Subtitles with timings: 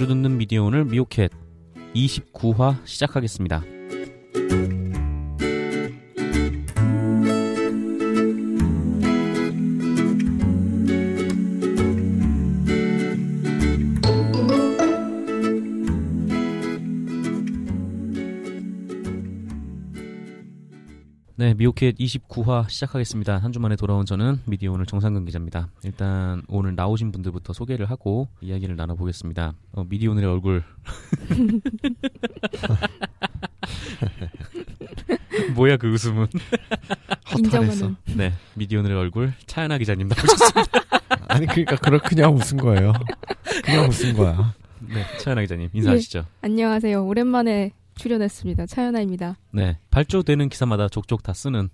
[0.00, 1.30] 귀로 듣는 미디어 오늘 미오캣
[1.94, 3.79] 29화 시작하겠습니다.
[21.60, 23.36] 미오캣 29화 시작하겠습니다.
[23.36, 25.68] 한 주 만에 돌아온 저는 미디어 오늘 정상근 기자입니다.
[25.84, 29.52] 일단 오늘 나오신 분들부터 소개를 하고 이야기를 나눠보겠습니다.
[29.72, 30.64] 어, 미디어 오늘의 얼굴.
[35.54, 36.28] 뭐야 그 웃음은?
[37.36, 37.96] 인정하는.
[38.16, 40.80] 네, 미디어 오늘의 얼굴 차연아 기자님 나오셨습니다.
[41.28, 42.94] 아니 그러니까 그렇 그냥 웃은 거예요.
[43.64, 44.54] 그냥 웃은 거야.
[44.80, 46.24] 네, 차연아 기자님 인사하시죠.
[46.40, 47.04] 안녕하세요.
[47.04, 48.66] 오랜만에 출연했습니다.
[48.66, 49.36] 차연아입니다.
[49.52, 51.68] 네, 발조되는 기사마다 족족 다 쓰는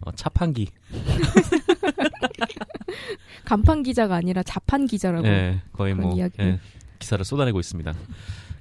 [0.00, 0.68] 어, 차판기.
[3.44, 5.22] 간판 기자가 아니라 자판 기자라고.
[5.22, 6.16] 네, 거의 뭐.
[6.18, 6.30] 예,
[7.00, 7.92] 기사를 쏟아내고 있습니다.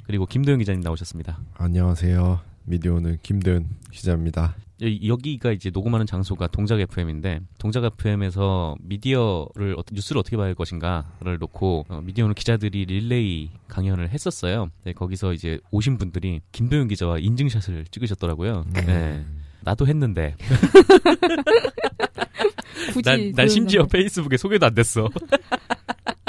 [0.08, 1.38] 그리고 김도영 기자님 나오셨습니다.
[1.56, 2.42] 안녕하세요.
[2.66, 4.56] 미디어는 김도현 기자입니다.
[4.82, 10.56] 여- 여기가 이제 녹음하는 장소가 동작 FM인데 동작 FM에서 미디어를 어떤 뉴스를 어떻게 봐야 할
[10.56, 14.70] 것인가를 놓고 어, 미디어는 기자들이 릴레이 강연을 했었어요.
[14.84, 18.66] 네, 거기서 이제 오신 분들이 김도영 기자와 인증샷을 찍으셨더라고요.
[18.68, 18.74] 음.
[18.86, 19.26] 네.
[19.64, 20.36] 나도 했는데
[23.06, 25.08] 난, 난 심지어 페이스북에 소개도 안 됐어.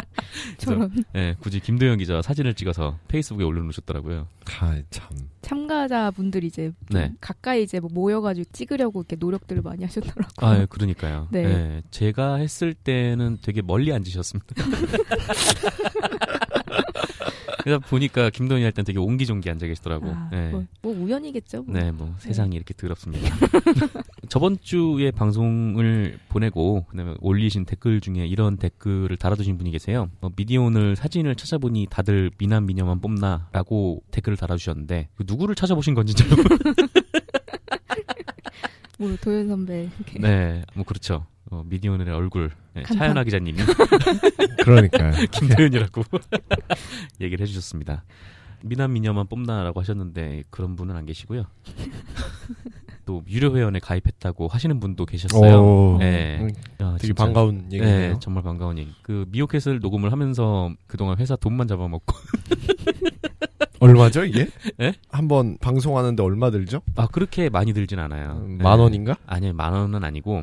[0.58, 4.26] 저런 네, 굳이 김도영 기자와 사진을 찍어서 페이스북에 올려놓으셨더라고요.
[4.60, 5.08] 아 참.
[5.42, 7.12] 참가자분들이 이제 좀 네.
[7.20, 10.26] 가까이 이제 뭐 모여가지고 찍으려고 이렇게 노력들을 많이 하셨더라고요.
[10.38, 11.28] 아, 예, 그러니까요.
[11.30, 11.42] 네.
[11.42, 14.54] 네, 제가 했을 때는 되게 멀리 앉으셨습니다.
[17.62, 20.10] 그래서 보니까 김도현이 할땐 되게 옹기종기 앉아 계시더라고.
[20.10, 20.50] 아, 네.
[20.50, 21.62] 뭐, 뭐 우연이겠죠.
[21.62, 21.74] 뭐.
[21.74, 23.34] 네, 뭐 세상이 이렇게 더럽습니다.
[24.28, 30.10] 저번 주에 방송을 보내고 그다음에 올리신 댓글 중에 이런 댓글을 달아두신 분이 계세요.
[30.20, 36.14] 어, 미디어 오늘 사진을 찾아보니 다들 미남 미녀만 뽑나라고 댓글을 달아주셨는데 그 누구를 찾아보신 건지
[36.14, 36.42] 잘 모르-
[38.98, 41.26] 뭐 도현 선배 이렇게 네, 뭐 그렇죠.
[41.52, 42.96] 어, 미디어 오늘의 얼굴 네, 간판.
[42.96, 43.58] 차연아 기자님이
[44.64, 45.12] 그러니까요.
[45.32, 46.02] 김도현이라고
[47.20, 48.04] 얘기를 해주셨습니다.
[48.62, 51.44] 미남 미녀만 뽑나라고 하셨는데 그런 분은 안 계시고요.
[53.04, 55.60] 또 유료 회원에 가입했다고 하시는 분도 계셨어요.
[55.60, 56.38] 오, 네.
[56.40, 56.48] 음,
[56.80, 57.24] 야, 되게 진짜.
[57.24, 58.12] 반가운 얘기네요.
[58.14, 58.90] 네, 정말 반가운 얘기.
[59.02, 62.14] 그 미오캣을 녹음을 하면서 그동안 회사 돈만 잡아먹고
[63.82, 64.48] 얼마죠 이게?
[64.80, 64.94] 예?
[65.10, 66.80] 한번 방송하는데 얼마 들죠?
[66.96, 68.40] 아 그렇게 많이 들진 않아요.
[68.44, 68.64] 음, 네.
[68.64, 69.16] 만 원인가?
[69.26, 70.42] 아니요, 만 원은 아니고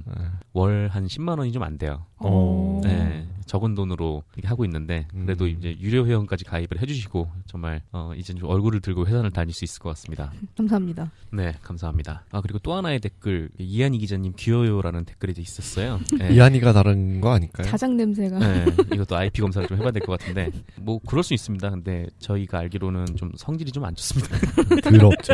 [0.54, 2.06] 월 한 10만 원이 좀 안 돼요.
[2.18, 2.82] 어.
[2.84, 5.50] 네, 적은 돈으로 이렇게 하고 있는데 그래도 음.
[5.50, 9.82] 이제 유료 회원까지 가입을 해주시고 정말 어, 이제 좀 얼굴을 들고 회사를 다닐 수 있을
[9.82, 10.32] 것 같습니다.
[10.56, 11.10] 감사합니다.
[11.32, 12.26] 네, 감사합니다.
[12.32, 16.00] 아 그리고 또 하나의 댓글 이한희 기자님 귀여요라는 댓글이 있었어요.
[16.20, 16.30] 네.
[16.36, 17.66] 이한이가 다른 거 아닐까요?
[17.66, 21.68] 자작 냄새가 네, 이것도 IP 검사를 좀 해봐야 될 것 같은데 뭐 그럴 수 있습니다.
[21.72, 24.38] 근데 저희가 알기로는 좀 성질이 좀 안 좋습니다.
[24.84, 25.34] 더럽죠.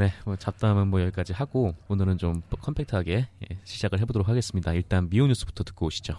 [0.00, 4.72] 네, 뭐 잡담은 뭐 여기까지 하고 오늘은 좀또 컴팩트하게 예, 시작을 해보도록 하겠습니다.
[4.72, 6.16] 일단 미오 뉴스부터 듣고 오시죠.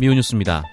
[0.00, 0.64] 미오 뉴스입니다.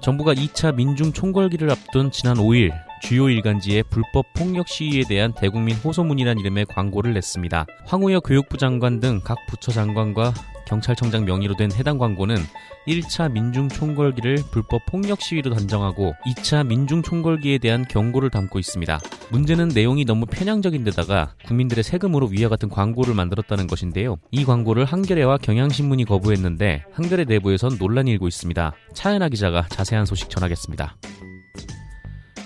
[0.00, 6.38] 정부가 2차 민중 총궐기를 앞둔 지난 5일 주요 일간지에 불법 폭력 시위에 대한 대국민 호소문이란
[6.38, 7.66] 이름의 광고를 냈습니다.
[7.86, 10.32] 황우여 교육부 장관 등 각 부처 장관과
[10.66, 12.36] 경찰청장 명의로 된 해당 광고는
[12.86, 19.00] 1차 민중 총궐기를 불법 폭력 시위로 단정하고 2차 민중 총궐기에 대한 경고를 담고 있습니다.
[19.30, 24.16] 문제는 내용이 너무 편향적인 데다가 국민들의 세금으로 위와 같은 광고를 만들었다는 것인데요.
[24.30, 28.72] 이 광고를 한겨레와 경향신문이 거부했는데 한겨레 내부에선 논란이 일고 있습니다.
[28.94, 30.96] 차연아 기자가 자세한 소식 전하겠습니다.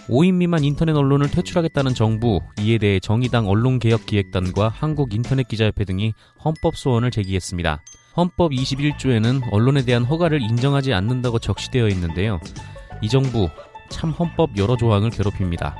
[0.09, 6.13] 5인 미만 인터넷 언론을 퇴출하겠다는 정부, 이에 대해 정의당 언론개혁기획단과 한국인터넷기자협회 등이
[6.45, 7.83] 헌법 소원을 제기했습니다.
[8.17, 12.39] 헌법 21조에는 언론에 대한 허가를 인정하지 않는다고 적시되어 있는데요.
[13.03, 13.49] 이 정부
[13.89, 15.75] 참 헌법 여러 조항을 괴롭힙니다.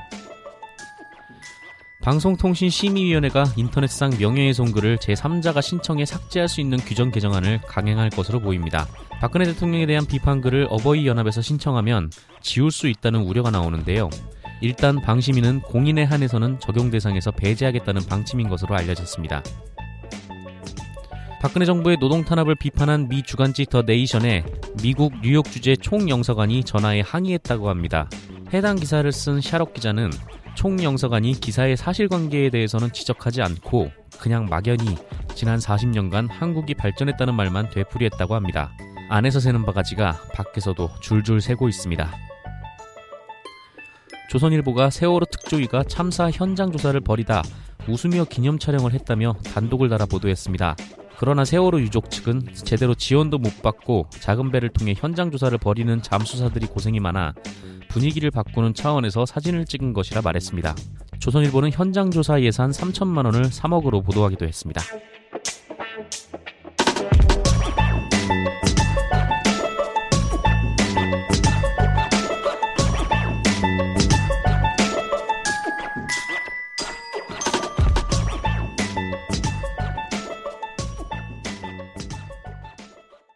[2.05, 8.87] 방송통신심의위원회가 인터넷상 명예훼손글을 제3자가 신청해 삭제할 수 있는 규정 개정안을 강행할 것으로 보입니다.
[9.19, 12.11] 박근혜 대통령에 대한 비판글을 어버이 연합에서 신청하면
[12.41, 14.11] 지울 수 있다는 우려가 나오는데요.
[14.61, 19.41] 일단 방심위는 공인에 한해서는 적용 대상에서 배제하겠다는 방침인 것으로 알려졌습니다.
[21.41, 24.45] 박근혜 정부의 노동 탄압을 비판한 미 주간지 더 네이션에
[24.83, 28.07] 미국 뉴욕 주재 총영서관이 전화해 항의했다고 합니다.
[28.53, 30.11] 해당 기사를 쓴 샤록 기자는
[30.55, 34.95] 총영서관이 기사의 사실관계에 대해서는 지적하지 않고 그냥 막연히
[35.35, 38.71] 지난 40년간 한국이 발전했다는 말만 되풀이했다고 합니다.
[39.09, 42.11] 안에서 새는 바가지가 밖에서도 줄줄 새고 있습니다.
[44.29, 47.43] 조선일보가 세월호 특집 국조위가 참사 현장 조사를 벌이다
[47.87, 50.75] 웃으며 기념 촬영을 했다며 단독을 달아 보도했습니다.
[51.17, 56.67] 그러나 세월호 유족 측은 제대로 지원도 못 받고 작은 배를 통해 현장 조사를 벌이는 잠수사들이
[56.67, 57.33] 고생이 많아
[57.89, 60.75] 분위기를 바꾸는 차원에서 사진을 찍은 것이라 말했습니다.
[61.19, 64.81] 조선일보는 현장 조사 예산 3천만 원을 3억으로 보도하기도 했습니다.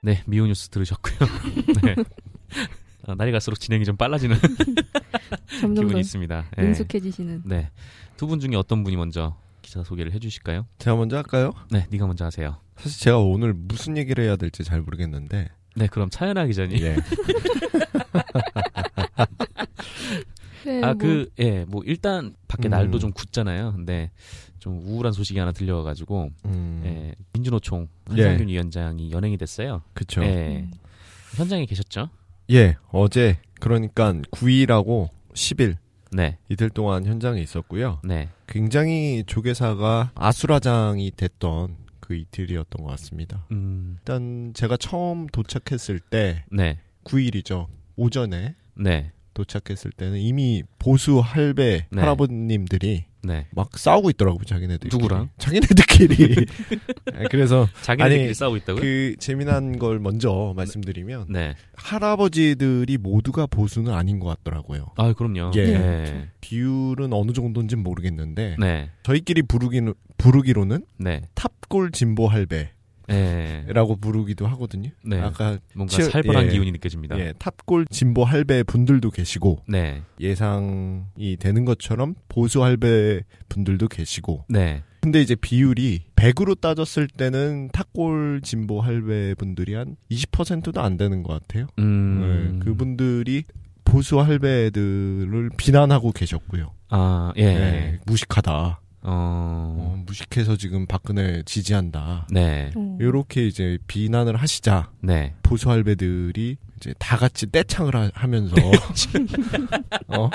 [0.09, 1.29] 네, 미오 뉴스 들으셨고요.
[1.85, 1.95] 네.
[3.05, 4.37] 아, 날이 갈수록 진행이 좀 빨라지는
[5.75, 6.45] 기분이 있습니다.
[6.57, 6.63] 네.
[6.63, 7.43] 능숙해지시는.
[7.45, 7.69] 네.
[8.17, 10.65] 두 분 중에 어떤 분이 먼저 기사 소개를 해주실까요?
[10.79, 11.53] 제가 먼저 할까요?
[11.69, 12.57] 네, 네가 먼저 하세요.
[12.77, 15.49] 사실 제가 오늘 무슨 얘기를 해야 될지 잘 모르겠는데.
[15.75, 16.79] 네, 그럼 차연아 기자님.
[16.79, 16.95] 예.
[20.65, 22.71] 네, 아, 뭐, 그, 예, 뭐, 일단, 밖에 음.
[22.71, 23.73] 날도 좀 굳잖아요.
[23.73, 24.09] 근데,
[24.59, 26.81] 좀 우울한 소식이 하나 들려와가지고, 음.
[26.85, 28.23] 예, 민주노총 예.
[28.23, 29.81] 한상균 위원장이 연행이 됐어요.
[29.93, 30.23] 그쵸.
[30.23, 30.59] 예.
[30.59, 30.71] 음.
[31.35, 32.09] 현장에 계셨죠?
[32.51, 35.77] 예, 어제, 그러니까 9일하고 10일,
[36.11, 37.99] 네, 이틀 동안 현장에 있었고요.
[38.03, 38.29] 네.
[38.47, 43.45] 굉장히 조계사가 아수라장이 됐던 그 이틀이었던 것 같습니다.
[43.51, 47.67] 음, 일단 제가 처음 도착했을 때 네, 9일이죠.
[47.95, 51.99] 오전에 네, 도착했을 때는 이미 보수 할배 네.
[51.99, 53.47] 할아버님들이 네.
[53.51, 54.95] 막 싸우고 있더라고요, 자기네들끼리.
[54.95, 55.29] 누구랑?
[55.37, 56.15] 자기네들끼리.
[57.13, 58.81] 네, 그래서 자기네들끼리 아니, 싸우고 있다고요?
[58.81, 61.55] 그 재미난 걸 먼저 말씀드리면 네.
[61.75, 64.91] 할아버지들이 모두가 보수는 아닌 것 같더라고요.
[64.97, 65.51] 아, 그럼요.
[65.55, 65.65] 예.
[65.65, 66.29] 네.
[66.41, 68.89] 비율은 어느 정도인지는 모르겠는데 네.
[69.03, 71.21] 저희끼리 부르기는 부르기로는 네.
[71.35, 72.71] 탑골 진보 할배
[73.67, 74.01] 라고 네.
[74.01, 74.89] 부르기도 하거든요.
[75.03, 75.19] 네.
[75.19, 76.49] 아까 뭔가 치- 살벌한 예.
[76.49, 77.19] 기운이 느껴집니다.
[77.19, 80.01] 예, 탑골 진보 할배 분들도 계시고 네.
[80.19, 84.83] 예상이 되는 것처럼 보수 할배 분들도 계시고 네.
[85.01, 91.33] 근데 이제 비율이 100으로 따졌을 때는 탑골 진보 할배 분들이 한 20%도 안 되는 것
[91.33, 91.67] 같아요.
[91.79, 92.59] 음.
[92.59, 93.45] 네, 그분들이
[93.85, 96.71] 보수 할배들을 비난하고 계셨고요.
[96.89, 97.45] 아, 예.
[97.45, 98.81] 네, 무식하다.
[99.01, 99.75] 어.
[99.79, 102.27] 어, 무식해서 지금 박근혜 지지한다.
[102.31, 102.71] 네.
[102.75, 102.97] 어.
[102.99, 105.33] 이렇게 이제 비난을 하시자 네.
[105.43, 108.55] 보수 할배들이 이제 다 같이 떼창을 하, 하면서
[110.07, 110.29] 어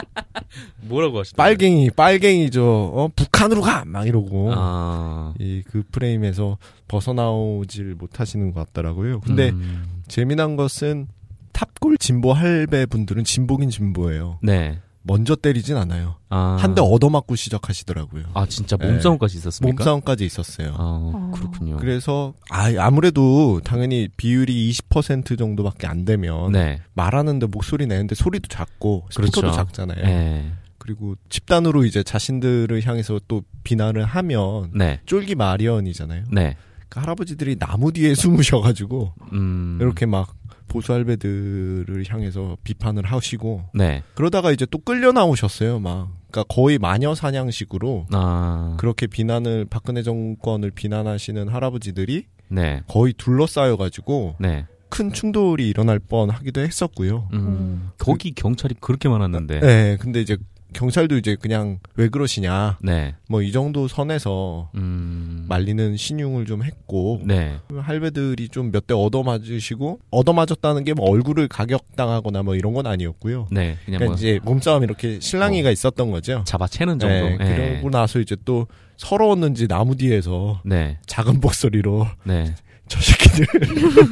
[0.83, 1.37] 뭐라고 하시죠?
[1.37, 5.35] 빨갱이 빨갱이 저 어, 북한으로 가 막 이러고 아.
[5.39, 6.59] 이그 프레임에서
[6.89, 9.21] 벗어나오질 못하시는 것 같더라고요.
[9.21, 10.03] 근데 음.
[10.09, 11.09] 재미난 것은
[11.53, 14.39] 탑골 진보 할배 분들은 진보긴 진보예요.
[14.43, 14.81] 네.
[15.07, 16.17] 먼저 때리진 않아요.
[16.31, 16.57] 아.
[16.59, 18.25] 한 대 얻어맞고 시작하시더라고요.
[18.35, 18.91] 아, 진짜 네.
[18.91, 19.77] 몸싸움까지 있었습니까?
[19.85, 20.71] 몸싸움까지 있었어요.
[20.71, 21.31] 아, 어.
[21.35, 21.77] 그렇군요.
[21.77, 26.81] 그래서 아 아무래도 당연히 비율이 20% 정도밖에 안 되면 네.
[26.95, 29.57] 말하는데 목소리 내는데 소리도 작고 스피커도 그렇죠.
[29.57, 30.05] 작잖아요.
[30.05, 30.53] 네.
[30.79, 35.01] 그리고 집단으로 이제 자신들을 향해서 또 비난을 하면 네.
[35.07, 36.25] 쫄기 마련이잖아요.
[36.33, 36.57] 네.
[36.89, 39.79] 그 할아버지들이 나무 뒤에 숨으셔가지고 음.
[39.81, 40.35] 이렇게 막
[40.69, 44.03] 보수 할배들을 향해서 비판을 하시고 네.
[44.15, 45.79] 그러다가 이제 또 끌려 나오셨어요.
[45.81, 48.77] 막 그러니까 거의 마녀 사냥식으로 아.
[48.79, 52.83] 그렇게 비난을 박근혜 정권을 비난하시는 할아버지들이 네.
[52.89, 54.67] 거의 둘러싸여 가지고 네.
[54.89, 57.29] 큰 충돌이 일어날 뻔하기도 했었고요.
[57.33, 57.91] 음.
[57.99, 59.61] 거기 경찰이 그렇게 많았는데.
[59.61, 60.37] 네, 근데 이제
[60.73, 63.15] 경찰도 이제 그냥 왜 그러시냐, 네.
[63.29, 65.24] 뭐 이 정도 선에서 음.
[65.49, 67.57] 말리는 신용을 좀 했고 네.
[67.75, 73.49] 할배들이 좀 몇 대 얻어맞으시고 얻어맞았다는 게 뭐 얼굴을 가격당하거나 뭐 이런 건 아니었고요.
[73.51, 73.77] 네.
[73.85, 76.43] 그냥 그러니까 뭐 이제 몸싸움 이렇게 실랑이가 있었던 거죠.
[76.47, 77.15] 잡아채는 정도.
[77.15, 77.71] 네, 네.
[77.73, 80.99] 그러고 나서 이제 또 서러웠는지 나무 뒤에서 네.
[81.07, 82.55] 작은 목소리로 네.
[82.87, 83.47] 저 새끼들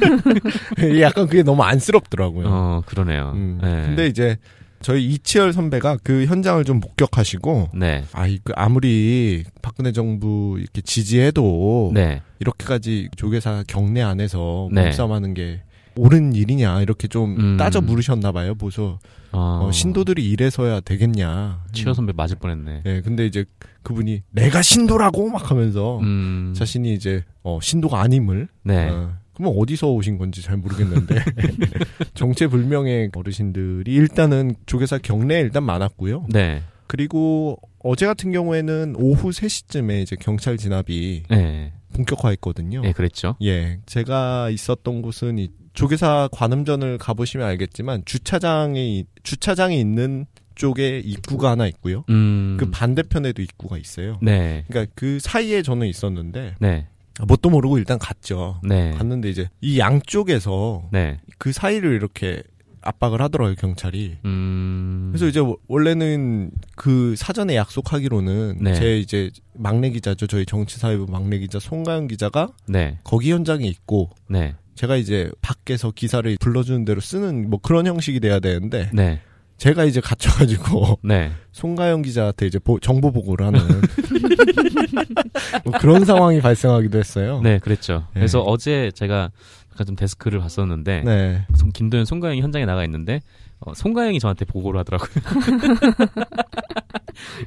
[1.01, 2.45] 약간 그게 너무 안쓰럽더라고요.
[2.47, 3.31] 어, 그러네요.
[3.35, 3.59] 음.
[3.61, 3.81] 네.
[3.85, 4.37] 근데 이제
[4.83, 8.03] 저희 이치열 선배가 그 현장을 좀 목격하시고 네.
[8.11, 12.21] 아이 그 아무리 박근혜 정부 이렇게 지지해도 네.
[12.39, 14.83] 이렇게까지 조계사 경내 안에서 네.
[14.83, 15.61] 몸싸움하는 게
[15.95, 17.57] 옳은 일이냐 이렇게 좀 음.
[17.57, 18.55] 따져 물으셨나 봐요.
[18.55, 18.99] 보소
[19.31, 21.63] 어, 어, 신도들이 이래서야 되겠냐.
[21.71, 22.83] 치어 선배 맞을 뻔했네.
[22.85, 23.45] 예, 근데 이제
[23.81, 26.53] 그분이 내가 신도라고 막 하면서 음.
[26.55, 28.89] 자신이 이제 어, 신도가 아님을 네.
[28.89, 31.15] 어, 그러면 어디서 오신 건지 잘 모르겠는데
[32.13, 36.27] 정체불명의 어르신들이 일단은 조계사 경내에 일단 많았고요.
[36.29, 36.61] 네.
[36.87, 41.73] 그리고 어제 같은 경우에는 오후 3시쯤에 이제 경찰 진압이 네.
[41.93, 42.81] 본격화했거든요.
[42.81, 43.35] 네, 그랬죠.
[43.41, 50.25] 예, 제가 있었던 곳은 이 조계사 관음전을 가보시면 알겠지만 주차장이 주차장이 있는
[50.55, 52.03] 쪽에 입구가 하나 있고요.
[52.09, 52.57] 음.
[52.59, 54.19] 그 반대편에도 입구가 있어요.
[54.21, 54.63] 네.
[54.67, 56.87] 그러니까 그 사이에 저는 있었는데 네.
[57.27, 58.59] 뭣도 모르고 일단 갔죠.
[58.63, 58.91] 네.
[58.91, 61.19] 갔는데 이제 이 양쪽에서 네.
[61.37, 62.41] 그 사이를 이렇게
[62.81, 64.17] 압박을 하더라고요 경찰이.
[64.25, 65.09] 음.
[65.11, 68.73] 그래서 이제 워- 원래는 그 사전에 약속하기로는 네.
[68.75, 72.99] 제 이제 막내 기자죠 저희 정치사회부 막내 기자 송가영 기자가 네.
[73.03, 74.55] 거기 현장에 있고 네.
[74.75, 79.21] 제가 이제 밖에서 기사를 불러주는 대로 쓰는 뭐 그런 형식이 돼야 되는데 네.
[79.57, 81.31] 제가 이제 갇혀가지고 네.
[81.51, 83.59] 송가영 기자한테 이제 보- 정보 보고를 하는
[85.63, 87.39] 뭐 그런 상황이 발생하기도 했어요.
[87.43, 88.05] 네, 그랬죠.
[88.13, 88.21] 네.
[88.21, 89.29] 그래서 어제 제가
[89.71, 91.45] 약간 좀 데스크를 봤었는데 네.
[91.55, 93.21] 송- 김도현 송가영이 현장에 나가 있는데
[93.59, 95.09] 어, 송가영이 저한테 보고를 하더라고요.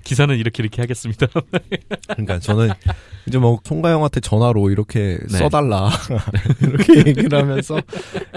[0.05, 1.27] 기사는 이렇게 이렇게 하겠습니다.
[2.09, 2.71] 그러니까 저는
[3.27, 5.39] 이제 뭐 송가영한테 전화로 이렇게 네.
[5.39, 5.91] 써달라
[6.63, 7.81] 이렇게 얘기를 하면서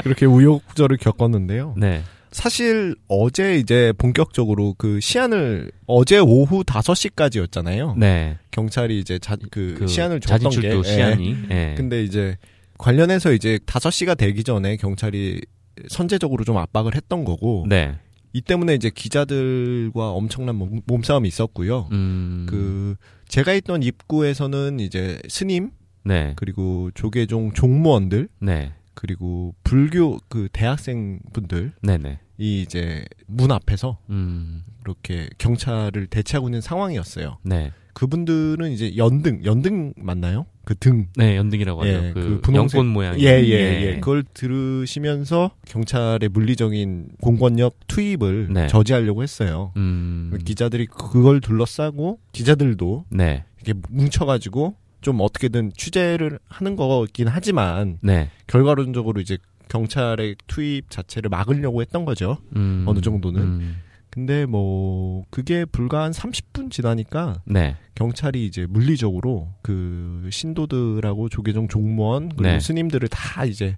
[0.04, 1.76] 그렇게 우여곡절을 겪었는데요.
[1.78, 2.04] 네.
[2.32, 7.98] 사실 어제 이제 본격적으로 그 시안을 어제 오후 5시까지였잖아요.
[7.98, 8.38] 네.
[8.52, 10.84] 경찰이 이제 자, 그, 그 시안을 줬던 게 예.
[10.84, 11.36] 시안이.
[11.50, 11.74] 예.
[11.76, 12.38] 근데 이제
[12.78, 15.42] 관련해서 이제 5시가 되기 전에 경찰이
[15.88, 17.98] 선제적으로 좀 압박을 했던 거고 네.
[18.34, 21.90] 이 때문에 이제 기자들과 엄청난 몸, 몸싸움이 있었고요.
[21.92, 22.46] 음.
[22.50, 22.96] 그
[23.28, 25.72] 제가 있던 입구에서는 이제 스님
[26.04, 26.34] 네.
[26.36, 28.74] 그리고 조계종 종무원들 네.
[29.00, 32.20] 그리고 불교 그 대학생 분들이 네네.
[32.38, 34.64] 이제 문 앞에서 음.
[34.84, 37.38] 이렇게 경찰을 대체하고 있는 상황이었어요.
[37.44, 37.72] 네.
[37.94, 40.48] 그분들은 이제 연등 연등 맞나요?
[40.66, 41.08] 그 등.
[41.16, 41.92] 네, 연등이라고 하죠.
[41.92, 43.18] 예, 그, 그 분홍색- 모양.
[43.22, 44.00] 예, 예, 예.
[44.02, 48.68] 그걸 들으시면서 경찰의 물리적인 공권력 투입을 네.
[48.68, 49.72] 저지하려고 했어요.
[49.78, 50.38] 음.
[50.44, 53.46] 기자들이 그걸 둘러싸고 기자들도 네.
[53.64, 58.30] 이렇게 뭉쳐가지고 좀 어떻게든 취재를 하는 거긴 하지만 네.
[58.48, 59.38] 결과론적으로 이제
[59.70, 62.38] 경찰의 투입 자체를 막으려고 했던 거죠.
[62.56, 62.84] 음.
[62.88, 63.42] 어느 정도는.
[63.42, 63.82] 음.
[64.10, 67.76] 근데 뭐 그게 불과 한 30분 지나니까 네.
[67.94, 72.60] 경찰이 이제 물리적으로 그 신도들하고 조계종 종무원 그리고 네.
[72.60, 73.78] 스님들을 다 이제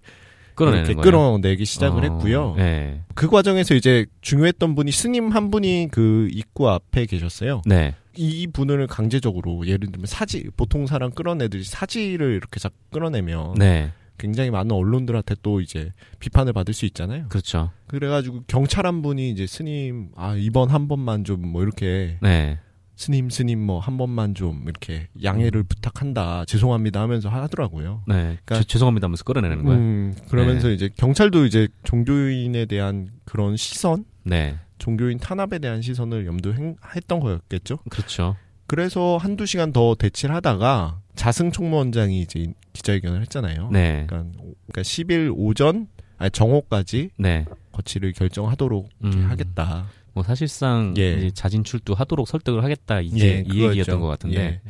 [0.56, 1.02] 끌어내는.
[1.02, 2.56] 끌어내기 시작을 어, 했고요.
[2.58, 3.02] 네.
[3.16, 7.62] 그 과정에서 이제 중요했던 분이 스님 한 분이 그 입구 앞에 계셨어요.
[7.66, 7.96] 네.
[8.16, 13.92] 이 분을 강제적으로 예를 들면 사지 보통 사람 끌어내듯이 사지를 이렇게 자꾸 끌어내면 네.
[14.18, 17.26] 굉장히 많은 언론들한테 또 이제 비판을 받을 수 있잖아요.
[17.30, 17.72] 그렇죠.
[17.88, 22.60] 그래가지고 경찰 한 분이 이제 스님 아 이번 한 번만 좀 뭐 이렇게 네.
[22.98, 28.04] 스님 스님 뭐 한 번만 좀 이렇게 양해를 부탁한다 죄송합니다 하면서 하더라고요.
[28.08, 28.38] 네.
[28.46, 29.80] 그러니까- 죄- 죄송합니다 하면서 끌어내는 거예요.
[29.80, 34.58] 음, 그러면서 이제 경찰도 이제 종교인에 대한 그런 시선, 네.
[34.82, 37.78] 종교인 탄압에 대한 시선을 염두했던 거였겠죠.
[37.90, 38.36] 그렇죠.
[38.66, 43.70] 그래서 한두 시간 더 대치를 하다가 자승 총무원장이 이제 기자회견을 했잖아요.
[43.72, 44.06] 네.
[44.08, 47.46] 그러니까, 그러니까 10일 오전 아니 정오까지 네.
[47.74, 49.26] 거취를 결정하도록 음.
[49.30, 49.88] 하겠다.
[50.14, 51.30] 뭐 사실상 예.
[51.32, 53.64] 자진 출두하도록 설득을 하겠다 이제 예, 이.
[53.64, 54.38] 얘기였던 것 같은데.
[54.38, 54.62] 예.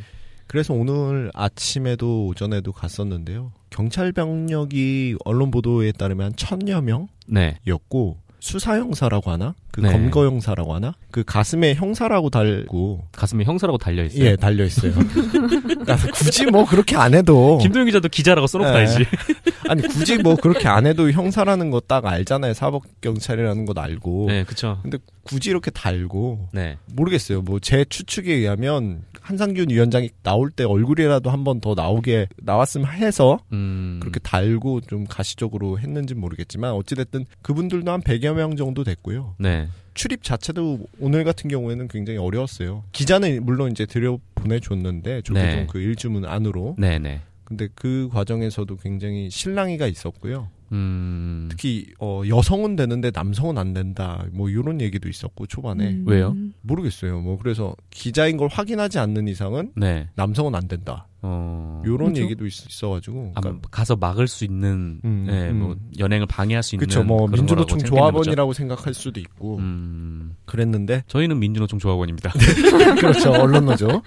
[0.47, 3.53] 그래서 오늘 아침에도 오전에도 갔었는데요.
[3.69, 6.81] 경찰 병력이 언론 보도에 따르면 한 천여
[7.27, 7.57] 네.
[7.65, 9.53] 명이었고 수사 형사라고 하나?
[9.71, 9.91] 그 네.
[9.91, 10.93] 검거 형사라고 하나?
[11.11, 14.25] 그 가슴에 형사라고 달고 가슴에 형사라고 달려 있어요.
[14.25, 14.91] 예 달려 있어요.
[14.93, 18.73] 그러니까 굳이 뭐 그렇게 안 해도 김도영 기자도 기자라고 써놓고 예.
[18.85, 19.05] 다니지.
[19.69, 22.53] 아니 굳이 뭐 그렇게 안 해도 형사라는 거 딱 알잖아요.
[22.53, 24.25] 사법 경찰이라는 것 알고.
[24.27, 24.79] 네, 그렇죠.
[24.81, 26.77] 근데 굳이 이렇게 달고 네.
[26.93, 27.41] 모르겠어요.
[27.43, 33.39] 뭐 제 추측에 의하면 한상균 위원장이 나올 때 얼굴이라도 한 번 더 나오게 나왔으면 해서
[33.51, 33.99] 음.
[34.01, 39.35] 그렇게 달고 좀 가시적으로 했는지 는 모르겠지만 어찌됐든 그분들도 한 100여 명 정도 됐고요.
[39.37, 39.67] 네.
[39.93, 42.83] 출입 자체도 오늘 같은 경우에는 굉장히 어려웠어요.
[42.93, 45.67] 기자는 물론 이제 들여 보내줬는데 조계종 네.
[45.69, 46.75] 그 일주문 안으로.
[46.77, 47.21] 네, 네.
[47.43, 50.47] 근데 그 과정에서도 굉장히 실랑이가 있었고요.
[50.71, 51.47] 음.
[51.49, 54.25] 특히 어, 여성은 되는데 남성은 안 된다.
[54.31, 56.03] 뭐 이런 얘기도 있었고 초반에 음.
[56.07, 56.35] 왜요?
[56.61, 57.19] 모르겠어요.
[57.19, 60.07] 뭐 그래서 기자인 걸 확인하지 않는 이상은 네.
[60.15, 61.07] 남성은 안 된다.
[61.23, 61.83] 어.
[61.85, 62.23] 요런 그죠.
[62.23, 65.59] 얘기도 있, 어가지고 아, 가서 막을 수 있는 음, 네, 음.
[65.59, 67.03] 뭐 연행을 방해할 수 있는 그렇죠.
[67.03, 67.77] 뭐 그런 민주노총.
[67.79, 70.35] 조합원이라고 생각할 수도 있고 음.
[70.45, 72.31] 그랬는데 저희는 민주노총 조합원입니다.
[72.99, 73.31] 그렇죠.
[73.31, 74.01] 언론노죠.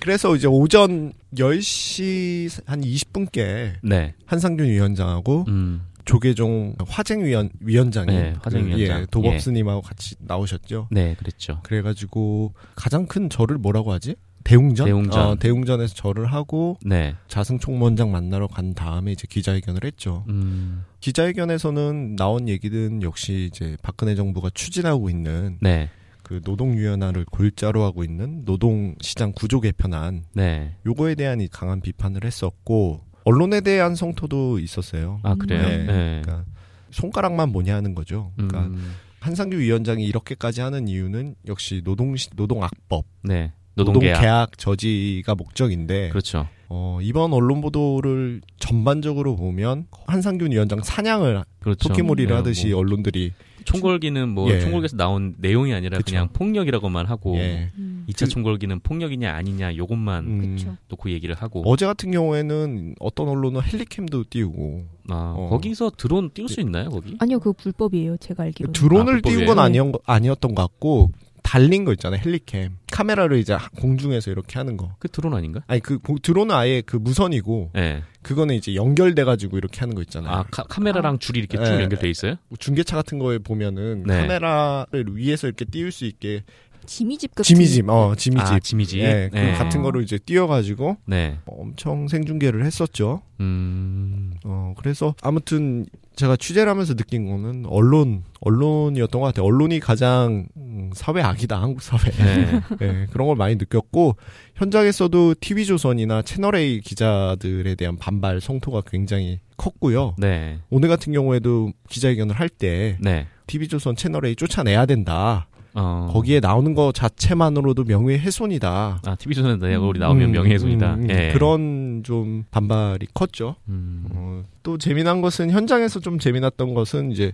[0.00, 4.14] 그래서 이제 오전 10시 한 20분께 네.
[4.26, 5.86] 한상균 위원장하고 음.
[6.04, 9.00] 조계종 화쟁위원 위원장이 네, 화쟁위원장.
[9.00, 10.88] 예, 도법스님하고 같이 나오셨죠.
[10.90, 11.60] 네, 그랬죠.
[11.62, 14.14] 그래가지고 가장 큰 절을 뭐라고 하지?
[14.44, 14.86] 대웅전?
[14.86, 15.26] 대웅전.
[15.26, 17.14] 어, 대웅전에서 절을 하고 네.
[17.28, 20.24] 자승 총무원장 만나러 간 다음에 이제 기자회견을 했죠.
[20.28, 20.84] 음.
[21.00, 25.88] 기자회견에서는 나온 얘기든 역시 이제 박근혜 정부가 추진하고 있는 네.
[26.24, 30.74] 그 노동유연화를 골자로 하고 있는 노동시장 구조 개편안 네.
[30.86, 35.20] 요거에 대한 이 강한 비판을 했었고 언론에 대한 성토도 있었어요.
[35.22, 35.62] 아, 그래요?
[35.62, 35.78] 네.
[35.84, 36.22] 네.
[36.24, 36.44] 그러니까
[36.90, 38.32] 손가락만 뭐냐 하는 거죠.
[38.36, 38.94] 그러니까 음.
[39.20, 43.52] 한상규 위원장이 이렇게까지 하는 이유는 역시 노동 노동 악법, 네.
[43.74, 44.14] 노동계약.
[44.14, 46.48] 노동계약 저지가 목적인데 그렇죠.
[46.68, 51.88] 어, 이번 언론 보도를 전반적으로 보면 한상균 위원장 사냥을 그렇죠.
[51.88, 53.32] 토끼몰이를 네, 하듯이 뭐 언론들이
[53.64, 54.60] 총궐기는 뭐 예.
[54.60, 56.10] 총궐기에서 나온 내용이 아니라 그쵸.
[56.10, 57.70] 그냥 폭력이라고만 하고 예.
[57.78, 58.04] 음.
[58.08, 60.76] 2차 총궐기는 폭력이냐 아니냐 요것만 음.
[60.88, 65.48] 놓고 얘기를 하고 어제 같은 경우에는 어떤 언론은 헬리캠도 띄우고 아, 어.
[65.50, 67.16] 거기서 드론 띄울 수 있나요 거기?
[67.18, 68.16] 아니요, 그거 불법이에요.
[68.18, 68.72] 제가 알기로는.
[68.72, 69.38] 드론을 아, 불법이에요?
[69.38, 71.10] 띄운 건 아니었, 아니었던 것 같고
[71.44, 75.60] 달린 거 있잖아요 헬리캠 카메라를 이제 공중에서 이렇게 하는 거 그 드론 아닌가?
[75.68, 78.02] 아니 그 고- 드론은 아예 그 무선이고 예.
[78.22, 81.82] 그거는 이제 연결돼 가지고 이렇게 하는 거 있잖아요 아 카, 메라랑 줄이 이렇게 쭉 예.
[81.82, 82.36] 연결돼 있어요?
[82.58, 84.20] 중계차 같은 거에 보면은 네.
[84.22, 86.42] 카메라를 위에서 이렇게 띄울 수 있게
[86.86, 87.44] 지미집 같은.
[87.44, 88.98] 지미집 어 지미집 아 지미지.
[89.00, 89.52] 예, 그 네.
[89.52, 91.38] 같은 거를 이제 띄워가지고 네.
[91.46, 93.22] 엄청 생중계를 했었죠.
[93.40, 94.34] 음.
[94.44, 95.86] 어 그래서 아무튼
[96.16, 99.46] 제가 취재를 하면서 느낀 거는 언론 언론이었던 것 같아요.
[99.46, 102.10] 언론이 가장 음, 사회 악이다 한국 사회.
[102.10, 102.60] 네.
[102.78, 104.16] 네, 그런 걸 많이 느꼈고
[104.54, 110.14] 현장에서도 TV조선이나 채널A 기자들에 대한 반발 성토가 굉장히 컸고요.
[110.18, 110.58] 네.
[110.70, 113.26] 오늘 같은 경우에도 기자회견을 할때 네.
[113.46, 115.48] TV조선 채널A 쫓아내야 된다.
[115.74, 116.08] 어.
[116.12, 119.00] 거기에 나오는 거 자체만으로도 명예훼손이다.
[119.04, 120.94] 아 TV 조선에 내 얼굴이 나오면 음, 명예훼손이다.
[120.94, 121.10] 음, 음.
[121.10, 121.32] 예.
[121.32, 123.56] 그런 좀 반발이 컸죠.
[123.68, 124.04] 음.
[124.10, 127.32] 어, 또 재미난 것은 현장에서 좀 재미났던 것은 이제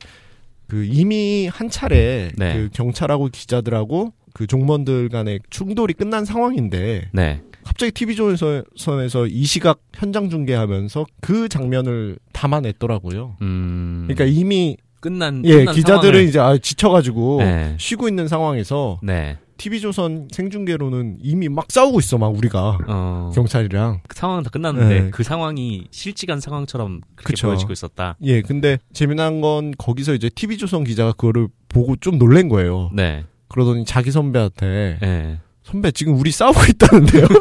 [0.66, 2.54] 그 이미 한 차례 네.
[2.54, 7.42] 그 경찰하고 기자들하고 그 종무원들 간의 충돌이 끝난 상황인데 네.
[7.64, 13.36] 갑자기 TV조선에서 이 시각 현장 중계하면서 그 장면을 담아냈더라고요.
[13.42, 14.04] 음.
[14.08, 17.74] 그러니까 이미 끝난 예 끝난 기자들은 상황을- 이제 아, 지쳐가지고 네.
[17.78, 19.38] 쉬고 있는 상황에서 네.
[19.56, 23.30] TV조선 생중계로는 이미 막 싸우고 있어 막 우리가 어.
[23.34, 25.10] 경찰이랑 그 상황은 다 끝났는데 네.
[25.10, 27.48] 그 상황이 실시간 상황처럼 그렇게 그쵸.
[27.48, 28.16] 보여지고 있었다.
[28.22, 32.90] 예 근데 재미난 건 거기서 이제 TV조선 기자가 그거를 보고 좀 놀란 거예요.
[32.94, 33.24] 네.
[33.48, 35.38] 그러더니 자기 선배한테 네.
[35.62, 37.26] 선배 지금 우리 싸우고 있다는데요.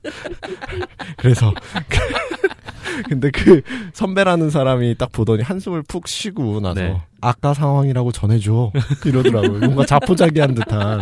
[1.18, 1.52] 그래서
[3.08, 7.00] 근데 그 선배라는 사람이 딱 보더니 한숨을 푹 쉬고 나서 네.
[7.20, 8.72] 아까 상황이라고 전해줘
[9.04, 9.60] 이러더라고요.
[9.60, 11.00] 뭔가 자포자기한 듯한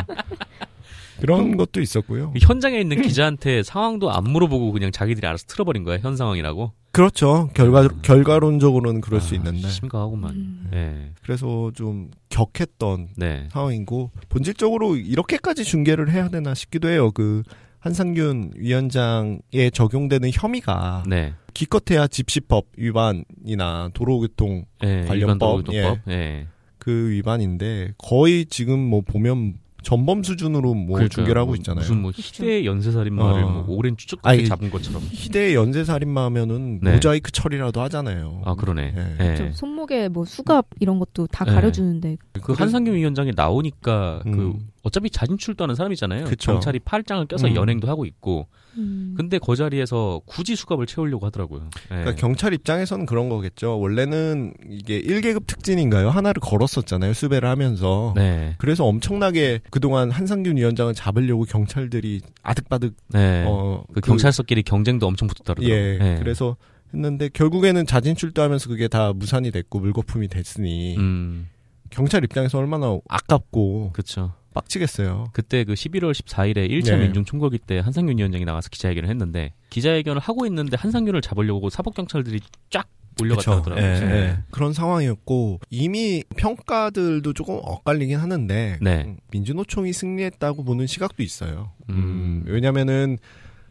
[1.21, 2.33] 그런 것도 있었고요.
[2.33, 6.73] 그 현장에 있는 기자한테 상황도 안 물어보고 그냥 자기들이 알아서 틀어버린 거야 현 상황이라고.
[6.93, 7.51] 그렇죠.
[7.55, 10.31] 결과 결과론적으로는 그럴 수 아, 있는데 심각하구만.
[10.31, 10.69] 음.
[10.71, 11.13] 네.
[11.23, 13.49] 그래서 좀 격했던 네.
[13.53, 17.11] 상황이고 본질적으로 이렇게까지 중계를 해야 되나 싶기도 해요.
[17.13, 17.43] 그
[17.81, 21.35] 한상균 위원장에 적용되는 혐의가 네.
[21.55, 25.05] 기껏해야 집시법 위반이나 도로교통 네.
[25.07, 25.73] 관련법.
[26.09, 26.47] 예.
[26.79, 31.09] 그 위반인데 거의 지금 뭐 보면 전범 수준으로 뭐 그러니까요.
[31.09, 31.81] 중계를 하고 뭐 있잖아요.
[31.81, 33.65] 무슨 뭐 희대 연쇄살인마를 어.
[33.67, 35.03] 뭐 오랜 추적 아니, 끝에 잡은 것처럼.
[35.11, 36.95] 희대의 연쇄살인마면은 네.
[36.95, 38.43] 모자이크 처리라도 하잖아요.
[38.45, 38.95] 아 그러네.
[38.97, 39.25] 예.
[39.25, 39.37] 예.
[39.37, 41.53] 저 손목에 뭐 수갑 이런 것도 다 네.
[41.53, 44.69] 가려주는데 그 한상균 위원장이 나오니까 그 음.
[44.83, 46.25] 어차피 자진 출두하는 사람이잖아요.
[46.25, 46.53] 그쵸.
[46.53, 47.57] 경찰이 팔짱을 껴서 음.
[47.57, 48.47] 연행도 하고 있고.
[48.77, 49.15] 음.
[49.17, 51.69] 근데 그 자리에서 굳이 수갑을 채우려고 하더라고요.
[51.85, 51.89] 예.
[51.89, 53.79] 그러니까 경찰 입장에서는 그런 거겠죠.
[53.79, 56.11] 원래는 이게 1계급 특진인가요?
[56.11, 57.13] 하나를 걸었었잖아요.
[57.13, 58.13] 수배를 하면서.
[58.17, 58.55] 네.
[58.59, 63.45] 그래서 엄청나게 그동안 한상균 위원장을 잡으려고 경찰들이 아득바득 네.
[63.49, 65.69] 어, 그 경찰서끼리 경쟁도 엄청 붙었더라고요.
[65.69, 66.17] 예, 예.
[66.19, 66.57] 그래서
[66.95, 71.49] 했는데 결국에는 자진 출두하면서 그게 다 무산이 됐고 물거품이 됐으니 음,
[71.91, 74.33] 경찰 입장에서 얼마나 아깝고 그렇죠.
[74.61, 75.29] 빡치겠어요.
[75.33, 77.05] 그때 그 11월 14일에 1차 네.
[77.05, 82.41] 민중 총궐기 때 한상균 위원장이 나가서 기자회견을 했는데 기자회견을 하고 있는데 한상균을 잡으려고 사법 경찰들이
[82.71, 82.87] 쫙
[83.21, 83.53] 몰려갔다 그쵸.
[83.73, 83.85] 하더라고요.
[83.85, 84.17] 예, 예.
[84.31, 84.39] 예.
[84.51, 89.03] 그런 상황이었고 이미 평가들도 조금 엇갈리긴 하는데 네.
[89.07, 91.73] 음, 민주노총이 승리했다고 보는 시각도 있어요.
[91.91, 91.95] 음.
[91.95, 93.19] 음, 왜냐면은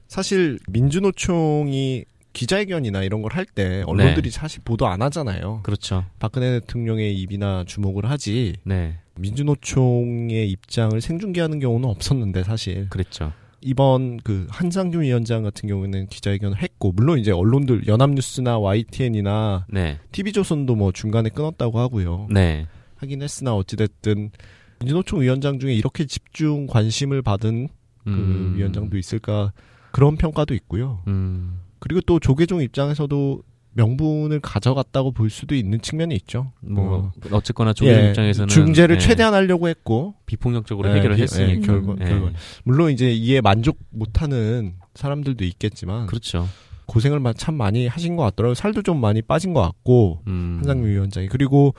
[0.10, 5.62] 사실 민주노총이 기자회견이나 이런 걸 할 때 언론들이 사실 보도 안 하잖아요.
[5.64, 6.06] 그렇죠.
[6.20, 9.00] 박근혜 대통령의 입이나 주목을 하지 네.
[9.20, 13.34] 민주노총의 입장을 생중계하는 경우는 없었는데 사실 그랬죠.
[13.62, 20.00] 이번 그 한상균 위원장 같은 경우에는 기자회견을 했고 물론 이제 언론들 연합뉴스나 YTN이나 네.
[20.12, 22.28] TV조선도 뭐 중간에 끊었다고 하고요.
[22.30, 22.68] 네.
[22.98, 24.32] 하긴 했으나 어찌됐든
[24.80, 27.68] 민주노총 위원장 중에 이렇게 집중 관심을 받은
[28.04, 28.54] 그 음.
[28.56, 29.52] 위원장도 있을까
[29.92, 31.02] 그런 평가도 있고요.
[31.08, 31.60] 음.
[31.80, 33.42] 그리고 또 조계종 입장에서도
[33.78, 36.52] 명분을 가져갔다고 볼 수도 있는 측면이 있죠.
[36.62, 37.12] 뭐 어.
[37.32, 41.60] 어쨌거나 조계 예, 입장에서는 중재를 예, 최대한 하려고 했고 비폭력적으로 예, 해결을 예, 했으니 예,
[41.60, 42.06] 결과, 예.
[42.10, 42.32] 결과.
[42.64, 46.48] 물론 이제 이에 만족 못하는 사람들도 있겠지만 그렇죠.
[46.88, 48.56] 고생을 마- 참 많이 하신 것 같더라고요.
[48.56, 50.56] 살도 좀 많이 빠진 것 같고 음.
[50.60, 51.76] 한상민 위원장이 그리고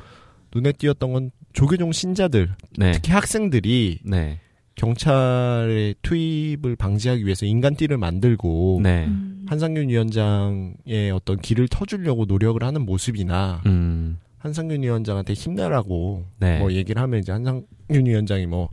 [0.54, 2.92] 눈에 띄었던 건 조계종 신자들 네.
[2.92, 4.38] 특히 학생들이 네.
[4.78, 9.06] 경찰의 투입을 방지하기 위해서 인간띠를 만들고 네.
[9.06, 9.44] 음.
[9.48, 14.18] 한상균 위원장의 어떤 길을 터주려고 노력을 하는 모습이나 음.
[14.38, 16.60] 한상균 위원장한테 힘내라고 네.
[16.60, 18.68] 뭐 얘기를 하면 이제 한상균 위원장이 뭐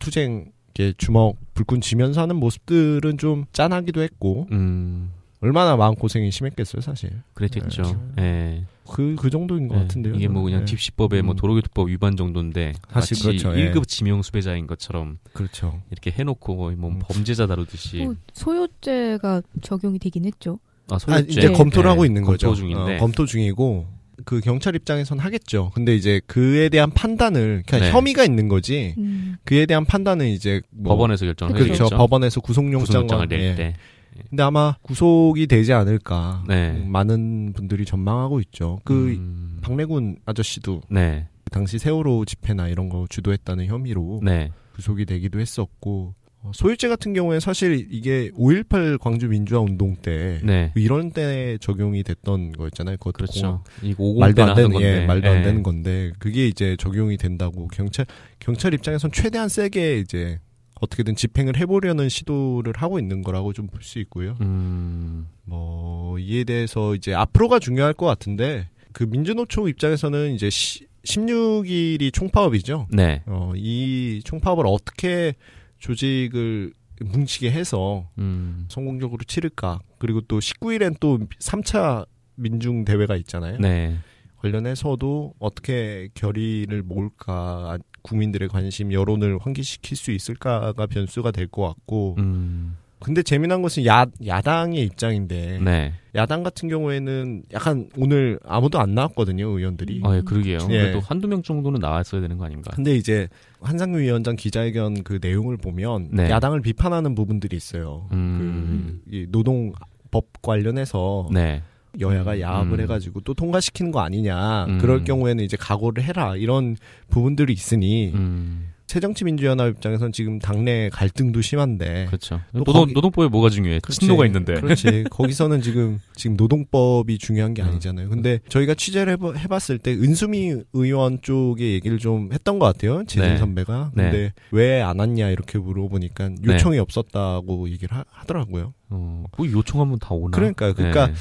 [0.00, 6.82] 투쟁 이렇게 주먹 불끈 쥐면서 하는 모습들은 좀 짠하기도 했고 음, 얼마나 마음 고생이 심했겠어요
[6.82, 7.10] 사실.
[7.34, 7.82] 그랬겠죠.
[8.18, 8.64] 예.
[8.88, 9.80] 그 그 정도인 것 예.
[9.80, 10.14] 같은데요.
[10.14, 10.64] 이게 뭐 그냥 네.
[10.66, 11.36] 집시법의 뭐 음.
[11.36, 13.72] 도로교통법 위반 정도인데 사실 마치 그렇죠, 예.
[13.72, 15.82] 1급 지명 수배자인 것처럼 그렇죠.
[15.90, 16.98] 이렇게 해놓고 거의 뭐 음.
[17.00, 20.58] 범죄자 다루듯이 뭐 소요죄가 적용이 되긴 했죠.
[20.90, 22.54] 아, 아, 소유죄 이제 검토를 예, 하고 있는 검토 거죠.
[22.54, 23.86] 중인데 어, 검토 중이고
[24.24, 25.70] 그 경찰 입장에선 하겠죠.
[25.74, 27.92] 근데 이제 그에 대한 판단을 그냥 네.
[27.92, 28.94] 혐의가 있는 거지.
[28.98, 29.36] 음.
[29.44, 31.66] 그에 대한 판단은 이제 뭐 법원에서 결정을 그렇죠.
[31.66, 31.82] 그렇죠.
[31.84, 31.96] 해야겠죠.
[31.96, 33.74] 법원에서 구속영장을 구속영장을 낼 예.
[34.18, 34.24] 때.
[34.30, 36.44] 근데 아마 구속이 되지 않을까.
[36.48, 36.70] 네.
[36.72, 38.80] 음, 많은 분들이 전망하고 있죠.
[38.84, 45.40] 그 음, 박래군 아저씨도 네, 당시 세월호 집회나 이런 거 주도했다는 혐의로 네, 구속이 되기도
[45.40, 50.72] 했었고 어, 소유죄 같은 경우에 사실 이게 5.18 광주 민주화 운동 때 네.
[50.76, 52.96] 이런 때 적용이 됐던 거였잖아요.
[52.98, 53.64] 그것도 그렇죠.
[53.82, 55.02] 이거 50 말도 안 되는 건데.
[55.02, 55.42] 예, 말도 안 예.
[55.42, 58.06] 되는 건데 그게 이제 적용이 된다고 경찰
[58.38, 60.38] 경찰 입장에선 최대한 세게 이제
[60.80, 64.36] 어떻게든 집행을 해보려는 시도를 하고 있는 거라고 좀 볼 수 있고요.
[64.40, 72.12] 음, 뭐 이에 대해서 이제 앞으로가 중요할 것 같은데 그 민주노총 입장에서는 이제 시, 16일이
[72.12, 72.88] 총파업이죠.
[72.90, 73.22] 네.
[73.26, 75.34] 어, 이 총파업을 어떻게
[75.78, 79.80] 조직을 뭉치게 해서 음, 성공적으로 치를까?
[79.98, 83.58] 그리고 또 19일엔 또 3차 민중 대회가 있잖아요.
[83.58, 83.98] 네.
[84.40, 87.78] 관련해서도 어떻게 결의를 모을까?
[88.02, 92.16] 국민들의 관심, 여론을 환기시킬 수 있을까가 변수가 될 것 같고.
[92.18, 95.60] 음, 근데 재미난 것은 야, 야당의 입장인데.
[95.62, 95.92] 네.
[96.14, 100.00] 야당 같은 경우에는 약간 오늘 아무도 안 나왔거든요, 의원들이.
[100.04, 100.58] 아, 예, 그러게요.
[100.70, 100.78] 예.
[100.82, 102.70] 그래도 한두 명 정도는 나왔어야 되는 거 아닌가?
[102.74, 103.28] 근데 이제
[103.60, 106.28] 한상규 위원장 기자회견 그 내용을 보면 네.
[106.30, 108.08] 야당을 비판하는 부분들이 있어요.
[108.12, 111.62] 음, 그, 이 노동법 관련해서 네.
[111.98, 112.80] 여야가 야합을 음.
[112.80, 114.66] 해가지고 또 통과시키는 거 아니냐.
[114.66, 114.78] 음.
[114.78, 116.36] 그럴 경우에는 이제 각오를 해라.
[116.36, 116.76] 이런
[117.08, 122.06] 부분들이 있으니 음, 새정치민주연합 입장에선 지금 당내 갈등도 심한데.
[122.06, 122.40] 그렇죠.
[122.52, 123.80] 또 노동, 거기- 노동법에 뭐가 중요해?
[123.80, 124.00] 그렇지.
[124.00, 124.54] 친노가 있는데.
[124.60, 125.04] 그렇지.
[125.10, 127.68] 거기서는 지금 지금 노동법이 중요한 게 음.
[127.68, 128.08] 아니잖아요.
[128.08, 133.04] 근데 저희가 취재를 해보, 해봤을 때 은수미 의원 쪽의 얘기를 좀 했던 것 같아요.
[133.04, 133.36] 재진 네.
[133.38, 133.92] 선배가.
[133.94, 134.02] 네.
[134.04, 138.72] 근데 왜안 왔냐 이렇게 물어보니까 요청이 없었다고 얘기를 하, 하더라고요.
[138.90, 140.34] 어, 뭐 요청하면 다 오나?
[140.34, 140.72] 그러니까요.
[140.74, 141.14] 그러니까 네.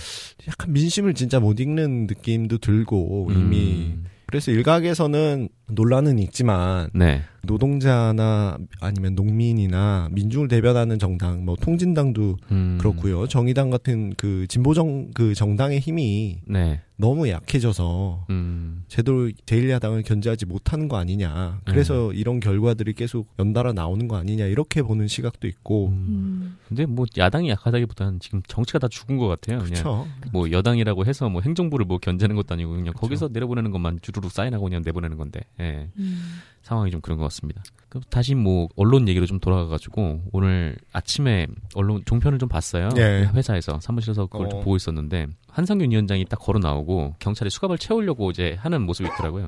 [0.48, 7.24] 약간 민심을 진짜 못 읽는 느낌도 들고 이미 음, 그래서 일각에서는 논란은 있지만 네.
[7.44, 13.28] 노동자나 아니면 농민이나 민중을 대변하는 정당, 뭐 통진당도 음, 그렇고요.
[13.28, 16.82] 정의당 같은 그 진보정 그 정당의 힘이 네.
[16.98, 21.62] 너무 약해져서 음, 제대로 제1야당을 견제하지 못하는 거 아니냐.
[21.66, 24.46] 그래서 이런 결과들이 계속 연달아 나오는 거 아니냐.
[24.46, 25.88] 이렇게 보는 시각도 있고.
[25.90, 25.94] 음.
[26.08, 26.58] 음.
[26.68, 29.60] 근데 뭐 야당이 약하다기보다는 지금 정치가 다 죽은 것 같아요.
[29.60, 30.08] 그냥 그렇죠.
[30.32, 33.00] 뭐 여당이라고 해서 뭐 행정부를 뭐 견제하는 것도 아니고 그냥 그쵸.
[33.00, 35.90] 거기서 내려보내는 것만 주르륵 사인하고 그냥 내보내는 건데 예.
[35.98, 36.40] 음.
[36.62, 37.64] 상황이 좀 그런 것 같습니다.
[37.90, 42.90] 그럼 다시 뭐 언론 얘기로 좀 돌아가가지고 오늘 아침에 언론 종편을 좀 봤어요.
[42.98, 43.30] 예.
[43.34, 44.64] 회사에서 사무실에서 그걸 좀 어.
[44.64, 49.48] 보고 있었는데 한상균 위원장이 딱 걸어 나오고 경찰이 수갑을 채우려고 이제 하는 모습이 있더라고요.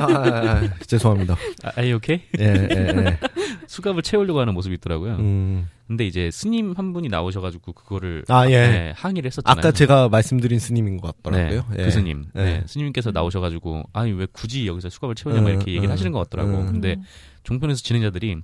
[0.00, 1.36] 아, 아, 아, 죄송합니다.
[1.64, 2.24] 아, are you okay?
[2.38, 3.18] 예, 예, 예.
[3.66, 5.16] 수갑을 채우려고 하는 모습이 있더라고요.
[5.16, 5.68] 음.
[5.86, 8.50] 근데 이제 스님 한 분이 나오셔가지고 그거를 아, 예.
[8.50, 9.58] 네, 항의를 했었잖아요.
[9.58, 11.64] 아까 제가 말씀드린 스님인 것 같더라고요.
[11.70, 11.84] 네, 예.
[11.84, 12.24] 그 스님.
[12.36, 12.44] 예.
[12.44, 16.12] 네, 스님께서 나오셔가지고 아니 왜 굳이 여기서 수갑을 채우냐 고 음, 이렇게 얘기를 음, 하시는
[16.12, 16.58] 것 같더라고.
[16.58, 16.66] 음.
[16.66, 16.96] 근데
[17.44, 18.36] 종편에서 진행자들이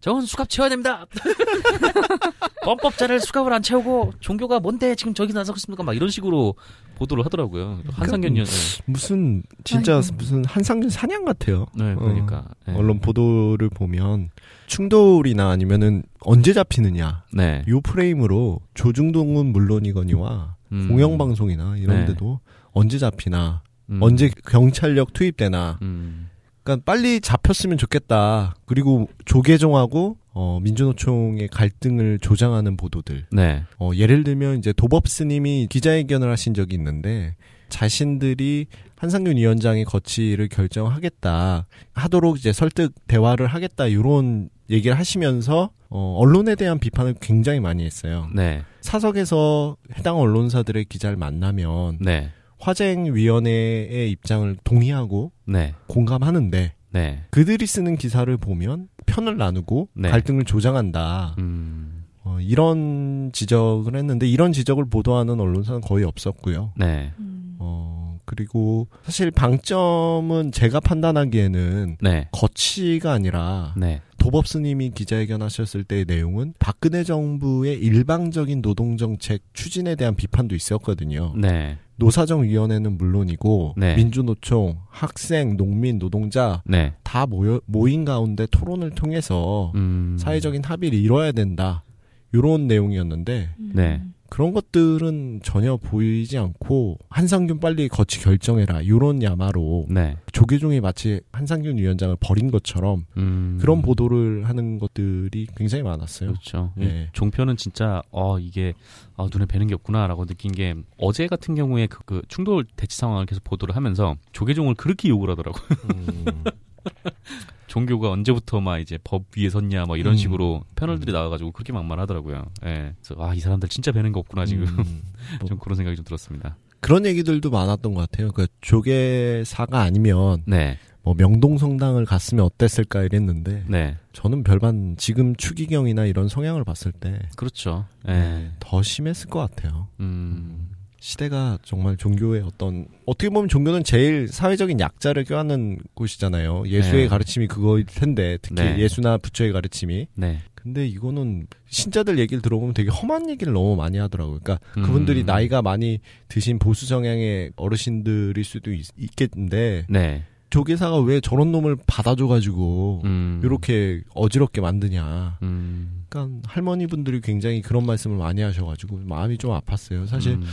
[0.00, 1.06] 저건 수갑 채워야 됩니다.
[2.64, 5.82] 범법자를 수갑을 안 채우고 종교가 뭔데 지금 저기 나서고 있습니까?
[5.82, 6.54] 막 이런 식으로
[6.96, 7.80] 보도를 하더라고요.
[7.92, 8.46] 한상균 연
[8.86, 10.14] 무슨 진짜 아이고.
[10.16, 11.66] 무슨 한상준 사냥 같아요.
[11.74, 12.74] 네, 그러니까 네.
[12.74, 14.30] 언론 보도를 보면
[14.66, 17.64] 충돌이나 아니면은 언제 잡히느냐 네.
[17.68, 22.06] 요 프레임으로 조중동은 물론이거니와 음, 공영방송이나 이런 네.
[22.06, 22.40] 데도
[22.72, 26.27] 언제 잡히나 음, 언제 경찰력 투입되나 음,
[26.68, 33.64] 그러니까 빨리 잡혔으면 좋겠다 그리고 조계종하고 어, 민주노총의 갈등을 조장하는 보도들 네.
[33.78, 37.36] 어, 예를 들면 이제 도법 스님이 기자회견을 하신 적이 있는데
[37.70, 46.54] 자신들이 한상균 위원장의 거취를 결정하겠다 하도록 이제 설득 대화를 하겠다 이런 얘기를 하시면서 어, 언론에
[46.54, 48.28] 대한 비판을 굉장히 많이 했어요.
[48.34, 48.62] 네.
[48.82, 52.30] 사석에서 해당 언론사들의 기자를 만나면 네.
[52.58, 55.74] 화쟁위원회의 입장을 동의하고 네.
[55.86, 57.24] 공감하는데 네.
[57.30, 60.08] 그들이 쓰는 기사를 보면 편을 나누고 네.
[60.10, 61.36] 갈등을 조장한다.
[61.38, 66.72] 음, 어, 이런 지적을 했는데 이런 지적을 보도하는 언론사는 거의 없었고요.
[66.76, 67.12] 네.
[67.18, 67.56] 음.
[67.58, 72.28] 어, 그리고 사실 방점은 제가 판단하기에는 네.
[72.32, 74.02] 거치가 아니라 네.
[74.18, 81.32] 도법 스님이 기자회견 하셨을 때의 내용은 박근혜 정부의 일방적인 노동 정책 추진에 대한 비판도 있었거든요.
[81.36, 81.78] 네.
[81.98, 83.96] 노사정위원회는 물론이고 네.
[83.96, 86.94] 민주노총, 학생, 농민, 노동자 네.
[87.02, 90.16] 다 모여, 모인 가운데 토론을 통해서 음.
[90.18, 91.84] 사회적인 합의를 이뤄야 된다.
[92.32, 94.02] 이런 내용이었는데 네.
[94.30, 100.16] 그런 것들은 전혀 보이지 않고 한상균 빨리 거치 결정해라 이런 야마로 네.
[100.32, 103.58] 조계종이 마치 한상균 위원장을 버린 것처럼 음.
[103.60, 106.30] 그런 보도를 하는 것들이 굉장히 많았어요.
[106.30, 106.72] 그렇죠.
[106.78, 107.08] 이 예.
[107.12, 108.74] 종편은 진짜 어 이게
[109.16, 113.26] 아, 눈에 뵈는 게 없구나라고 느낀 게 어제 같은 경우에 그, 그 충돌 대치 상황을
[113.26, 115.64] 계속 보도를 하면서 조계종을 그렇게 욕을 하더라고요.
[115.94, 116.44] 음,
[117.68, 120.16] 종교가 언제부터 막 이제 법 위에 섰냐 뭐 이런 음.
[120.16, 122.44] 식으로 패널들이 나와가지고 그렇게 막말하더라고요.
[122.64, 122.94] 예.
[123.00, 125.02] 그래서 아이 사람들 진짜 뵈는 게 없구나 지금 음,
[125.38, 126.56] 뭐 좀 그런 생각이 좀 들었습니다.
[126.80, 128.30] 그런 얘기들도 많았던 것 같아요.
[128.32, 136.28] 그 조계사가 아니면 네, 뭐 명동성당을 갔으면 어땠을까 이랬는데 네, 저는 별반 지금 추기경이나 이런
[136.28, 137.86] 성향을 봤을 때더 그렇죠.
[138.08, 138.50] 예.
[138.82, 139.88] 심했을 것 같아요.
[140.00, 146.64] 음, 시대가 정말 종교의 어떤 어떻게 보면 종교는 제일 사회적인 약자를 껴안는 곳이잖아요.
[146.66, 147.08] 예수의 네.
[147.08, 148.78] 가르침이 그거일 텐데 특히 네.
[148.78, 150.08] 예수나 부처의 가르침이.
[150.14, 154.40] 네, 근데 이거는 신자들 얘기를 들어보면 되게 험한 얘기를 너무 많이 하더라고요.
[154.42, 154.82] 그러니까 음.
[154.82, 161.76] 그분들이 나이가 많이 드신 보수 성향의 어르신들일 수도 있, 겠는데 네, 조계사가 왜 저런 놈을
[161.86, 165.38] 받아줘가지고 음, 이렇게 어지럽게 만드냐.
[165.42, 170.06] 음, 그러니까 할머니분들이 굉장히 그런 말씀을 많이 하셔가지고 마음이 좀 아팠어요.
[170.06, 170.46] 사실 음,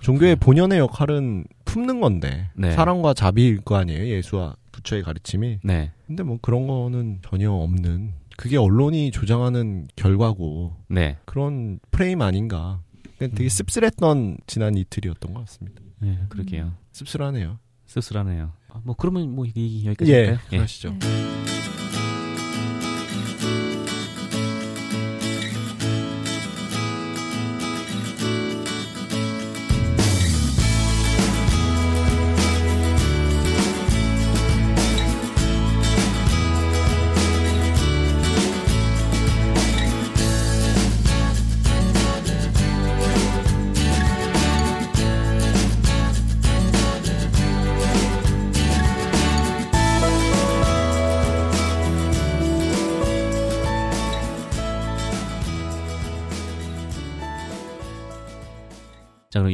[0.00, 2.72] 종교의 본연의 역할은 품는 건데 네.
[2.72, 8.56] 사랑과 자비일 거 아니에요 예수와 부처의 가르침이 네, 근데 뭐 그런 거는 전혀 없는 그게
[8.58, 12.82] 언론이 조장하는 결과고 네, 그런 프레임 아닌가
[13.18, 13.48] 되게 음.
[13.48, 16.72] 씁쓸했던 지난 이틀이었던 것 같습니다 네, 그러게요.
[16.92, 18.52] 씁쓸하네요 씁쓸하네요.
[18.68, 20.38] 아, 뭐 그러면 뭐 얘기 여기까지 예 할까요?
[20.52, 20.56] 예.
[20.58, 21.55] 그러시죠 네.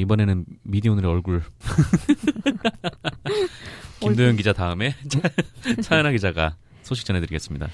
[0.03, 1.43] 이번에는 미디오늘의 얼굴
[4.01, 4.95] 김도현 기자 다음에
[5.81, 7.69] 차연아 기자가 소식 전해드리겠습니다.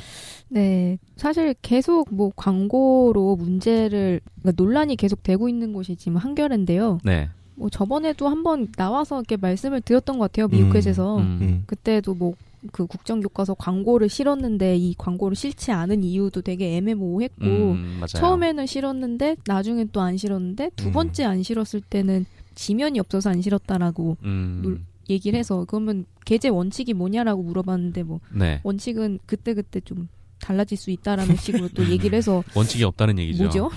[0.50, 7.00] 네, 사실 계속 뭐 광고로 문제를 그러니까 논란이 계속 되고 있는 곳이 지금 한겨레인데요.
[7.02, 7.30] 네.
[7.54, 11.38] 뭐 저번에도 한번 나와서 이렇게 말씀을 드렸던 것 같아요 미국에서 음.
[11.40, 11.62] 음.
[11.66, 12.34] 그때도 뭐
[12.72, 18.00] 그 국정교과서 광고를 실었는데 이 광고를 싫지 않은 이유도 되게 애매모호했고 음.
[18.08, 20.92] 처음에는 실었는데 나중엔 또 안 실었는데 두 음.
[20.92, 26.92] 번째 안 실었을 때는 지면이 없어서 안 실었다라고 음, 놀- 얘기를 해서 그러면 게재 원칙이
[26.94, 28.60] 뭐냐라고 물어봤는데 뭐 네.
[28.64, 30.08] 원칙은 그때 그때 좀
[30.40, 33.44] 달라질 수 있다라는 식으로 또 얘기를 해서 원칙이 없다는 얘기죠.
[33.44, 33.70] 뭐죠?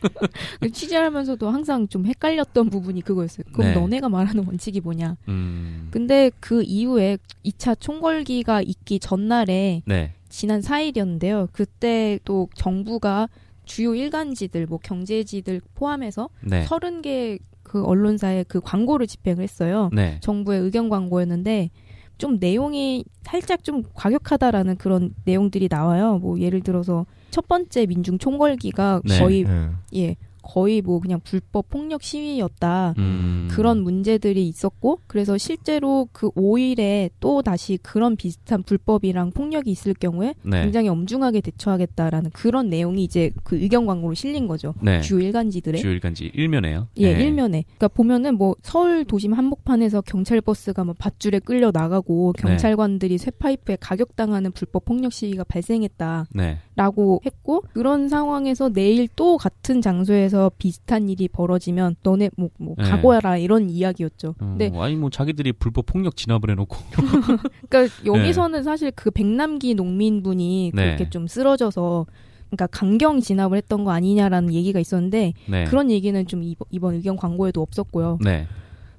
[0.72, 3.44] 취재하면서도 항상 좀 헷갈렸던 부분이 그거였어요.
[3.52, 3.74] 그럼 네.
[3.74, 5.16] 너네가 말하는 원칙이 뭐냐?
[5.28, 10.12] 음, 근데 그 이후에 2차 총궐기가 있기 전날에 네.
[10.28, 11.48] 지난 4일이었는데요.
[11.52, 13.28] 그때 또 정부가
[13.64, 16.64] 주요 일간지들, 뭐 경제지들 포함해서 네.
[16.64, 19.90] 30개 그 언론사에 그 광고를 집행을 했어요.
[19.92, 20.18] 네.
[20.20, 21.70] 정부의 의견 광고였는데
[22.18, 26.18] 좀 내용이 살짝 좀 과격하다라는 그런 내용들이 나와요.
[26.18, 29.18] 뭐 예를 들어서 첫 번째 민중 총궐기가 네.
[29.18, 29.70] 거의 예.
[29.94, 32.94] 예 거의 뭐 그냥 불법 폭력 시위였다.
[32.98, 39.94] 음, 그런 문제들이 있었고 그래서 실제로 그 5일에 또 다시 그런 비슷한 불법이랑 폭력이 있을
[39.94, 40.62] 경우에 네.
[40.62, 44.74] 굉장히 엄중하게 대처하겠다라는 그런 내용이 이제 그 의견 광고로 실린 거죠.
[44.80, 45.00] 네.
[45.00, 45.78] 주요 일간지들에.
[45.78, 46.88] 주요 일간지 일면에요.
[46.98, 47.24] 예, 네.
[47.24, 47.64] 일면에.
[47.64, 52.42] 그러니까 보면은 뭐 서울 도심 한복판에서 경찰 버스가 뭐 밧줄에 끌려 나가고 네.
[52.42, 57.26] 경찰관들이 쇠파이프에 가격당하는 불법 폭력 시위가 발생했다라고 네.
[57.26, 62.84] 했고 그런 상황에서 내일 또 같은 장소에서 비슷한 일이 벌어지면 너네 뭐, 뭐 네.
[62.84, 64.28] 각오해라 이런 이야기였죠.
[64.28, 66.76] 어, 근데 아니 뭐 자기들이 불법 폭력 진압을 해놓고
[67.68, 70.84] 그러니까 여기서는 사실 그 백남기 농민분이 네.
[70.84, 72.06] 그렇게 좀 쓰러져서
[72.48, 75.64] 그러니까 강경 진압을 했던 거 아니냐라는 얘기가 있었는데 네.
[75.64, 78.18] 그런 얘기는 좀 이번, 이번 의견 광고에도 없었고요.
[78.22, 78.46] 네.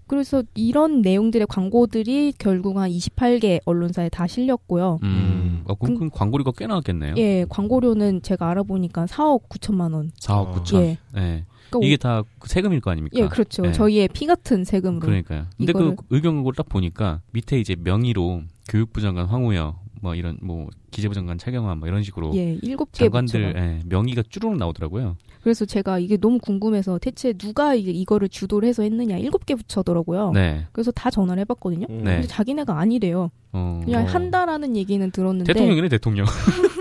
[0.08, 5.00] 그래서 이런 내용들의 광고들이 결국 한 28개 언론사에 다 실렸고요.
[5.04, 5.64] 음.
[5.68, 7.16] 아, 그럼, 근- 그럼 광고료가 꽤 나 왔겠네요.
[7.18, 10.12] 예, 광고료는 제가 알아보니까 4억 9천만 원.
[10.20, 10.54] 4억 어.
[10.64, 10.76] 9천.
[10.82, 10.98] 예.
[11.14, 11.46] 네.
[11.70, 13.18] 그러니까 이게 다 세금일 거 아닙니까?
[13.20, 13.66] 예, 그렇죠.
[13.66, 13.72] 예.
[13.74, 15.02] 저희의 피 같은 세금으로.
[15.06, 15.46] 그러니까요.
[15.58, 20.38] 근데 이거를- 그 의견 광고를 딱 보니까 밑에 이제 명의로 교육부 장관 황우여 뭐 이런
[20.42, 23.54] 뭐 기재부 장관 차경환 뭐 이런 식으로 예, 일곱 개 장관들.
[23.58, 25.18] 예, 명의가 쭈르륵 나오더라고요.
[25.48, 30.32] 그래서 제가 이게 너무 궁금해서 대체 누가 이거를 주도를 해서 했느냐 일곱 개 부처더라고요.
[30.34, 30.66] 네.
[30.74, 31.86] 그래서 다 전화를 해봤거든요.
[31.90, 32.04] 음.
[32.04, 32.16] 네.
[32.16, 33.32] 근데 자기네가 아니래요.
[33.54, 33.80] 어.
[33.86, 34.08] 그냥 어.
[34.08, 35.54] 한다라는 얘기는 들었는데.
[35.54, 36.26] 대통령이네 대통령.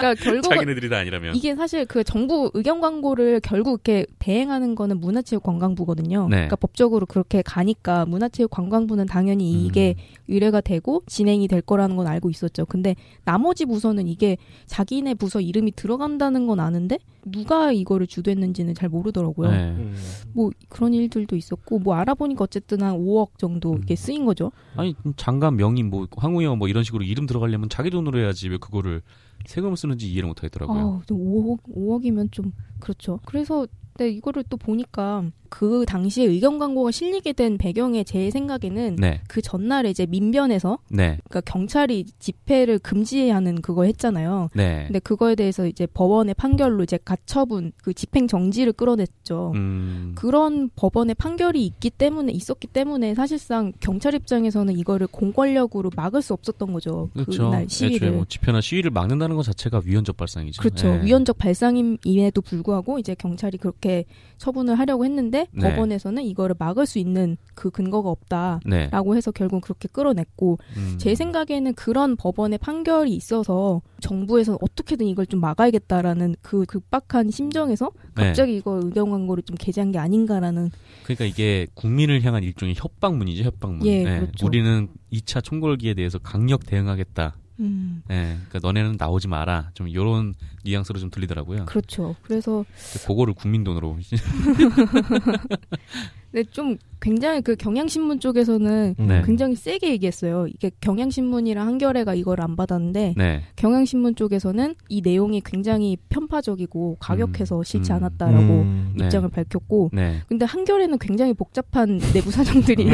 [0.00, 1.36] 그러니까 결국 자기네들이 다 아니라면.
[1.36, 6.28] 이게 사실 그 정부 의견 광고를 결국 이렇게 대행하는 거는 문화체육관광부거든요.
[6.28, 6.36] 네.
[6.36, 9.66] 그러니까 법적으로 그렇게 가니까 문화체육관광부는 당연히 음.
[9.66, 9.94] 이게
[10.28, 12.66] 의뢰가 되고 진행이 될 거라는 건 알고 있었죠.
[12.66, 14.36] 근데 나머지 부서는 이게
[14.66, 19.50] 자기네 부서 이름이 들어간다는 건 아는데 누가 이거를 주도했는지는 잘 모르더라고요.
[19.50, 19.56] 네.
[19.70, 19.94] 음.
[20.32, 23.96] 뭐 그런 일들도 있었고 뭐 알아보니까 어쨌든 한 5억 정도 음.
[23.96, 24.52] 쓰인 거죠.
[24.76, 29.02] 아니 장관 명의 뭐 황우여 뭐 이런 식으로 이름 들어가려면 자기 돈으로 해야지 왜 그거를
[29.46, 31.02] 세금을 쓰는지 이해를 못 하겠더라고요.
[31.02, 33.20] 아, 5억 5억이면 좀 그렇죠.
[33.24, 39.20] 그래서 근데 이거를 또 보니까 그 당시에 의견 광고가 실리게 된 배경에 제 생각에는 네.
[39.28, 41.18] 그 전날에 이제 민변에서 네.
[41.28, 44.48] 그러니까 경찰이 집회를 금지하는 그거 했잖아요.
[44.54, 44.84] 네.
[44.86, 49.52] 근데 그거에 대해서 이제 법원의 판결로 이제 가처분 그 집행 정지를 끌어냈죠.
[49.56, 50.12] 음.
[50.14, 56.72] 그런 법원의 판결이 있기 때문에 있었기 때문에 사실상 경찰 입장에서는 이거를 공권력으로 막을 수 없었던
[56.72, 57.10] 거죠.
[57.12, 57.44] 그렇죠.
[57.44, 58.12] 그날 애초에 시위를.
[58.12, 60.62] 뭐 집회나 시위를 막는다는 것 자체가 위헌적 발상이죠.
[60.62, 60.88] 그렇죠.
[60.88, 61.02] 예.
[61.02, 64.04] 위헌적 발상임에도 불구하고 이제 경찰이 그렇게
[64.38, 65.70] 처분을 하려고 했는데 네.
[65.70, 69.16] 법원에서는 이거를 막을 수 있는 그 근거가 없다라고 네.
[69.16, 70.96] 해서 결국 그렇게 끌어냈고 음.
[70.98, 78.26] 제 생각에는 그런 법원의 판결이 있어서 정부에서는 어떻게든 이걸 좀 막아야겠다라는 그 급박한 심정에서 네.
[78.26, 80.70] 갑자기 이거 의견 광고를 좀 게재한 게 아닌가라는
[81.04, 83.86] 그러니까 이게 국민을 향한 일종의 협박문이죠, 협박문.
[83.86, 84.46] 예, 그렇죠.
[84.46, 87.34] 우리는 2차 총궐기에 대해서 강력 대응하겠다.
[87.60, 88.38] 음 예.
[88.48, 89.70] 그러니까 너네는 나오지 마라.
[89.74, 91.66] 좀 이런 뉘앙스로 좀 들리더라고요.
[91.66, 92.16] 그렇죠.
[92.22, 92.64] 그래서
[93.06, 93.98] 그거를 국민 돈으로.
[96.30, 99.22] 근데 좀 굉장히 그 경향신문 쪽에서는 네.
[99.24, 100.46] 굉장히 세게 얘기했어요.
[100.48, 103.42] 이게 경향신문이랑 한겨레가 이걸 안 받았는데 네.
[103.56, 107.96] 경향신문 쪽에서는 이 내용이 굉장히 편파적이고 과격해서 음, 싫지 음.
[107.96, 108.94] 않았다라고 음.
[108.96, 109.04] 네.
[109.06, 110.20] 입장을 밝혔고 네.
[110.28, 112.84] 근데 한겨레는 굉장히 복잡한 내부 사정들이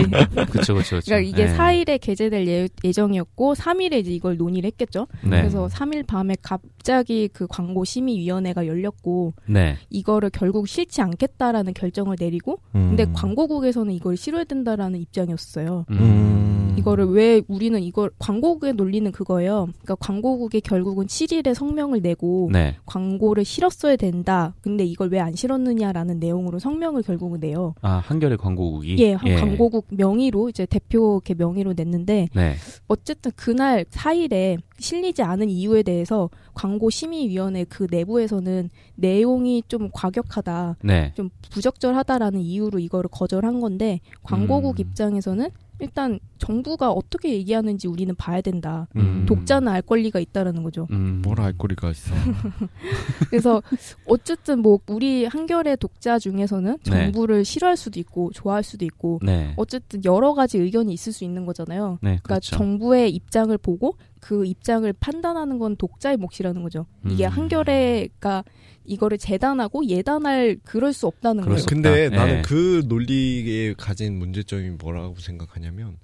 [0.51, 1.01] 그렇죠, 그렇죠.
[1.05, 1.57] 그러니까 이게 네.
[1.57, 5.09] 4일에 게재될 예, 예정이었고 3일에 이제 이걸 논의를 했겠죠.
[5.25, 5.41] 네.
[5.41, 9.77] 그래서 3일 밤에 갑자기 그 광고 심의위원회가 열렸고 네.
[9.91, 12.89] 이거를 결국 싫지 않겠다라는 결정을 내리고 음.
[12.91, 15.87] 근데 광 고국에서는 이걸 싫어야 된다라는 입장이었어요.
[15.91, 16.66] 음.
[16.79, 19.69] 이거를 왜 우리는 이걸 광고국의 논리는 그거예요.
[19.83, 22.77] 그러니까 광고국이 결국은 7일에 성명을 내고 네.
[22.87, 24.55] 광고를 실었어야 된다.
[24.61, 27.75] 근데 이걸 왜 안 실었느냐라는 내용으로 성명을 결국은 내요.
[27.81, 28.97] 아, 한겨레 광고국이.
[28.99, 32.55] 예, 한 광고국 명의로 이제 대표 이렇게 명의로 냈는데 네.
[32.87, 41.13] 어쨌든 그날 4일에 실리지 않은 이유에 대해서 광고 심의위원회 그 내부에서는 내용이 좀 과격하다, 네.
[41.17, 44.81] 좀 부적절하다라는 이유로 이거를 거절한 건데 광고국 음.
[44.81, 48.89] 입장에서는 일단 정부가 어떻게 얘기하는지 우리는 봐야 된다.
[48.97, 49.25] 음.
[49.27, 50.87] 독자는 알 권리가 있다라는 거죠.
[50.91, 51.23] 음.
[51.25, 52.15] 뭘알 거리가 있어.
[53.31, 53.63] 그래서
[54.07, 56.91] 어쨌든 뭐 우리 한겨레 독자 중에서는 네.
[56.91, 59.53] 정부를 싫어할 수도 있고 좋아할 수도 있고 네.
[59.57, 61.99] 어쨌든 여러 가지 의견이 있을 수 있는 거잖아요.
[62.01, 62.19] 네.
[62.23, 62.57] 그러니까 그렇죠.
[62.57, 66.87] 정부의 입장을 보고 그 입장을 판단하는 건 독자의 몫이라는 거죠.
[67.09, 67.31] 이게 음.
[67.31, 68.45] 한겨레가
[68.87, 71.59] 이거를 재단하고 예단할 그럴 수 없다는 거예요.
[71.59, 72.17] 수 근데 없다.
[72.17, 72.43] 나는 예.
[72.43, 75.97] 그 논리에 가진 문제점이 뭐라고 생각하냐면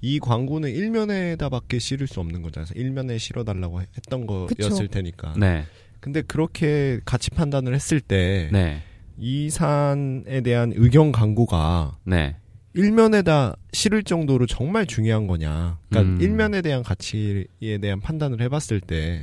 [0.00, 2.68] 이 광고는 일면에다밖에 실을 수 없는 거잖아요.
[2.74, 4.86] 일면에 실어달라고 했던 거였을 그쵸.
[4.86, 5.34] 테니까.
[5.38, 5.64] 네.
[6.00, 8.82] 근데 그렇게 가치 판단을 했을 때 네.
[9.16, 12.36] 이 사안에 대한 의견 광고가 네.
[12.74, 15.78] 일면에다 실을 정도로 정말 중요한 거냐.
[15.88, 16.20] 그러니까 음.
[16.20, 19.22] 일면에 대한 가치에 대한 판단을 해봤을 때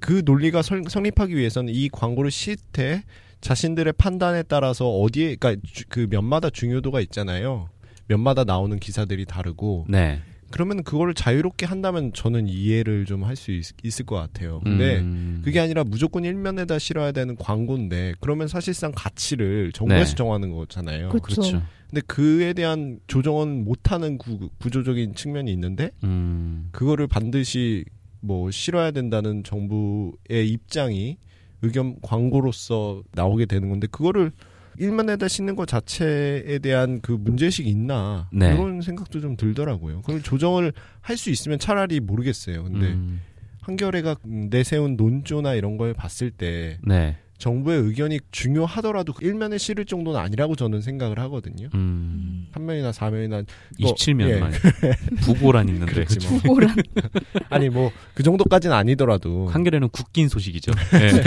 [0.00, 0.22] 그 네.
[0.22, 3.02] 논리가 설- 성립하기 위해서는 이 광고를 실때
[3.40, 7.68] 자신들의 판단에 따라서 어디에 그러니까 주- 그 면마다 중요도가 있잖아요.
[8.08, 10.20] 면마다 나오는 기사들이 다르고 네.
[10.52, 13.50] 그러면 그거를 자유롭게 한다면 저는 이해를 좀 할 수
[13.82, 14.60] 있을 것 같아요.
[14.62, 15.42] 근데 음.
[15.44, 20.14] 그게 아니라 무조건 일면에다 실어야 되는 광고인데 그러면 사실상 가치를 정부에서 네.
[20.16, 21.08] 정하는 거잖아요.
[21.08, 21.62] 그- 그렇죠.
[21.90, 26.68] 근데 그에 대한 조정은 못하는 구, 구조적인 측면이 있는데 음.
[26.72, 27.84] 그거를 반드시
[28.26, 31.16] 뭐 실어야 된다는 정부의 입장이
[31.62, 34.32] 의견 광고로서 나오게 되는 건데 그거를
[34.78, 38.54] 일면에다 싣는 것 자체에 대한 그 문제의식이 있나 네.
[38.54, 40.02] 그런 생각도 좀 들더라고요.
[40.02, 42.64] 그걸 조정을 할 수 있으면 차라리 모르겠어요.
[42.64, 43.22] 근데 음.
[43.62, 47.16] 한겨레가 내세운 논조나 이런 걸 봤을 때 네.
[47.38, 51.68] 정부의 의견이 중요하더라도 그 일면에 실을 정도는 아니라고 저는 생각을 하거든요.
[51.74, 52.46] 음.
[52.54, 53.46] 3면이나 4면이나
[53.80, 54.38] 뭐, 27면 예.
[54.40, 54.52] 만
[55.22, 56.38] 부고란 있는데 뭐.
[56.40, 56.74] 부고란
[57.50, 60.72] 아니 뭐 그 정도까지는 아니더라도 한겨레는 국긴 소식이죠.
[60.92, 61.22] 네.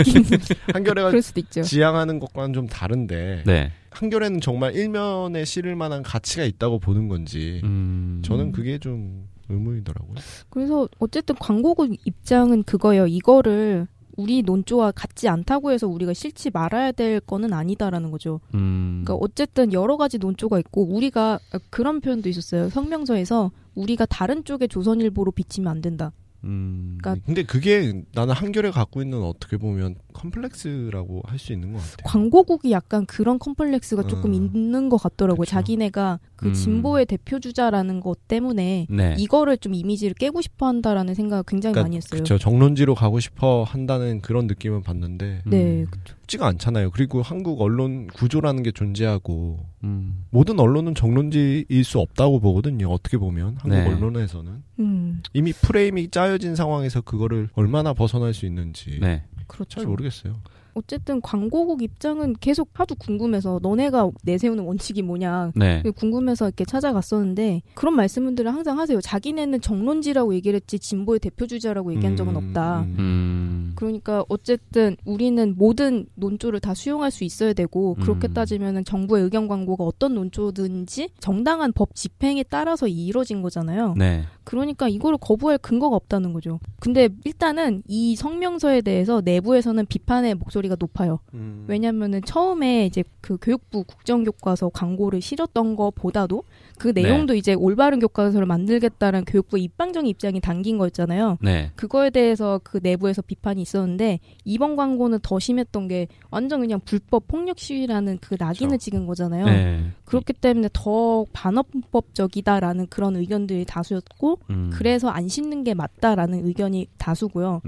[0.72, 1.62] 한겨레가 그럴 수도 있죠.
[1.62, 3.70] 지향하는 것과는 좀 다른데 네.
[3.90, 8.22] 한겨레는 정말 일면에 실을 만한 가치가 있다고 보는 건지 음.
[8.24, 10.16] 저는 그게 좀 의문이더라고요.
[10.48, 13.06] 그래서 어쨌든 광고국 입장은 그거예요.
[13.06, 13.86] 이거를
[14.20, 18.40] 우리 논조와 같지 않다고 해서 우리가 싫지 말아야 될 거는 아니다라는 거죠.
[18.54, 19.02] 음.
[19.04, 21.38] 그러니까 어쨌든 여러 가지 논조가 있고 우리가
[21.70, 22.68] 그런 표현도 있었어요.
[22.68, 26.12] 성명서에서 우리가 다른 쪽의 조선일보로 비치면 안 된다.
[26.44, 26.96] 음.
[27.00, 31.96] 그러니까 근데 그게 나는 한겨레 갖고 있는 어떻게 보면 컴플렉스라고 할 수 있는 것 같아요.
[32.04, 34.34] 광고국이 약간 그런 컴플렉스가 조금 음.
[34.34, 35.40] 있는 것 같더라고요.
[35.44, 35.50] 그쵸.
[35.50, 36.52] 자기네가 그 음.
[36.54, 39.14] 진보의 대표 주자라는 것 때문에 네.
[39.18, 42.18] 이거를 좀 이미지를 깨고 싶어 한다라는 생각을 굉장히 그러니까 많이 했어요.
[42.18, 45.86] 그쵸 정론지로 가고 싶어 한다는 그런 느낌을 받는데 네, 음.
[46.06, 46.92] 쉽지가 않잖아요.
[46.92, 50.24] 그리고 한국 언론 구조라는 게 존재하고 음.
[50.30, 52.88] 모든 언론은 정론지일 수 없다고 보거든요.
[52.88, 53.86] 어떻게 보면 한국 네.
[53.86, 59.24] 언론에서는 음, 이미 프레임이 짜여진 상황에서 그거를 얼마나 벗어날 수 있는지 네.
[59.46, 59.80] 그렇죠.
[59.80, 60.36] 잘 모르겠어요.
[60.80, 65.82] 어쨌든 광고국 입장은 계속 하도 궁금해서 너네가 내세우는 원칙이 뭐냐 네.
[65.96, 69.00] 궁금해서 이렇게 찾아갔었는데 그런 말씀들을 항상 하세요.
[69.00, 72.80] 자기네는 정론지라고 얘기를 했지 진보의 대표 주자라고 얘기한 적은 음, 없다.
[72.80, 72.96] 음.
[72.98, 73.72] 음.
[73.76, 78.34] 그러니까 어쨌든 우리는 모든 논조를 다 수용할 수 있어야 되고 그렇게 음.
[78.34, 83.94] 따지면은 정부의 의견 광고가 어떤 논조든지 정당한 법 집행에 따라서 이루어진 거잖아요.
[83.96, 84.24] 네.
[84.50, 86.58] 그러니까 이거를 거부할 근거가 없다는 거죠.
[86.80, 91.20] 근데 일단은 이 성명서에 대해서 내부에서는 비판의 목소리가 높아요.
[91.34, 91.66] 음.
[91.68, 96.42] 왜냐면은 처음에 이제 그 교육부 국정교과서 광고를 실었던 거보다도
[96.80, 97.02] 그 네.
[97.02, 101.36] 내용도 이제 올바른 교과서를 만들겠다는 교육부 입방적인 입장이 담긴 거였잖아요.
[101.42, 101.70] 네.
[101.76, 107.58] 그거에 대해서 그 내부에서 비판이 있었는데 이번 광고는 더 심했던 게 완전 그냥 불법 폭력
[107.58, 108.84] 시위라는 그 낙인을 그렇죠.
[108.84, 109.44] 찍은 거잖아요.
[109.44, 109.90] 네.
[110.06, 114.70] 그렇기 때문에 더 반헌법적이다라는 그런 의견들이 다수였고 음.
[114.72, 117.60] 그래서 안 씹는 게 맞다라는 의견이 다수고요.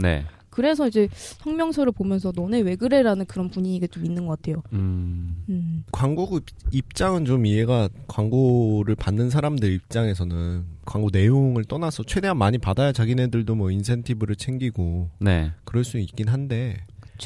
[0.53, 0.63] 네.
[0.63, 4.63] 그래서 이제 성명서를 보면서 너네 왜 그래라는 그런 분위기가 좀 있는 것 같아요.
[4.73, 5.45] 음.
[5.49, 5.85] 음.
[5.91, 13.55] 광고국 입장은 좀 이해가 광고를 받는 사람들 입장에서는 광고 내용을 떠나서 최대한 많이 받아야 자기네들도
[13.55, 15.53] 뭐 인센티브를 챙기고 네.
[15.65, 16.77] 그럴 수 있긴 한데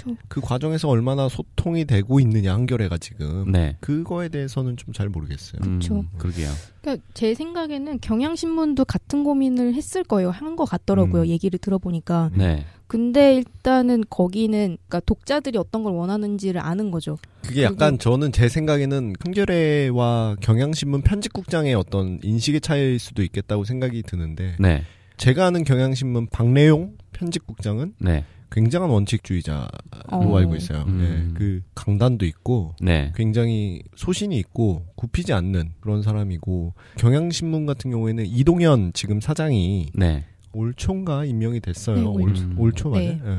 [0.04, 0.16] 그렇죠.
[0.28, 3.76] 그 과정에서 얼마나 소통이 되고 있느냐 한겨레가 지금 네.
[3.80, 5.60] 그거에 대해서는 좀 잘 모르겠어요.
[5.60, 5.96] 그쵸.
[5.96, 6.48] 음, 그러게요.
[6.80, 10.30] 그러니까 제 생각에는 경향신문도 같은 고민을 했을 거예요.
[10.30, 11.22] 한 것 같더라고요.
[11.22, 11.26] 음.
[11.26, 12.30] 얘기를 들어보니까.
[12.34, 12.64] 네.
[12.86, 17.18] 근데 일단은 거기는 그러니까 독자들이 어떤 걸 원하는지를 아는 거죠.
[17.42, 24.56] 그게 약간 저는 제 생각에는 한겨레와 경향신문 편집국장의 어떤 인식의 차이일 수도 있겠다고 생각이 드는데
[24.58, 24.84] 네.
[25.16, 28.24] 제가 아는 경향신문 박래용 편집국장은 네.
[28.50, 29.66] 굉장한 원칙주의자로
[30.10, 30.36] 어.
[30.36, 30.84] 알고 있어요.
[30.86, 30.98] 음.
[30.98, 33.12] 네, 그 강단도 있고 네.
[33.14, 40.24] 굉장히 소신이 있고 굽히지 않는 그런 사람이고 경향신문 같은 경우에는 이동현 지금 사장이 네.
[40.52, 41.96] 올 초인가 임명이 됐어요.
[41.96, 42.44] 네, 올, 올 초.
[42.56, 43.04] 올초 맞아요.
[43.04, 43.20] 네.
[43.24, 43.38] 예.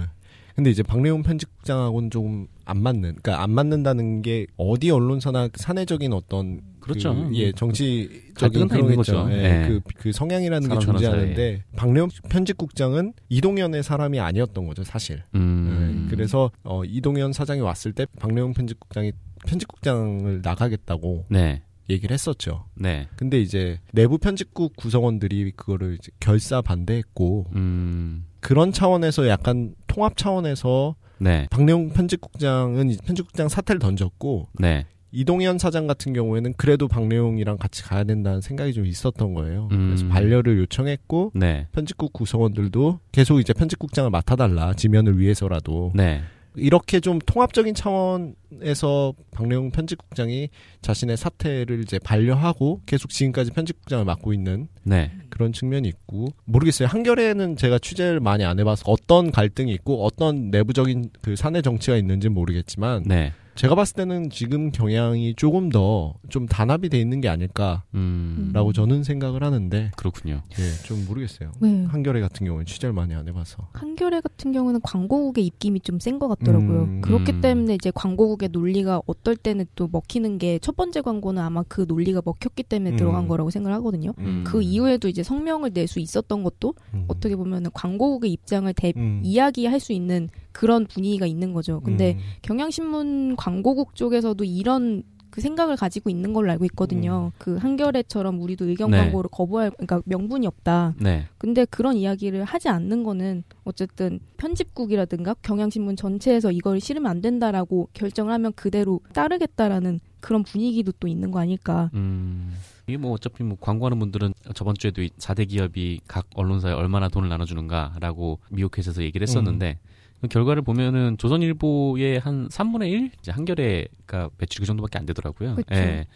[0.56, 6.62] 근데 이제 박래용 편집국장하고는 조금 안 맞는, 그러니까 안 맞는다는 게 어디 언론사나 사내적인 어떤
[6.88, 7.14] 그렇죠.
[7.14, 9.28] 그, 예, 정치적인 갈등은 다 그런 거죠.
[9.30, 9.68] 예, 예.
[9.68, 15.24] 그, 그 성향이라는 게 존재하는데 박래용 편집국장은 이동현의 사람이 아니었던 거죠, 사실.
[15.36, 16.06] 음.
[16.06, 19.12] 예, 그래서 어, 이동현 사장이 왔을 때 박래용 편집국장이
[19.46, 21.62] 편집국장을 나가겠다고 네.
[21.90, 22.66] 얘기를 했었죠.
[22.76, 23.08] 네.
[23.16, 28.26] 근데 이제 내부 편집국 구성원들이 그거를 이제 결사 반대했고 음.
[28.40, 31.48] 그런 차원에서 약간 통합 차원에서 네.
[31.50, 34.86] 박래용 편집국장은 편집국장 사태를 던졌고 네.
[35.18, 39.68] 이동현 사장 같은 경우에는 그래도 박래용이랑 같이 가야 된다는 생각이 좀 있었던 거예요.
[39.72, 39.88] 음.
[39.88, 41.66] 그래서 반려를 요청했고 네.
[41.72, 46.22] 편집국 구성원들도 계속 이제 편집국장을 맡아달라 지면을 위해서라도 네.
[46.56, 50.50] 이렇게 좀 통합적인 차원에서 박래용 편집국장이
[50.84, 55.12] 자신의 사태를 이제 반려하고 계속 지금까지 편집국장을 맡고 있는 네.
[55.32, 56.88] 그런 측면이 있고 모르겠어요.
[56.88, 62.28] 한겨레는 제가 취재를 많이 안 해봐서 어떤 갈등이 있고 어떤 내부적인 그 사내 정치가 있는지
[62.28, 63.34] 는 모르겠지만 네.
[63.58, 68.52] 제가 봤을 때는 지금 경향이 조금 더 좀 단합이 돼 있는 게 아닐까라고 음.
[68.54, 68.74] 음.
[68.74, 70.44] 저는 생각을 하는데 그렇군요.
[70.60, 71.52] 예, 좀 모르겠어요.
[71.62, 71.86] 네.
[71.86, 76.28] 한겨레 같은 경우는 취재를 많이 안 해봐서 한겨레 같은 경우는 광고국의 입김이 좀 센 것
[76.28, 76.84] 같더라고요.
[76.84, 77.02] 음.
[77.02, 77.42] 그렇기 음.
[77.42, 82.22] 때문에 이제 광고국의 논리가 어떨 때는 또 먹히는 게 첫 번째 광고는 아마 그 논리가
[82.24, 82.98] 먹혔기 때문에 음.
[82.98, 84.14] 들어간 거라고 생각을 하거든요.
[84.20, 84.44] 음.
[84.46, 87.06] 그 이후에도 이제 성명을 낼 수 있었던 것도 음.
[87.08, 89.22] 어떻게 보면 광고국의 입장을 대, 음.
[89.24, 90.28] 이야기할 수 있는
[90.58, 91.82] 그런 분위기가 있는 거죠.
[91.82, 92.20] 근데 음.
[92.42, 97.32] 경향신문 광고국 쪽에서도 이런 그 생각을 가지고 있는 걸로 알고 있거든요.
[97.38, 98.98] 그 한겨레처럼 우리도 의견 네.
[98.98, 100.96] 광고를 거부할 그러니까 명분이 없다.
[101.00, 101.26] 네.
[101.38, 108.34] 근데 그런 이야기를 하지 않는 거는 어쨌든 편집국이라든가 경향신문 전체에서 이걸 싫으면 안 된다라고 결정을
[108.34, 111.92] 하면 그대로 따르겠다라는 그런 분위기도 또 있는 거 아닐까.
[111.94, 112.56] 음.
[112.88, 117.30] 이게 뭐 어차피 뭐 광고하는 분들은 저번 주에도 이 4대 기업이 각 언론사에 얼마나 돈을
[117.30, 119.97] 나눠주는가라고 미국에서 얘기를 했었는데 그
[120.30, 123.12] 결과를 보면은 조선일보의 한 3분의 1?
[123.20, 125.56] 이제 한겨레가 매출이 그 정도밖에 안 되더라고요.
[125.56, 125.76] 그쵸.
[125.76, 126.08] 예.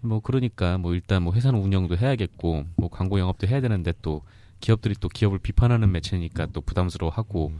[0.00, 4.22] 뭐 그러니까 뭐 일단 뭐 회사는 운영도 해야겠고 뭐 광고 영업도 해야 되는데 또
[4.60, 7.52] 기업들이 또 기업을 비판하는 매체니까 또 부담스러워하고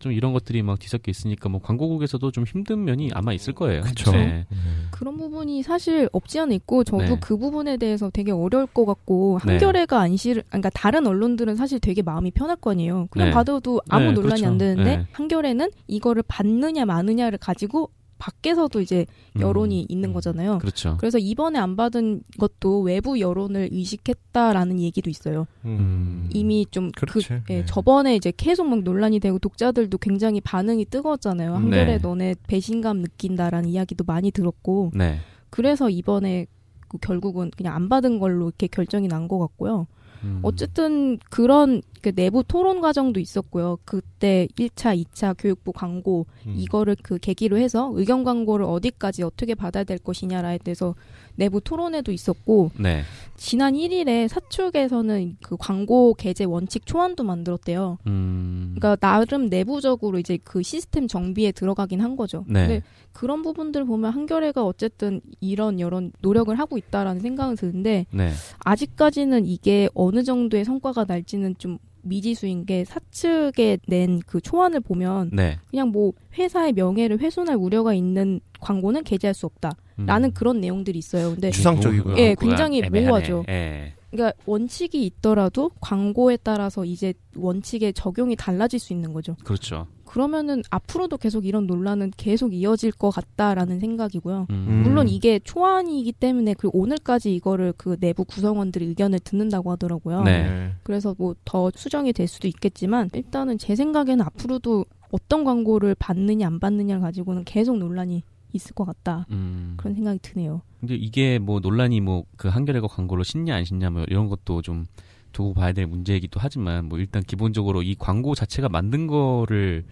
[0.00, 3.82] 좀 이런 것들이 막 뒤섞여 있으니까 뭐 광고국에서도 좀 힘든 면이 아마 있을 거예요.
[3.82, 4.12] 그쵸.
[4.12, 4.46] 네.
[4.90, 7.18] 그런 부분이 사실 없지 않아 있고 저도 네.
[7.20, 9.52] 그 부분에 대해서 되게 어려울 것 같고 네.
[9.52, 13.08] 한겨레가 안 싫, 그러니까 다른 언론들은 사실 되게 마음이 편할 거 아니에요.
[13.10, 13.32] 그냥 네.
[13.32, 14.46] 받아도 아무 네, 논란이 그렇죠.
[14.46, 15.06] 안 되는데 네.
[15.12, 17.90] 한겨레는 이거를 받느냐 마느냐를 가지고
[18.22, 19.04] 밖에서도 이제
[19.40, 20.58] 여론이 음, 있는 거잖아요.
[20.58, 20.96] 그렇죠.
[21.00, 25.48] 그래서 이번에 안 받은 것도 외부 여론을 의식했다라는 얘기도 있어요.
[25.64, 26.30] 음.
[26.32, 27.32] 이미 좀그 그렇지.
[27.50, 27.64] 예, 네.
[27.66, 31.52] 저번에 이제 계속 막 논란이 되고 독자들도 굉장히 반응이 뜨거웠잖아요.
[31.52, 31.98] 한겨레 네.
[31.98, 35.18] 너네 배신감 느낀다라는 이야기도 많이 들었고 네.
[35.50, 36.46] 그래서 이번에
[36.86, 39.88] 그 결국은 그냥 안 받은 걸로 이렇게 결정이 난 것 같고요.
[40.22, 40.38] 음.
[40.42, 43.78] 어쨌든 그런 그 내부 토론 과정도 있었고요.
[43.84, 46.54] 그때 1차, 2차 교육부 광고 음.
[46.58, 50.96] 이거를 그 계기로 해서 의견 광고를 어디까지 어떻게 받아야 될 것이냐라에 대해서
[51.36, 53.02] 내부 토론회도 있었고 네.
[53.36, 57.98] 지난 1일에 사축에서는 그 광고 게재 원칙 초안도 만들었대요.
[58.08, 58.74] 음.
[58.76, 62.44] 그러니까 나름 내부적으로 이제 그 시스템 정비에 들어가긴 한 거죠.
[62.48, 62.66] 네.
[62.66, 62.82] 근데
[63.12, 68.32] 그런 부분들 보면 한겨레가 어쨌든 이런 여런 노력을 하고 있다라는 생각은 드는데 네.
[68.64, 75.58] 아직까지는 이게 어느 정도의 성과가 날지는 좀 미지수인 게 사측에 낸 그 초안을 보면 네.
[75.70, 79.70] 그냥 뭐 회사의 명예를 훼손할 우려가 있는 광고는 게재할 수 없다.
[79.98, 80.06] 음.
[80.06, 81.30] 라는 그런 내용들이 있어요.
[81.32, 82.16] 근데 추상적이고요.
[82.18, 83.06] 예, 굉장히 애매하네.
[83.06, 83.44] 모호하죠.
[83.48, 83.92] 예.
[84.12, 89.36] 그러니까 원칙이 있더라도 광고에 따라서 이제 원칙의 적용이 달라질 수 있는 거죠.
[89.42, 89.86] 그렇죠.
[90.04, 94.46] 그러면은 앞으로도 계속 이런 논란은 계속 이어질 것 같다라는 생각이고요.
[94.50, 94.82] 음.
[94.84, 100.22] 물론 이게 초안이기 때문에 그 오늘까지 이거를 그 내부 구성원들의 의견을 듣는다고 하더라고요.
[100.24, 100.72] 네.
[100.82, 106.60] 그래서 뭐 더 수정이 될 수도 있겠지만 일단은 제 생각에는 앞으로도 어떤 광고를 받느냐 안
[106.60, 108.22] 받느냐를 가지고는 계속 논란이
[108.52, 109.26] 있을 것 같다.
[109.30, 109.74] 음.
[109.76, 110.62] 그런 생각이 드네요.
[110.80, 114.84] 근데 이게 뭐 논란이 뭐 그 한겨레가 광고를 신냐 안 신냐 뭐 이런 것도 좀
[115.32, 119.84] 두고 봐야 될 문제이기도 하지만 뭐 일단 기본적으로 이 광고 자체가 만든 거를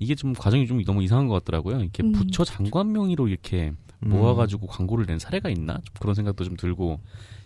[0.00, 1.80] 이게 좀 과정이 좀 너무 이상한 것 같더라고요.
[1.80, 3.72] 이렇게 음, 부처 장관 명의로 이렇게
[4.04, 4.08] 음.
[4.10, 6.98] 모아가지고 광고를 낸 사례가 있나 좀 그런 생각도 좀 들고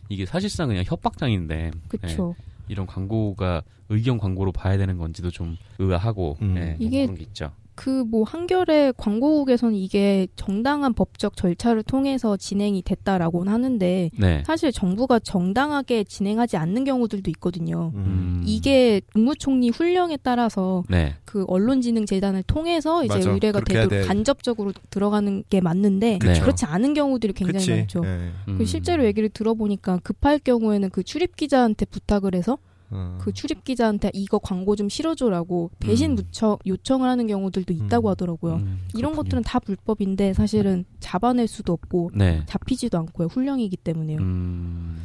[0.09, 2.35] 이게 사실상 그냥 협박장인데 그렇죠.
[2.68, 6.57] 이런 광고가 의견 광고로 봐야 되는 건지도 좀 의아하고 음.
[6.57, 7.53] 예, 뭐 이게 그런 게 있죠.
[7.83, 14.43] 그 뭐 한겨레 광고국에서는 이게 정당한 법적 절차를 통해서 진행이 됐다라고는 하는데 네.
[14.47, 17.91] 사실 정부가 정당하게 진행하지 않는 경우들도 있거든요.
[17.95, 18.43] 음.
[18.45, 21.14] 이게 국무총리 훈령에 따라서 네.
[21.24, 23.30] 그 언론진흥재단을 통해서 이제 맞아.
[23.30, 24.03] 의뢰가 되도록 돼.
[24.03, 26.43] 간접적으로 들어가는 게 맞는데 그쵸.
[26.43, 27.70] 그렇지 않은 경우들이 굉장히 그치.
[27.70, 28.03] 많죠.
[28.05, 28.30] 예.
[28.49, 28.59] 음.
[28.59, 32.59] 그 실제로 얘기를 들어보니까 급할 경우에는 그 출입 기자한테 부탁을 해서
[32.93, 33.18] 어.
[33.20, 36.14] 그 출입 기자한테 이거 광고 좀 실어줘라고 대신 음.
[36.16, 38.11] 무쳐 요청을 하는 경우들도 있다고 음.
[38.11, 38.55] 하더라고요.
[38.57, 39.16] 음, 이런 그렇군요.
[39.16, 42.43] 것들은 다 불법인데 사실은 잡아낼 수도 없고 네.
[42.47, 43.28] 잡히지도 않고요.
[43.28, 44.18] 훈령이기 때문에요.
[44.20, 45.03] 음.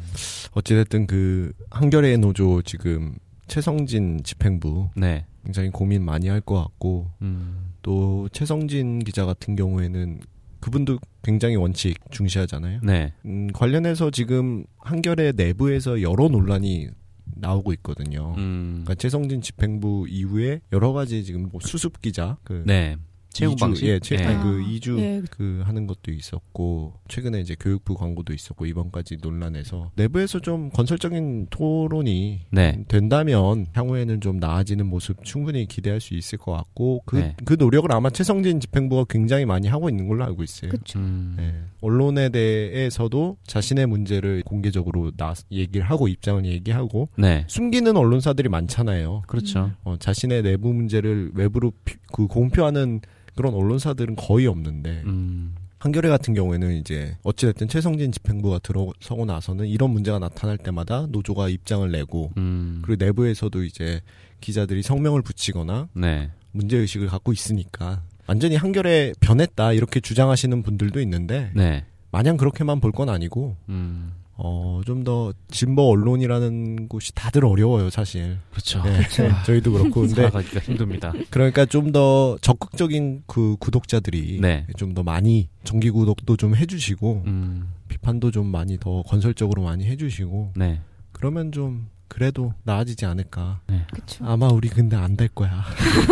[0.52, 3.14] 어찌됐든 그 한겨레 노조 지금
[3.46, 5.24] 최성진 집행부 네.
[5.44, 7.72] 굉장히 고민 많이 할 것 같고 음.
[7.82, 10.20] 또 최성진 기자 같은 경우에는
[10.60, 12.80] 그분도 굉장히 원칙 중시하잖아요.
[12.82, 13.12] 네.
[13.24, 16.88] 음, 관련해서 지금 한겨레 내부에서 여러 논란이
[17.36, 18.34] 나오고 있거든요.
[18.36, 18.82] 음.
[18.84, 22.96] 그러니까 최성진 집행부 이후에 여러 가지 지금 뭐 수습 기자 그 네.
[23.38, 23.86] 채용 이주, 방식.
[23.86, 24.24] 예, 채, 예.
[24.24, 25.22] 아니, 그 아, 이주 예.
[25.30, 32.40] 그 하는 것도 있었고 최근에 이제 교육부 광고도 있었고 이번까지 논란에서 내부에서 좀 건설적인 토론이
[32.50, 32.84] 네.
[32.88, 37.36] 된다면 향후에는 좀 나아지는 모습 충분히 기대할 수 있을 것 같고 그, 네.
[37.44, 40.72] 그 노력을 아마 최성진 집행부가 굉장히 많이 하고 있는 걸로 알고 있어요.
[40.96, 41.34] 음.
[41.36, 41.54] 네.
[41.80, 47.44] 언론에 대해서도 자신의 문제를 공개적으로 나 얘기를 하고 입장을 얘기하고 네.
[47.48, 49.22] 숨기는 언론사들이 많잖아요.
[49.26, 49.70] 그렇죠.
[49.84, 53.00] 어, 자신의 내부 문제를 외부로 피- 그 공표하는
[53.38, 55.54] 그런 언론사들은 거의 없는데 음.
[55.78, 61.88] 한겨레 같은 경우에는 이제 어찌됐든 최성진 집행부가 들어서고 나서는 이런 문제가 나타날 때마다 노조가 입장을
[61.88, 62.82] 내고 음.
[62.84, 64.00] 그리고 내부에서도 이제
[64.40, 66.32] 기자들이 성명을 붙이거나 네.
[66.50, 71.84] 문제 의식을 갖고 있으니까 완전히 한겨레 변했다 이렇게 주장하시는 분들도 있는데 네.
[72.10, 74.14] 마냥 그렇게만 볼 건 아니고 음.
[74.40, 78.38] 어, 좀 더 진보 언론이라는 곳이 다들 어려워요, 사실.
[78.52, 78.82] 그렇죠.
[78.84, 79.00] 네,
[79.44, 81.12] 저희도 그렇고 근데 살아가기가 힘듭니다.
[81.30, 84.66] 그러니까 좀 더 적극적인 그 구독자들이 네.
[84.76, 90.80] 좀더 많이 정기 구독도 좀 해주시고 음, 비판도 좀 많이 더 건설적으로 많이 해주시고 네.
[91.12, 93.60] 그러면 좀 그래도 나아지지 않을까.
[93.92, 94.24] 그쵸.
[94.24, 95.64] 아마 우리 근데 안 될 거야.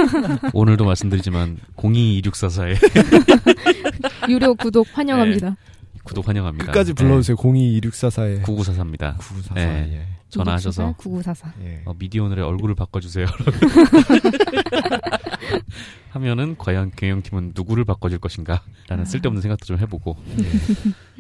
[0.53, 2.77] 오늘도 말씀드리지만 022644에
[4.29, 5.57] 유료 구독 환영합니다.
[6.07, 6.67] 구독 환영합니다.
[6.67, 7.37] 끝까지 불러주세요.
[7.37, 9.19] 022644에 9944입니다.
[9.19, 9.55] 9944.
[9.55, 9.89] 네.
[9.93, 10.07] 예.
[10.29, 11.55] 전화하셔서 9944.
[11.65, 11.83] 예.
[11.85, 13.27] 어, 미디오늘의 얼굴을 바꿔주세요.
[16.17, 18.63] 하면은 과연 경영팀은 누구를 바꿔줄 것인가?
[18.89, 20.17] 라는 쓸데없는 생각도 좀 해보고.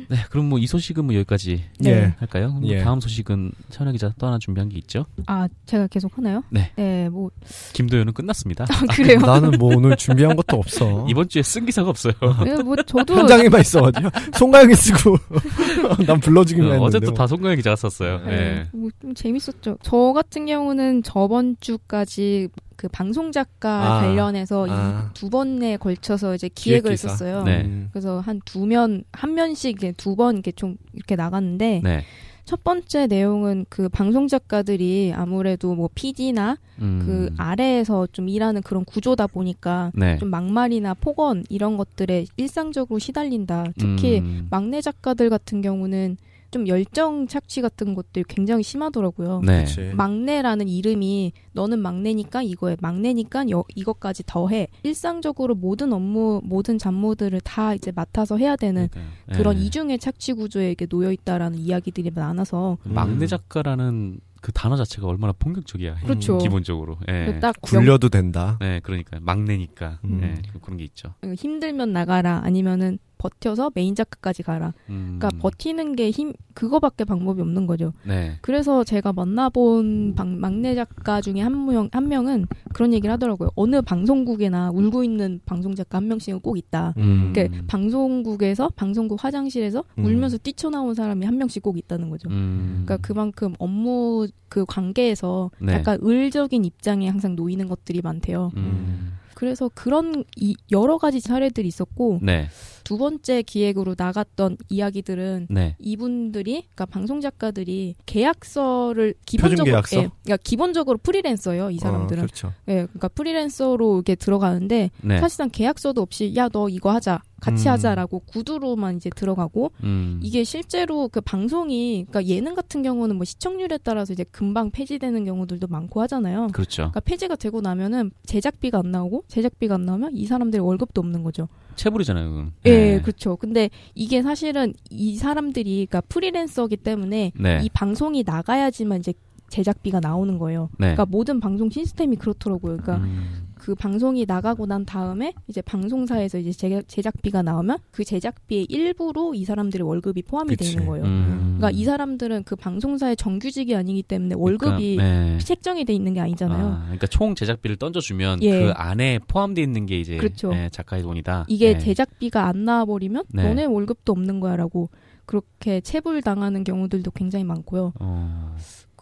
[0.08, 1.90] 네, 그럼 뭐 이 소식은 뭐 여기까지 네.
[1.90, 2.14] 예.
[2.18, 2.48] 할까요?
[2.54, 2.82] 그럼 예.
[2.82, 5.04] 다음 소식은 차은아 기자 또 하나 준비한 게 있죠?
[5.26, 6.42] 아, 제가 계속 하나요?
[6.50, 6.72] 네.
[6.76, 7.30] 네, 뭐,
[7.72, 8.64] 김도현은 끝났습니다.
[8.68, 9.18] 아, 그래요?
[9.20, 11.06] 나는 뭐 오늘 준비한 것도 없어.
[11.10, 12.14] 이번 주에 쓴 기사가 없어요.
[12.44, 13.16] 네, 뭐, 저도.
[13.16, 15.16] 현장에만 있어가지고 송가영이 쓰고
[16.06, 16.84] 난 불러주기만 했는데.
[16.84, 18.20] 어제 또다 송가영 기자가 썼어요.
[18.24, 18.32] 네.
[18.32, 18.68] 예.
[18.72, 19.78] 뭐, 좀 재밌었죠.
[19.82, 24.00] 저 같은 경우는 저번 주까지 그 방송 작가 아.
[24.00, 25.10] 관련해서 아.
[25.12, 27.08] 이두 번에 걸쳐서 이제 기획을 기획기사.
[27.08, 27.42] 했었어요.
[27.44, 27.62] 네.
[27.64, 27.88] 음.
[27.92, 32.02] 그래서 한 두 면, 한 면씩 두 번 이렇게 좀 이렇게 나갔는데, 네.
[32.44, 37.02] 첫 번째 내용은 그 방송 작가들이 아무래도 뭐 PD나 음.
[37.04, 40.16] 그 아래에서 좀 일하는 그런 구조다 보니까 네.
[40.18, 43.72] 좀 막말이나 폭언 이런 것들에 일상적으로 시달린다.
[43.76, 44.46] 특히 음.
[44.48, 46.18] 막내 작가들 같은 경우는
[46.50, 49.40] 좀 열정 착취 같은 것들이 굉장히 심하더라고요.
[49.44, 49.64] 네.
[49.64, 49.92] 그치.
[49.94, 57.74] 막내라는 이름이 너는 막내니까 이거에 막내니까 여- 이것까지 더해 일상적으로 모든 업무 모든 잡무들을 다
[57.74, 59.36] 이제 맡아서 해야 되는 그러니까요.
[59.38, 59.62] 그런 예.
[59.62, 63.26] 이중의 착취 구조에 이렇게 놓여 있다라는 이야기들이 많아서 그 막내 음.
[63.26, 65.96] 작가라는 그 단어 자체가 얼마나 폭력적이야.
[66.04, 66.38] 그렇죠.
[66.38, 66.98] 기본적으로.
[67.08, 67.38] 예.
[67.40, 68.56] 딱 명- 굴려도 된다.
[68.60, 69.98] 네, 그러니까 막내니까.
[70.04, 70.20] 음.
[70.22, 71.14] 예, 그런 게 있죠.
[71.36, 74.74] 힘들면 나가라 아니면은 버텨서 메인 작가까지 가라.
[74.90, 75.16] 음.
[75.18, 77.92] 그러니까 버티는 게 힘 그거밖에 방법이 없는 거죠.
[78.06, 78.38] 네.
[78.40, 83.50] 그래서 제가 만나본 방- 막내 작가 중에 한 명, 한 명은 그런 얘기를 하더라고요.
[83.56, 86.94] 어느 방송국에나 울고 있는 방송 작가 한 명씩은 꼭 있다.
[86.98, 87.32] 음.
[87.34, 90.04] 그러니까 방송국에서 방송국 화장실에서 음.
[90.04, 92.28] 울면서 뛰쳐나온 사람이 한 명씩 꼭 있다는 거죠.
[92.30, 92.82] 음.
[92.84, 95.72] 그러니까 그만큼 업무 그 관계에서 네.
[95.74, 98.52] 약간 을적인 입장에 항상 놓이는 것들이 많대요.
[98.56, 99.12] 음.
[99.34, 102.46] 그래서 그런 이 여러 가지 사례들이 있었고 네.
[102.86, 105.74] 두 번째 기획으로 나갔던 이야기들은 네.
[105.80, 109.96] 이분들이 그러니까 방송 작가들이 계약서를 기본적으로 계약서?
[109.96, 112.52] 예, 그러니까 기본적으로 프리랜서예요 이 사람들은 어, 그렇죠.
[112.68, 115.18] 예, 그러니까 프리랜서로 이렇게 들어가는데 네.
[115.18, 117.72] 사실상 계약서도 없이 야 너 이거 하자 같이 음.
[117.72, 120.20] 하자라고 구두로만 이제 들어가고 음.
[120.22, 125.66] 이게 실제로 그 방송이 그러니까 예능 같은 경우는 뭐 시청률에 따라서 이제 금방 폐지되는 경우들도
[125.66, 126.48] 많고 하잖아요.
[126.52, 126.82] 그렇죠.
[126.82, 131.48] 그러니까 폐지가 되고 나면은 제작비가 안 나오고 제작비가 안 나오면 이 사람들이 월급도 없는 거죠.
[131.76, 132.52] 체불이잖아요, 그건.
[132.64, 133.00] 예, 네.
[133.00, 133.36] 그렇죠.
[133.36, 137.60] 근데 이게 사실은 이 사람들이 그러니까 프리랜서기 때문에 네.
[137.62, 139.12] 이 방송이 나가야지만 이제
[139.48, 140.68] 제작비가 나오는 거예요.
[140.78, 140.94] 네.
[140.94, 142.76] 그러니까 모든 방송 시스템이 그렇더라고요.
[142.78, 143.46] 그러니까 음.
[143.54, 149.44] 그 방송이 나가고 난 다음에 이제 방송사에서 이제 제작, 제작비가 나오면 그 제작비의 일부로 이
[149.44, 150.72] 사람들의 월급이 포함이 그치.
[150.72, 151.04] 되는 거예요.
[151.04, 151.56] 음.
[151.56, 155.38] 그러니까 이 사람들은 그 방송사의 정규직이 아니기 때문에 월급이 그러니까, 네.
[155.38, 156.66] 책정이 돼 있는 게 아니잖아요.
[156.66, 158.60] 아, 그러니까 총 제작비를 던져주면 예.
[158.60, 160.52] 그 안에 포함되어 있는 게 이제 그렇죠.
[160.52, 161.46] 예, 작가의 돈이다.
[161.48, 161.78] 이게 네.
[161.78, 163.42] 제작비가 안 나와버리면 네.
[163.42, 164.90] 너네 월급도 없는 거야라고
[165.24, 167.92] 그렇게 체불 당하는 경우들도 굉장히 많고요.
[167.98, 168.56] 어,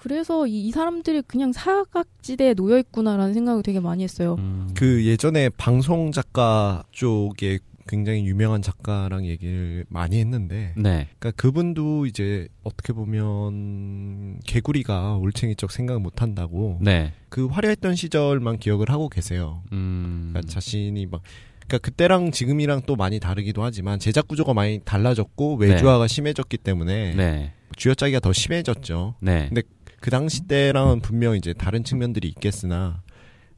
[0.05, 4.37] 그래서 이, 이 사람들이 그냥 사각지대에 놓여 있구나라는 생각을 되게 많이 했어요.
[4.39, 4.69] 음.
[4.75, 11.09] 그 예전에 방송 작가 쪽에 굉장히 유명한 작가랑 얘기를 많이 했는데, 네.
[11.19, 17.15] 그러니까 그분도 이제 어떻게 보면 개구리가 올챙이적 생각 못 한다고 네.
[17.31, 19.63] 그 화려했던 시절만 기억을 하고 계세요.
[19.73, 20.33] 음.
[20.33, 21.23] 그러니까 자신이 막
[21.67, 27.53] 그러니까 그때랑 지금이랑 또 많이 다르기도 하지만 제작 구조가 많이 달라졌고 외주화가 심해졌기 때문에 네.
[27.77, 29.15] 쥐어짜기가 더 심해졌죠.
[29.21, 29.47] 네.
[29.49, 29.63] 근데
[30.05, 33.01] 그 당시 때랑은 분명 이제 다른 측면들이 있겠으나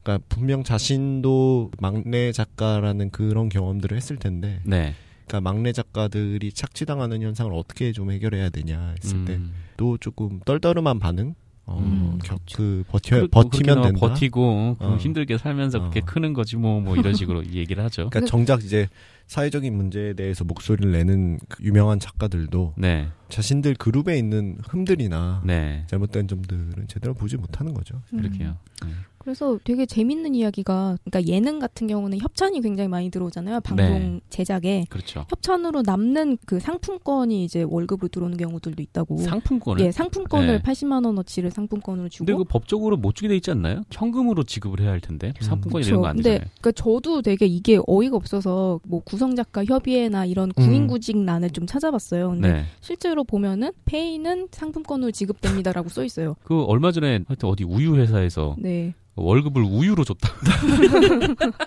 [0.01, 4.93] 그러니까 분명 자신도 막내 작가라는 그런 경험들을 했을 텐데 네.
[5.25, 9.51] 그러니까 막내 작가들이 착취당하는 현상을 어떻게 좀 해결해야 되냐 했을 때 음.
[9.75, 11.35] 또 조금 떨떠름한 반응
[11.65, 12.57] 어, 음, 겨- 그렇죠.
[12.57, 14.07] 그 버텨 그리고 버티면 그렇게 된다.
[14.07, 14.97] 버티고 어.
[15.01, 16.03] 힘들게 살면서 그렇게 어.
[16.05, 18.09] 크는 거지 뭐뭐 이런 식으로 얘기를 하죠.
[18.09, 18.87] 그러니까 정작 이제
[19.25, 23.09] 사회적인 문제에 대해서 목소리를 내는 그 유명한 작가들도 네.
[23.29, 25.85] 자신들 그룹에 있는 흠들이나 네.
[25.87, 28.01] 잘못된 점들은 제대로 보지 못하는 거죠.
[28.09, 28.57] 그렇게요.
[28.85, 28.89] 네.
[29.27, 33.59] 그래서 되게 재밌는 이야기가 그러니까 예능 같은 경우는 협찬이 굉장히 많이 들어오잖아요.
[33.59, 34.19] 방송 네.
[34.29, 35.25] 제작에 그렇죠.
[35.29, 39.17] 협찬으로 남는 그 상품권이 이제 월급으로 들어오는 경우들도 있다고.
[39.17, 39.85] 상품권을.
[39.85, 40.61] 예, 상품권을 네.
[40.61, 42.25] 80만 원어치를 상품권으로 주고.
[42.25, 43.81] 근데 그 법적으로 못 주게 돼 있지 않나요?
[43.91, 45.41] 현금으로 지급을 해야 할 텐데 음.
[45.41, 45.89] 상품권이 그쵸.
[45.89, 46.49] 되는 거안 근데 되잖아요.
[46.61, 52.29] 그러니까 저도 되게 이게 어이가 없어서 뭐 구성 작가 협의회나 이런 구인구직란을 좀 찾아봤어요.
[52.29, 52.63] 근데 네.
[52.79, 56.35] 실제로 보면은 페이는 상품권으로 지급됩니다라고 써 있어요.
[56.43, 58.93] 그 얼마 전에 하여튼 어디 우유 회사에서 네.
[59.17, 60.29] 월급을 우유로 줬다.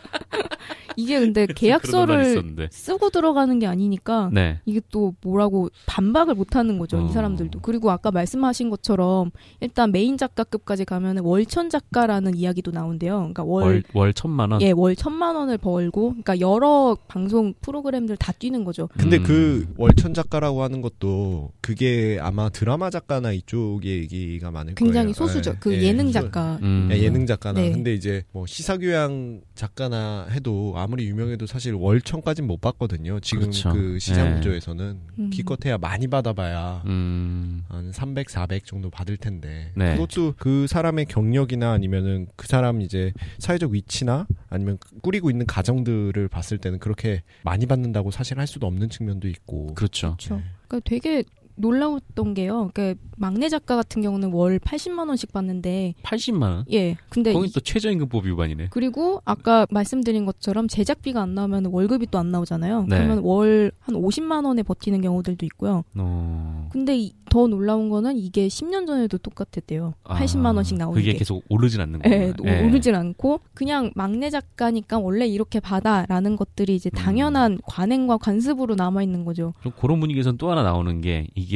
[0.97, 2.69] 이게 근데 계약서를.
[2.71, 4.61] 쓰고 들어가는 게 아니니까 네.
[4.67, 7.07] 이게 또 뭐라고 반박을 못 하는 거죠, 어.
[7.07, 7.61] 이 사람들도.
[7.61, 9.31] 그리고 아까 말씀하신 것처럼
[9.61, 13.19] 일단 메인 작가급까지 가면은 월천 작가라는 이야기도 나온대요.
[13.19, 14.61] 그러니까 월, 월, 월 천만 원.
[14.63, 18.89] 예, 월 천만 원을 벌고, 그러니까 여러 방송 프로그램들 다 뛰는 거죠.
[18.99, 19.23] 근데 음.
[19.23, 25.15] 그 월천 작가라고 하는 것도 그게 아마 드라마 작가나 이쪽의 얘기가 많을 굉장히 거예요.
[25.15, 25.53] 소수죠.
[25.53, 26.59] 예, 그 예, 소- 작가.
[26.63, 26.89] 음.
[26.93, 27.73] 예, 예능 작가 나 네.
[27.73, 33.19] 근데 이제 뭐 시사교양 작가나 해도 아무리 유명해도 사실 월천까진 못 받거든요.
[33.21, 33.73] 지금 그렇죠.
[33.73, 34.35] 그 시장 네.
[34.37, 35.31] 구조에서는 음.
[35.31, 37.65] 기껏해야 많이 받아봐야 음.
[37.69, 39.97] 한 300, 400 정도 받을 텐데 네.
[39.97, 46.59] 그것도 그 사람의 경력이나 아니면은 그 사람 이제 사회적 위치나 아니면 꾸리고 있는 가정들을 봤을
[46.59, 50.17] 때는 그렇게 많이 받는다고 사실 할 수도 없는 측면도 있고 그렇죠.
[50.19, 50.43] 그렇죠.
[50.69, 51.25] 그러니까 되게
[51.57, 52.71] 놀라웠던 게요.
[52.73, 56.65] 그러니까 막내 작가 같은 경우는 월 80만 원씩 받는데 80만 원.
[56.73, 56.97] 예.
[57.11, 58.69] 근데 거긴 이- 또 최저임금법 위반이네.
[58.71, 62.87] 그리고 아까 말씀드린 것처럼 제작비가 안 나오면 월급이 또 안 나오잖아요.
[62.89, 62.97] 네.
[62.99, 65.85] 그러면 월 한 50만 원에 버티는 경우들도 있고요.
[65.97, 66.69] 어.
[66.73, 69.95] 근데 이- 더 놀라운 거는 이게 10년 전에도 똑같았대요.
[70.03, 71.19] 아, 80만 원씩 나오는 그게 게.
[71.21, 72.35] 계속 오르진 않는 거예요.
[72.45, 76.97] 예, 오- 오르진 않고 그냥 막내 작가니까 원래 이렇게 받아라는 것들이 이제 음.
[76.97, 79.55] 당연한 관행과 관습으로 남아 있는 거죠.
[79.61, 81.50] 그럼 그런 분위기에서는 또 하나 나오는 게 이게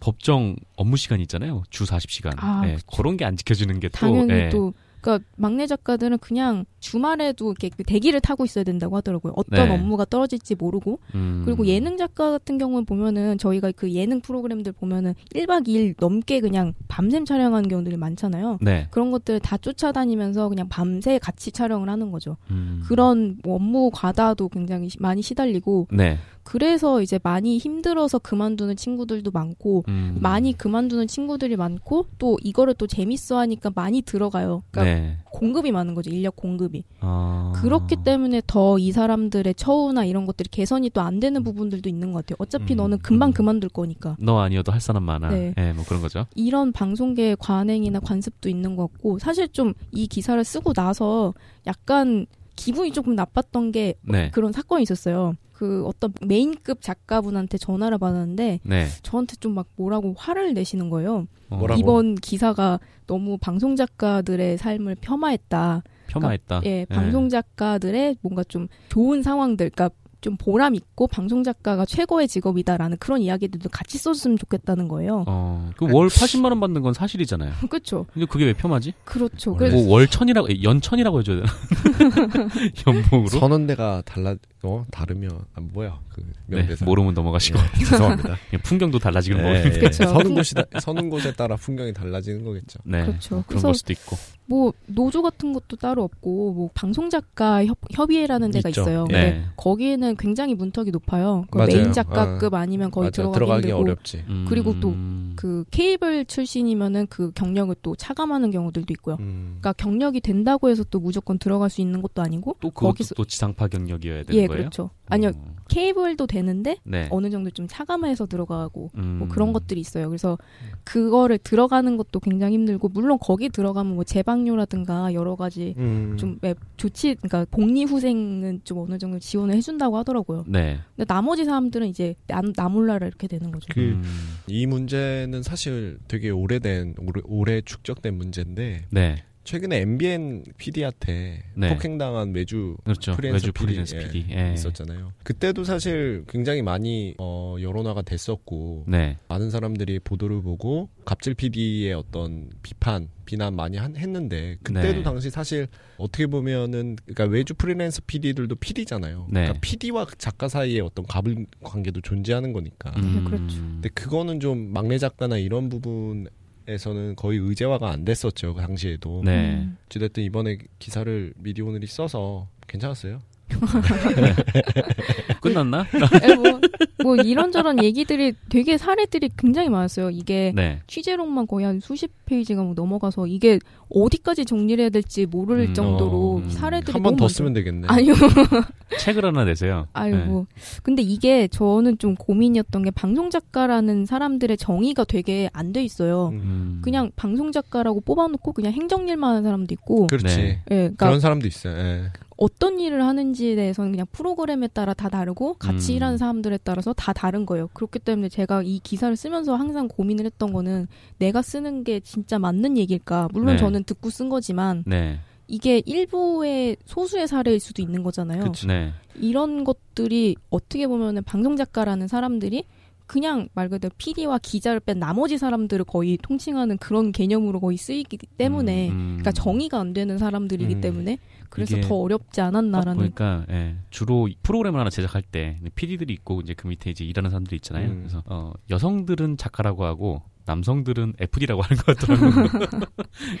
[0.00, 1.62] 법정 업무 시간 있잖아요.
[1.70, 2.34] 주 40시간.
[2.38, 2.76] 아, 예.
[2.92, 3.98] 그런 게 안 지켜지는 게 또.
[3.98, 4.48] 당연히 예.
[4.50, 9.32] 또 그러니까 막내 작가들은 그냥 주말에도 이렇게 그 대기를 타고 있어야 된다고 하더라고요.
[9.36, 9.74] 어떤 네.
[9.74, 11.42] 업무가 떨어질지 모르고 음.
[11.44, 16.74] 그리고 예능 작가 같은 경우는 보면은 저희가 그 예능 프로그램들 보면은 1박 2일 넘게 그냥
[16.88, 18.58] 밤샘 촬영하는 경우들이 많잖아요.
[18.60, 18.88] 네.
[18.90, 22.36] 그런 것들 다 쫓아다니면서 그냥 밤새 같이 촬영을 하는 거죠.
[22.50, 22.82] 음.
[22.86, 26.18] 그런 뭐 업무 과다도 굉장히 시- 많이 시달리고 네.
[26.48, 30.16] 그래서 이제 많이 힘들어서 그만두는 친구들도 많고 음.
[30.18, 34.62] 많이 그만두는 친구들이 많고 또 이거를 또 재밌어 하니까 많이 들어가요.
[34.70, 35.18] 그러니까 네.
[35.26, 36.08] 공급이 많은 거죠.
[36.08, 36.84] 인력 공급이.
[37.00, 37.52] 아.
[37.56, 42.24] 그렇기 때문에 더 이 사람들의 처우나 이런 것들이 개선이 또 안 되는 부분들도 있는 것
[42.24, 42.36] 같아요.
[42.38, 43.32] 어차피 음, 너는 금방 음.
[43.34, 44.16] 그만둘 거니까.
[44.18, 45.28] 너 아니어도 할 사람 많아.
[45.28, 45.52] 네.
[45.58, 46.24] 예, 뭐 그런 거죠.
[46.34, 51.34] 이런 방송계의 관행이나 관습도 있는 것 같고 사실 좀 이 기사를 쓰고 나서
[51.66, 52.26] 약간
[52.56, 54.30] 기분이 조금 나빴던 게 네.
[54.30, 55.34] 그런 사건이 있었어요.
[55.58, 58.86] 그 어떤 메인급 작가분한테 전화를 받았는데 네.
[59.02, 61.26] 저한테 좀 막 뭐라고 화를 내시는 거예요.
[61.50, 61.80] 어, 뭐라고?
[61.80, 62.78] 이번 기사가
[63.08, 65.82] 너무 방송 작가들의 삶을 폄하했다.
[66.06, 66.60] 폄하했다.
[66.64, 69.90] 예, 방송 작가들의 뭔가 좀 좋은 상황들, 그러니까
[70.20, 75.24] 좀 보람 있고 방송 작가가 최고의 직업이다라는 그런 이야기들도 같이 써줬으면 좋겠다는 거예요.
[75.26, 77.52] 어, 그월 80만 원 받는 건 사실이잖아요.
[77.70, 78.94] 그렇죠, 근데 그게 왜 폄하지?
[79.04, 79.52] 그렇죠.
[79.52, 81.52] 원래 그래서 뭐 월천이라고 연천이라고 해줘야 되나?
[82.86, 83.28] 연봉으로?
[83.28, 88.36] 서는 데가 달라 어 다르면 아, 뭐야 그 네, 명대사 모르면 넘어가시고 예, 죄송합니다.
[88.64, 89.76] 풍경도 달라지는 예, 거니까.
[89.76, 89.80] 예.
[89.80, 90.04] 그쵸.
[90.04, 92.80] 서는 곳이 서는 곳에 따라 풍경이 달라지는 거겠죠.
[92.84, 93.04] 네.
[93.06, 93.28] 그렇죠.
[93.28, 94.16] 그런 그래서 걸 수도 있고.
[94.48, 98.80] 뭐 노조 같은 것도 따로 없고 뭐 방송 작가 협, 협의회라는 데가 있죠.
[98.80, 99.04] 있어요.
[99.10, 99.12] 예.
[99.12, 99.44] 근데 네.
[99.56, 101.44] 거기에는 굉장히 문턱이 높아요.
[101.50, 101.68] 그 맞아요.
[101.68, 104.24] 메인 작가급 아니면 거의 맞아 들어가기 들어가기 힘들고 어렵지.
[104.48, 105.34] 그리고 또 음.
[105.36, 109.16] 그 케이블 출신이면은 그 경력을 또 차감하는 경우들도 있고요.
[109.20, 109.58] 음.
[109.60, 113.26] 그러니까 경력이 된다고 해서 또 무조건 들어갈 수 있는 것도 아니고 또 그것도 거기서- 또
[113.26, 114.60] 지상파 경력이어야 되는 예 거예요?
[114.62, 114.90] 그렇죠.
[115.10, 115.54] 아니요 어.
[115.68, 117.08] 케이블도 되는데 네.
[117.10, 119.16] 어느 정도 좀 차감해서 들어가고 음.
[119.18, 120.08] 뭐 그런 것들이 있어요.
[120.08, 120.38] 그래서
[120.84, 126.16] 그거를 들어가는 것도 굉장히 힘들고 물론 거기 들어가면 뭐 재방 료라든가 여러 가지 음.
[126.18, 130.44] 좀왜 조치 그러니까 복리 후생은 좀 어느 정도 지원을 해준다고 하더라고요.
[130.46, 130.78] 네.
[130.96, 133.66] 근데 나머지 사람들은 이제 나, 나 몰라라 이렇게 되는 거죠.
[133.72, 134.02] 그- 음.
[134.46, 139.24] 이 문제는 사실 되게 오래된 오래, 오래 축적된 문제인데 네.
[139.48, 141.70] 최근에 MBN PD한테 네.
[141.72, 143.16] 폭행당한 외주 그렇죠.
[143.16, 144.48] 프리랜서 PD, 예.
[144.50, 144.52] 예.
[144.52, 145.12] 있었잖아요.
[145.22, 149.16] 그때도 사실 굉장히 많이 어, 여론화가 됐었고 네.
[149.28, 155.02] 많은 사람들이 보도를 보고 갑질 PD의 어떤 비판, 비난 많이 한- 했는데 그때도 네.
[155.02, 159.28] 당시 사실 어떻게 보면은 그러니까 외주 프리랜서 PD들도 PD잖아요.
[159.30, 159.40] 네.
[159.44, 162.90] 그러니까 PD와 작가 사이에 어떤 갑을 관계도 존재하는 거니까.
[162.98, 163.24] 음.
[163.24, 163.56] 그렇죠.
[163.56, 166.26] 근데 그거는 좀 막내 작가나 이런 부분
[166.68, 168.54] 에서는 거의 의제화가 안 됐었죠.
[168.54, 169.22] 그 당시에도.
[169.24, 169.54] 네.
[169.54, 169.78] 음.
[169.86, 173.20] 어찌됐든 이번에 기사를 미디어 오늘이 써서 괜찮았어요.
[175.40, 175.86] 끝났나?
[176.28, 176.60] 예, 뭐,
[177.02, 180.10] 뭐 이런저런 얘기들이 되게 사례들이 굉장히 많았어요.
[180.10, 180.80] 이게 네.
[180.86, 183.58] 취재록만 거의 한 수십 페이지가 막 넘어가서 이게
[183.90, 187.28] 어디까지 정리를 해야 될지 모를 음, 정도로 어, 사례들이 한 번 더.
[187.28, 187.86] 쓰면 되겠네.
[187.88, 188.14] 아니요.
[189.00, 189.86] 책을 하나 내세요.
[189.92, 190.24] 아유 네.
[190.24, 190.46] 뭐
[190.82, 196.28] 근데 이게 저는 좀 고민이었던 게 방송 작가라는 사람들의 정의가 되게 안 돼 있어요.
[196.28, 196.78] 음, 음.
[196.82, 200.36] 그냥 방송 작가라고 뽑아놓고 그냥 행정일만 하는 사람도 있고, 그렇지.
[200.36, 200.62] 네.
[200.70, 201.76] 예, 그러니까 그런 사람도 있어요.
[201.76, 202.04] 예.
[202.38, 205.96] 어떤 일을 하는지에 대해서는 그냥 프로그램에 따라 다 다르고 같이 음.
[205.96, 207.68] 일하는 사람들에 따라서 다 다른 거예요.
[207.74, 210.86] 그렇기 때문에 제가 이 기사를 쓰면서 항상 고민을 했던 거는
[211.18, 213.28] 내가 쓰는 게 진짜 맞는 얘기일까?
[213.32, 213.56] 물론 네.
[213.58, 215.18] 저는 듣고 쓴 거지만 네.
[215.48, 218.44] 이게 일부의 소수의 사례일 수도 있는 거잖아요.
[218.44, 218.68] 그치.
[218.68, 218.92] 네.
[219.16, 222.64] 이런 것들이 어떻게 보면은 방송 작가라는 사람들이
[223.08, 228.90] 그냥 말 그대로 PD와 기자를 뺀 나머지 사람들을 거의 통칭하는 그런 개념으로 거의 쓰이기 때문에
[228.90, 230.80] 음, 그러니까 정의가 안 되는 사람들이기 음.
[230.82, 236.42] 때문에 그래서 더 어렵지 딱 않았나라는 보니까 예, 주로 프로그램을 하나 제작할 때 PD들이 있고
[236.42, 237.88] 이제 그 밑에 이제 일하는 사람들이 있잖아요.
[237.88, 237.96] 음.
[238.00, 242.30] 그래서 어, 여성들은 작가라고 하고 남성들은 FD라고 하는 것 같더라고요.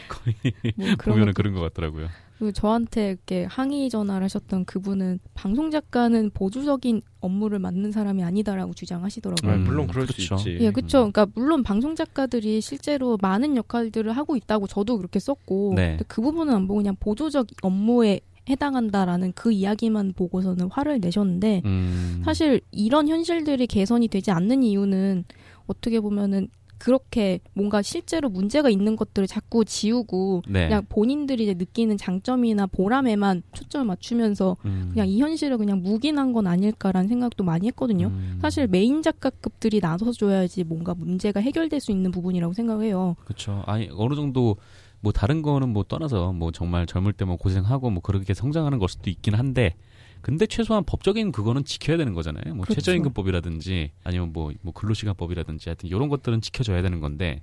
[0.08, 2.08] 거의 뭐 보면은 그런 것 같더라고요.
[2.52, 9.50] 저한테 이렇게 항의 전화를 하셨던 그분은 방송 작가는 보조적인 업무를 맡는 사람이 아니다라고 주장하시더라고요.
[9.50, 10.36] 아, 음, 물론 그럴 그렇죠.
[10.36, 10.64] 수 있지.
[10.64, 10.98] 예, 그렇죠.
[10.98, 15.92] 그러니까 물론 방송 작가들이 실제로 많은 역할들을 하고 있다고 저도 그렇게 썼고, 네.
[15.92, 22.22] 근데 그 부분은 안 보고 그냥 보조적 업무에 해당한다라는 그 이야기만 보고서는 화를 내셨는데 음,
[22.24, 25.24] 사실 이런 현실들이 개선이 되지 않는 이유는
[25.66, 26.48] 어떻게 보면은
[26.78, 30.68] 그렇게 뭔가 실제로 문제가 있는 것들을 자꾸 지우고 네.
[30.68, 36.46] 그냥 본인들이 이제 느끼는 장점이나 보람에만 초점을 맞추면서 음, 그냥 이 현실을 그냥 묵인한 건
[36.46, 38.08] 아닐까라는 생각도 많이 했거든요.
[38.08, 43.16] 음, 사실 메인 작가급들이 나서줘야지 뭔가 문제가 해결될 수 있는 부분이라고 생각해요.
[43.24, 43.62] 그렇죠.
[43.66, 44.56] 아니 어느 정도
[45.00, 48.88] 뭐 다른 거는 뭐 떠나서 뭐 정말 젊을 때 뭐 고생하고 뭐 그렇게 성장하는 걸
[48.88, 49.74] 수도 있긴 한데
[50.20, 52.54] 근데 최소한 법적인 그거는 지켜야 되는 거잖아요.
[52.54, 52.80] 뭐 그렇죠.
[52.80, 57.42] 최저임금법이라든지 아니면 뭐, 뭐 근로시간법이라든지 하여튼 이런 것들은 지켜줘야 되는 건데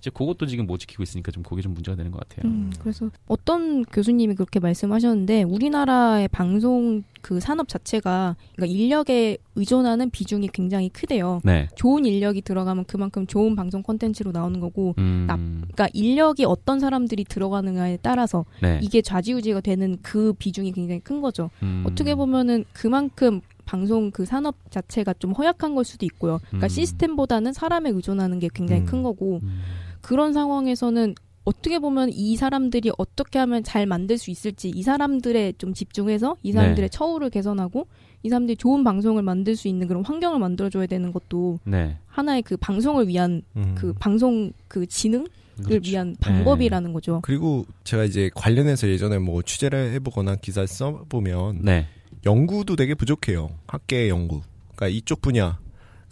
[0.00, 2.50] 이제 그것도 지금 못 지키고 있으니까 좀 그게 좀 문제가 되는 것 같아요.
[2.50, 10.48] 음, 그래서 어떤 교수님이 그렇게 말씀하셨는데 우리나라의 방송 그 산업 자체가 그러니까 인력에 의존하는 비중이
[10.52, 11.40] 굉장히 크대요.
[11.44, 11.68] 네.
[11.74, 17.24] 좋은 인력이 들어가면 그만큼 좋은 방송 콘텐츠로 나오는 거고 음, 나- 그러니까 인력이 어떤 사람들이
[17.24, 18.78] 들어가느냐에 따라서 네.
[18.82, 21.50] 이게 좌지우지가 되는 그 비중이 굉장히 큰 거죠.
[21.62, 26.38] 음, 어떻게 보면은 그만큼 방송 그 산업 자체가 좀 허약한 걸 수도 있고요.
[26.46, 26.68] 그러니까 음.
[26.68, 28.86] 시스템보다는 사람에 의존하는 게 굉장히 음.
[28.86, 29.60] 큰 거고 음,
[30.06, 35.74] 그런 상황에서는 어떻게 보면 이 사람들이 어떻게 하면 잘 만들 수 있을지 이 사람들의 좀
[35.74, 36.96] 집중해서 이 사람들의 네.
[36.96, 37.88] 처우를 개선하고
[38.22, 41.96] 이 사람들이 좋은 방송을 만들 수 있는 그런 환경을 만들어줘야 되는 것도 네.
[42.06, 43.74] 하나의 그 방송을 위한 음.
[43.76, 45.26] 그 방송 그 지능을
[45.64, 45.90] 그렇죠.
[45.90, 47.20] 위한 방법이라는 거죠.
[47.24, 51.86] 그리고 제가 이제 관련해서 예전에 뭐 취재를 해보거나 기사를 써보면 네.
[52.24, 53.50] 연구도 되게 부족해요.
[53.66, 54.40] 학계 연구.
[54.76, 55.58] 그러니까 이쪽 분야,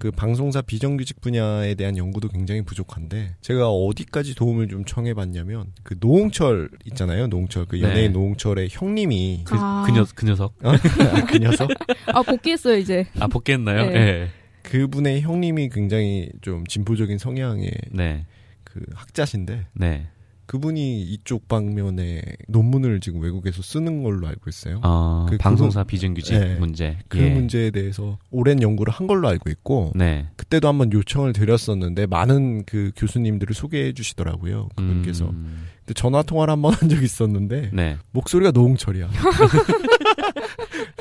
[0.04, 6.68] 그 방송사 비정규직 분야에 대한 연구도 굉장히 부족한데 제가 어디까지 도움을 좀 청해봤냐면 그 노홍철
[6.88, 7.26] 있잖아요.
[7.28, 8.18] 노홍철 그 연예인 네.
[8.18, 9.82] 노홍철의 형님이 그, 아.
[9.86, 10.76] 그, 녀, 그 녀석 아,
[11.26, 11.70] 그 녀석
[12.08, 13.06] 아 복귀했어요 이제.
[13.18, 13.86] 아 복귀했나요?
[13.86, 13.92] 네.
[13.94, 14.28] 네.
[14.62, 18.26] 그분의 형님이 굉장히 좀 진보적인 성향의 네.
[18.62, 20.08] 그 학자신데 네.
[20.46, 24.80] 그분이 이쪽 방면의 논문을 지금 외국에서 쓰는 걸로 알고 있어요.
[24.82, 26.54] 어, 그- 방송사 비정규직 네.
[26.56, 26.98] 문제.
[27.08, 27.30] 그 예.
[27.30, 30.26] 문제에 대해서 오랜 연구를 한 걸로 알고 있고 네.
[30.36, 34.68] 그때도 한번 요청을 드렸었는데 많은 그 교수님들을 소개해 주시더라고요.
[34.76, 35.26] 그분께서.
[35.30, 37.96] 음, 근데 전화 통화를 한 번 한 적이 있었는데 네.
[38.12, 39.08] 목소리가 노홍철이야.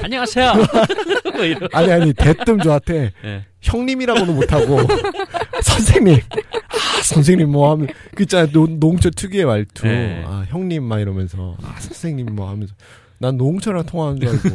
[0.03, 0.53] 안녕하세요.
[1.33, 1.69] 뭐 이런.
[1.71, 3.45] 아니 아니 대뜸 저한테 네.
[3.61, 4.77] 형님이라고는 못하고
[5.63, 6.15] 선생님.
[6.15, 9.87] 아 선생님 뭐 하면 그 있잖아요 노, 노홍철 특유의 말투.
[9.87, 10.23] 네.
[10.25, 12.75] 아 형님 막 이러면서 아 선생님 뭐 하면서
[13.17, 14.49] 난 노홍철이랑 통화하는 줄 알고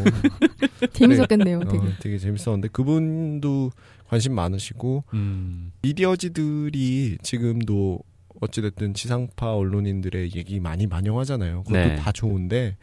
[0.92, 1.60] 재밌었겠네요.
[1.60, 1.78] 되게.
[1.78, 3.70] 어, 되게 재밌었는데 그분도
[4.08, 8.00] 관심 많으시고 음, 미디어지들이 지금도
[8.40, 11.62] 어찌됐든 지상파 언론인들의 얘기 많이 반영하잖아요.
[11.64, 11.96] 그것도 네.
[11.96, 12.76] 다 좋은데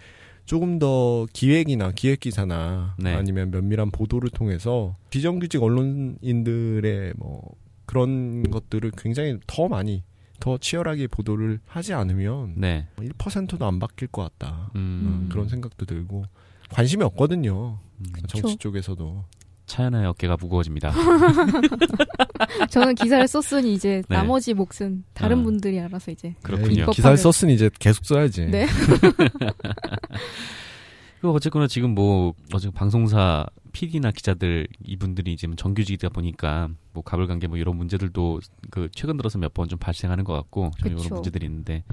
[0.45, 3.13] 조금 더 기획이나 기획 기사나 네.
[3.13, 10.03] 아니면 면밀한 보도를 통해서 비정규직 언론인들의 뭐 그런 것들을 굉장히 더 많이
[10.39, 12.87] 더 치열하게 보도를 하지 않으면 네.
[12.97, 14.69] 1%도 안 바뀔 것 같다.
[14.75, 16.25] 음, 어, 그런 생각도 들고
[16.69, 17.79] 관심이 없거든요.
[17.99, 18.57] 음, 정치.
[18.57, 19.23] 쪽에서도.
[19.65, 20.91] 차연아의 어깨가 무거워집니다.
[22.69, 24.15] 저는 기사를 썼으니 이제 네.
[24.15, 25.43] 나머지 몫은 다른 아.
[25.43, 26.67] 분들이 알아서 이제 그렇군요.
[26.69, 26.95] 에이, 비법하게.
[26.95, 28.45] 기사를 썼으니 이제 계속 써야지.
[28.45, 28.67] 네.
[31.21, 37.57] 그 어쨌거나 지금 뭐 어제 방송사 PD나 기자들 이분들이 지금 정규직이다 보니까 뭐 가불관계 뭐
[37.57, 38.39] 이런 문제들도
[38.69, 41.03] 그 최근 들어서 몇 번 좀 발생하는 것 같고 좀 이런.
[41.09, 41.83] 문제들이 있는데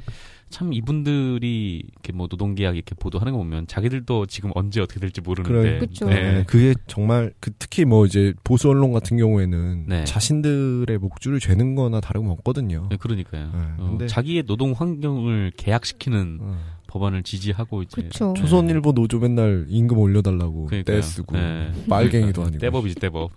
[0.53, 5.53] 참 이분들이 이렇게 뭐 노동계약 이렇게 보도하는 거 보면 자기들도 지금 언제 어떻게 될지 모르는데
[5.63, 5.79] 그래.
[5.81, 6.09] 그쵸.
[6.09, 6.15] 네.
[6.35, 10.05] 네, 그게 정말 그 특히 뭐 이제 보수 언론 같은 경우에는 네.
[10.05, 12.89] 자신들의 목줄을 죄는 거나 다름없거든요.
[12.91, 13.47] 네, 그러니까요.
[13.47, 16.59] 네, 어, 근데- 자기의 노동 환경을 계약시키는 어.
[16.93, 18.35] 법안을 지지하고 이제 그쵸.
[18.37, 18.43] 네.
[18.43, 20.97] 조선일보 노조 맨날 임금 올려달라고 그러니까요.
[20.97, 21.73] 떼쓰고 네.
[21.89, 23.31] 빨갱이도 아니고 떼법이지 떼법.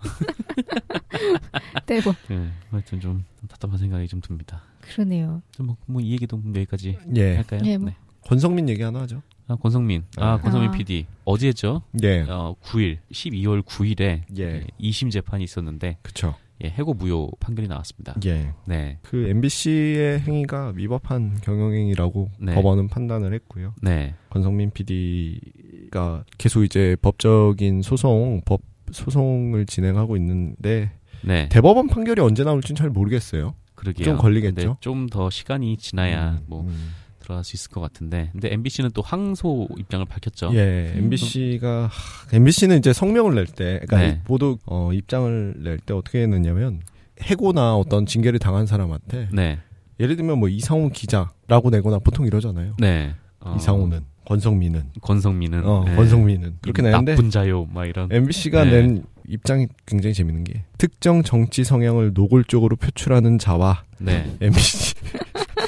[1.88, 2.16] 대박.
[2.28, 4.62] 네, 하여튼 좀 답답한 생각이 좀 듭니다.
[4.82, 5.42] 그러네요.
[5.52, 7.62] 좀뭐이 얘기도 여기까지 예 할까요?
[7.64, 7.92] 예, 뭐.
[8.26, 9.22] 권성민 얘기 하나 하죠.
[9.48, 10.04] 아, 권성민.
[10.18, 10.42] 아, 네.
[10.42, 10.74] 권성민 아.
[10.74, 11.06] PD.
[11.24, 11.84] 어제죠?
[12.04, 12.26] 예.
[12.28, 14.68] 어, 9일, 12월 9일에 예.
[14.82, 16.36] 2심 재판이 있었는데 그쵸.
[16.64, 18.16] 예, 해고 무효 판결이 나왔습니다.
[18.26, 18.54] 예.
[18.66, 18.98] 네.
[19.02, 22.56] 그 MBC의 행위가 위법한 경영행위라고 네.
[22.56, 23.74] 법원은 판단을 했고요.
[23.82, 24.14] 네.
[24.30, 30.92] 권성민 PD가 계속 이제 법적인 소송, 법 소송을 진행하고 있는데
[31.24, 31.50] 네.
[31.50, 33.56] 대법원 판결이 언제 나올지는 잘 모르겠어요.
[33.76, 34.06] 그러게요.
[34.06, 34.78] 좀 걸리겠죠?
[34.80, 36.92] 좀 더 시간이 지나야 음, 뭐 음.
[37.26, 38.30] 들어갈 수 있을 것 같은데.
[38.32, 40.52] 근데 MBC는 또 항소 입장을 밝혔죠.
[40.54, 41.90] 예, MBC가
[42.32, 44.22] MBC는 이제 성명을 낼 때, 그러니까 네.
[44.28, 46.82] 모두 어, 입장을 낼 때 어떻게 했느냐면
[47.22, 49.60] 해고나 어떤 징계를 당한 사람한테 네.
[50.00, 52.74] 예를 들면 뭐 이상훈 기자라고 내거나 보통 이러잖아요.
[52.80, 53.14] 네.
[53.40, 55.96] 어, 이상훈은 권성민은 권성민은 어, 네.
[55.96, 58.72] 권성민은 그렇게 이 내는데 나쁜 자요 막 이런 MBC가 네.
[58.72, 64.36] 낸 입장이 굉장히 재밌는 게 특정 정치 성향을 노골적으로 표출하는 자와 네.
[64.42, 64.96] MBC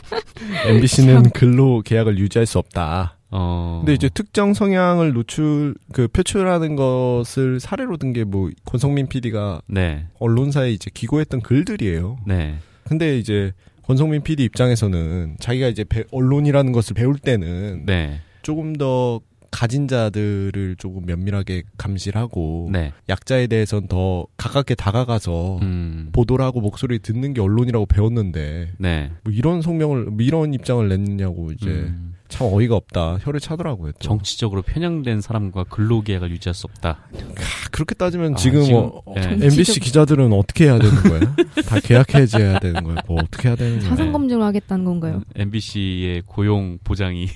[0.68, 3.18] MBC는 근로 계약을 유지할 수 없다.
[3.30, 3.80] 어.
[3.82, 10.06] 근데 이제 특정 성향을 노출 그 표출하는 것을 사례로 든 게 뭐 권성민 PD가 네.
[10.20, 12.20] 언론사에 이제 기고했던 글들이에요.
[12.26, 12.56] 네.
[12.86, 13.52] 근데 이제
[13.84, 18.22] 권성민 PD 입장에서는 자기가 이제 배- 언론이라는 것을 배울 때는 네.
[18.44, 19.20] 조금 더
[19.52, 22.92] 가진 자들을 조금 면밀하게 감시를 하고 네.
[23.10, 26.10] 약자에 대해서는 더 가깝게 다가가서 음.
[26.12, 29.12] 보도를 하고 목소리 듣는 게 언론이라고 배웠는데 뭐 네.
[29.30, 32.14] 이런 성명을 뭐 이런 입장을 냈느냐고 이제 음.
[32.30, 33.94] 참 어이가 없다 혀를 차더라고요.
[33.94, 34.00] 또.
[34.00, 37.00] 정치적으로 편향된 사람과 근로계약을 유지할 수 없다.
[37.14, 39.22] 아, 그렇게 따지면 아, 지금, 지금, 어, 어, 예.
[39.46, 41.20] MBC 기자들은 어떻게 해야 되는 거야?
[41.66, 42.98] 다 계약 해지해야 되는 거야?
[43.08, 43.90] 뭐 어떻게 해야 되는 거야?
[43.90, 45.22] 사상 검증을 하겠다는 건가요?
[45.36, 47.28] MBC의 고용 보장이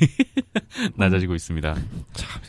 [0.98, 1.76] 낮아지고 있습니다.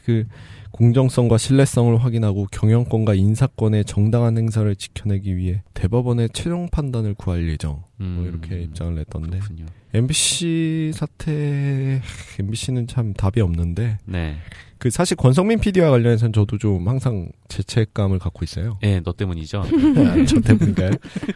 [0.05, 0.25] 그
[0.73, 7.85] 공정성과 신뢰성을 확인하고 경영권과 인사권의 정당한 행사를 지켜내기 위해 대법원의 최종 판단을 구할 예정.
[8.01, 8.17] 음.
[8.19, 9.67] 뭐 이렇게 입장을 냈던데 그렇군요.
[9.95, 12.01] MBC 사태
[12.41, 14.37] MBC는 참 답이 없는데 네.
[14.79, 18.79] 그 사실 권성민 PD와 관련해서는 저도 좀 항상 죄책감을 갖고 있어요.
[18.83, 19.63] 예, 너 때문이죠.
[20.27, 20.91] 저 때문인가요?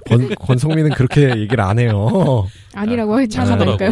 [0.08, 2.48] 권, 권성민은 그렇게 얘기를 안 해요.
[2.74, 3.90] 아니라고 아, 하지 않을까요?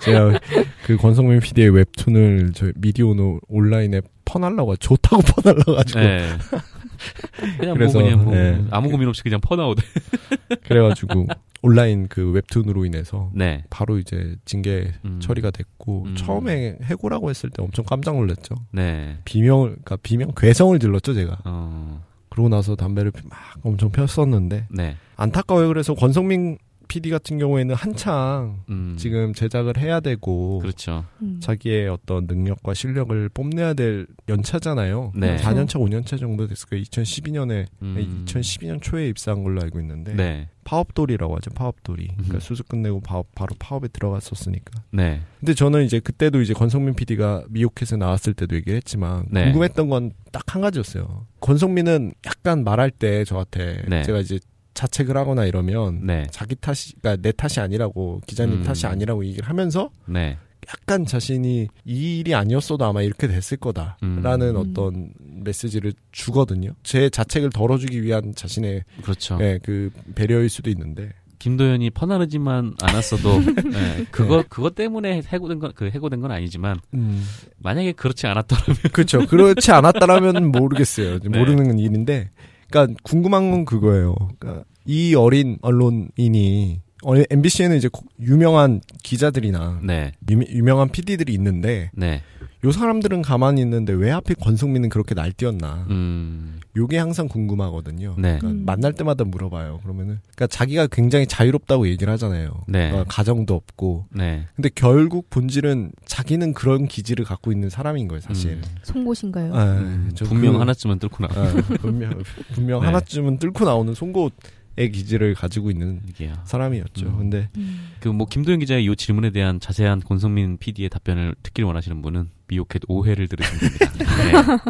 [0.00, 0.40] 제가
[0.84, 3.14] 그 권성민 PD의 웹툰을 저 미디어
[3.46, 4.00] 온라인에
[4.32, 6.28] 퍼날라고 좋다고 퍼날라 가지고 네.
[7.58, 8.64] 그냥 그래서, 뭐 그냥 뭐 네.
[8.70, 9.82] 아무 고민 없이 그냥 퍼나오대.
[10.64, 11.26] 그래가지고
[11.62, 13.64] 온라인 그 웹툰으로 인해서 네.
[13.70, 15.20] 바로 이제 징계 음.
[15.20, 16.14] 처리가 됐고 음.
[16.16, 18.54] 처음에 해고라고 했을 때 엄청 깜짝 놀랐죠.
[18.72, 19.18] 네.
[19.24, 21.38] 비명을 그러니까 비명 괴성을 질렀죠 제가.
[21.44, 22.02] 어.
[22.30, 24.96] 그러고 나서 담배를 피- 막 엄청 폈었는데 네.
[25.16, 25.68] 안타까워요.
[25.68, 26.56] 그래서 권성민
[26.88, 28.94] PD 같은 경우에는 한창 음.
[28.98, 31.04] 지금 제작을 해야 되고 그렇죠.
[31.22, 31.38] 음.
[31.40, 35.12] 자기의 어떤 능력과 실력을 뽐내야 될 연차잖아요.
[35.16, 35.36] 네.
[35.36, 36.82] 4년차, 5년차 정도 됐을 거예요.
[36.84, 38.24] 2012년에 음.
[38.26, 40.48] 2012년 초에 입사한 걸로 알고 있는데 네.
[40.64, 41.50] 파업돌이라고 하죠.
[41.50, 42.08] 파업돌이.
[42.08, 42.40] 그러니까 음.
[42.40, 44.82] 수습 끝내고 바, 바로 파업에 들어갔었으니까.
[44.90, 45.22] 네.
[45.40, 49.44] 근데 저는 이제 그때도 이제 권성민 PD가 미오캣에 나왔을 때도 얘기를 했지만 네.
[49.46, 51.26] 궁금했던 건 딱 한 가지였어요.
[51.40, 54.02] 권성민은 약간 말할 때 저한테 네.
[54.02, 54.38] 제가 이제
[54.74, 56.26] 자책을 하거나 이러면 네.
[56.30, 58.62] 자기 탓이 그러니까 내 탓이 아니라고 기자님 음.
[58.62, 60.38] 탓이 아니라고 얘기를 하면서 네.
[60.68, 64.56] 약간 자신이 이 일이 아니었어도 아마 이렇게 됐을 거다라는 음.
[64.56, 66.70] 어떤 메시지를 주거든요.
[66.84, 69.38] 제 자책을 덜어주기 위한 자신의 그렇죠.
[69.40, 71.10] 예, 그 배려일 수도 있는데
[71.40, 73.40] 김도현이 퍼나르지만 않았어도
[73.72, 77.24] 네, 그거 그것 때문에 해고된 건 그 해고된 건 아니지만 음,
[77.58, 79.26] 만약에 그렇지 않았더라면 그렇죠.
[79.26, 81.18] 그렇지 않았다라면 모르겠어요.
[81.28, 81.38] 네.
[81.38, 82.30] 모르는 일인데,
[82.72, 84.14] 그러니까 궁금한 건 그거예요.
[84.38, 90.12] 그러니까 이 어린 언론인이 어, MBC에는 이제 고- 유명한 기자들이나 네.
[90.30, 92.22] 유, 유명한 PD들이 있는데 네.
[92.64, 95.86] 요 사람들은 가만히 있는데 왜 하필 권성민은 그렇게 날뛰었나?
[95.90, 96.60] 음.
[96.76, 98.14] 요게 항상 궁금하거든요.
[98.18, 98.38] 네.
[98.38, 98.62] 그러니까 음.
[98.64, 99.80] 만날 때마다 물어봐요.
[99.82, 102.52] 그러면은 그러니까 자기가 굉장히 자유롭다고 얘기를 하잖아요.
[102.68, 102.92] 네.
[102.92, 104.06] 어, 가정도 없고.
[104.14, 104.46] 네.
[104.54, 108.52] 근데 결국 본질은 자기는 그런 기질을 갖고 있는 사람인 거예요, 사실.
[108.52, 108.62] 음.
[108.84, 109.54] 송곳인가요?
[109.54, 111.34] 아, 음, 저 분명 그- 하나쯤은 뚫고 나.
[111.34, 112.22] 아, 분명
[112.54, 112.86] 분명 네.
[112.86, 114.30] 하나쯤은 뚫고 나오는 송곳의
[114.76, 116.32] 기질을 가지고 있는 이게요.
[116.44, 117.06] 사람이었죠.
[117.06, 117.18] 음.
[117.18, 117.90] 근데 음.
[118.00, 123.28] 그뭐 김도현 기자의 이 질문에 대한 자세한 권성민 PD의 답변을 듣기를 원하시는 분은 미오캣 5회를
[123.28, 124.64] 들으시면 됩니다.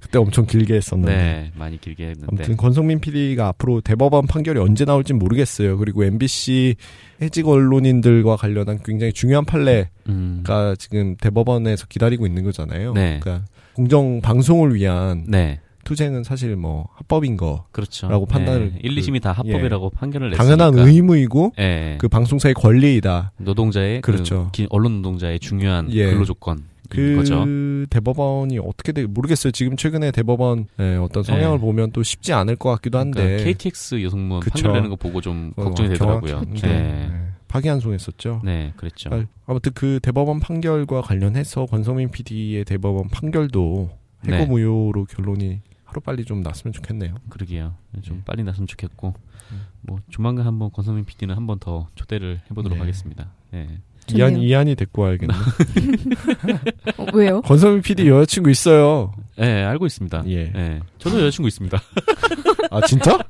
[0.00, 0.76] 그때 엄청 길게 네.
[0.76, 1.16] 했었는데.
[1.16, 1.52] 네.
[1.56, 2.26] 많이 길게 했는데.
[2.28, 5.78] 아무튼 권성민 PD가 앞으로 대법원 판결이 언제 나올지 모르겠어요.
[5.78, 6.76] 그리고 MBC
[7.22, 10.42] 해직 언론인들과 관련한 굉장히 중요한 판례가 음.
[10.78, 12.92] 지금 대법원에서 기다리고 있는 거잖아요.
[12.94, 13.20] 네.
[13.20, 15.60] 그러니까 공정 방송을 위한 네.
[15.88, 18.08] 투쟁은 사실 뭐 합법인 거 그렇죠.
[18.10, 18.78] 라고 판단을 네.
[18.82, 20.56] 1, 2심이 다 합법이라고 판결을 냈으니까.
[20.56, 21.96] 당연한 의무이고 예.
[21.98, 23.32] 그 방송사의 권리이다.
[23.38, 24.44] 노동자의 그렇죠.
[24.46, 26.10] 그 기- 언론 노동자의 중요한 예.
[26.10, 27.42] 근로 조건 그 거죠.
[27.88, 29.50] 대법원이 어떻게 돼 모르겠어요.
[29.50, 31.60] 지금 최근에 대법원 의 어떤 성향을 네.
[31.62, 33.22] 보면 또 쉽지 않을 것 같기도 한데.
[33.22, 34.52] 그러니까 KTX 여성무원 그쵸.
[34.54, 36.42] 판결 내는 거 보고 좀 어, 걱정이 되더라고요.
[36.50, 36.60] 네.
[36.60, 37.10] 네.
[37.48, 38.42] 파기환송했었죠.
[38.44, 39.08] 네, 그랬죠.
[39.12, 43.88] 아, 아무튼 그 대법원 판결과 관련해서 권성민 PD의 대법원 판결도
[44.26, 44.36] 네.
[44.38, 47.14] 해고무효로 결론이 하루 빨리 좀 났으면 좋겠네요.
[47.30, 47.74] 그러게요.
[48.02, 48.22] 좀 네.
[48.26, 49.14] 빨리 났으면 좋겠고
[49.52, 49.66] 음.
[49.80, 52.80] 뭐 조만간 한번 권성민 PD는 한 번 더 초대를 해보도록 네.
[52.80, 53.30] 하겠습니다.
[53.50, 53.80] 네.
[54.14, 54.36] 이한.
[54.38, 55.32] 이한이 데리고 와야겠네.
[56.98, 57.40] 어, 왜요?
[57.48, 59.12] 권성민 PD 여자친구 있어요.
[59.36, 60.24] 네, 알고 있습니다.
[60.28, 60.50] 예.
[60.50, 61.78] 네, 저도 여자친구 있습니다.
[62.70, 63.14] 아 진짜?
[63.14, 63.22] 아,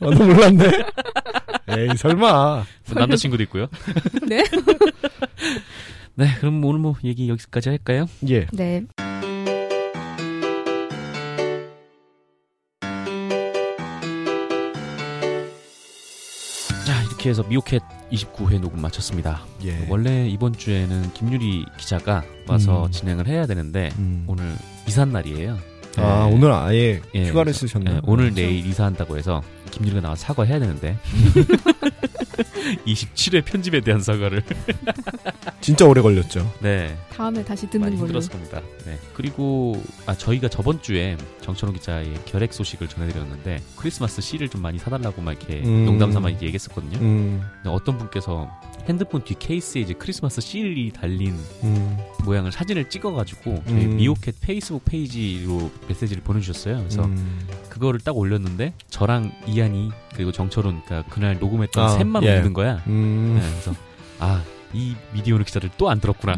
[0.00, 0.64] 너 몰랐네.
[1.68, 2.64] 에이 설마.
[2.94, 3.66] 남자친구도 있고요.
[4.28, 4.42] 네.
[6.14, 8.06] 네, 그럼 오늘 뭐 얘기 여기까지 할까요?
[8.28, 8.46] 예.
[8.52, 8.84] 네.
[17.26, 19.40] 이렇게 해서 미오캣 29회 녹음 마쳤습니다.
[19.64, 19.84] 예.
[19.88, 22.90] 원래 이번 주에는 김유리 기자가 와서 음.
[22.92, 24.22] 진행을 해야 되는데 음.
[24.28, 24.54] 오늘
[24.86, 25.58] 이삿 날이에요.
[25.96, 26.34] 아 네.
[26.34, 27.94] 오늘 아예 예, 휴가를 쓰셨나요?
[27.96, 30.96] 네, 오늘 내일 이사한다고 해서 김유리가 나와 서 사과해야 되는데
[32.86, 34.42] 27회 편집에 대한 사과를
[35.60, 36.50] 진짜 오래 걸렸죠.
[36.60, 38.06] 네 다음에 다시 많이 듣는 걸로.
[38.20, 38.60] 힘들었을 겁니다.
[38.84, 44.78] 네 그리고 아 저희가 저번 주에 정철호 기자의 결핵 소식을 전해드렸는데 크리스마스 씨를 좀 많이
[44.78, 45.86] 사달라고 막 이렇게 음.
[45.86, 46.98] 농담삼아 이렇게 얘기했었거든요.
[46.98, 48.50] 음, 근데 어떤 분께서
[48.88, 53.96] 핸드폰 뒤 케이스에 이제 크리스마스 씨이 달린 음, 모양을 사진을 찍어가지고 저희 음.
[53.96, 56.78] 미오캣 페이스북 페이지로 메시지를 보내주셨어요.
[56.78, 57.46] 그래서 음.
[57.78, 62.38] 그거를 딱 올렸는데 저랑 이한이 그리고 정철운 그러니까 그날 녹음했던 아, 셋만 예.
[62.38, 62.82] 웃는 거야.
[62.86, 63.74] 음, 네, 그래서
[64.18, 66.34] 아 이 미디어오늘 기자들 또안 들었구나.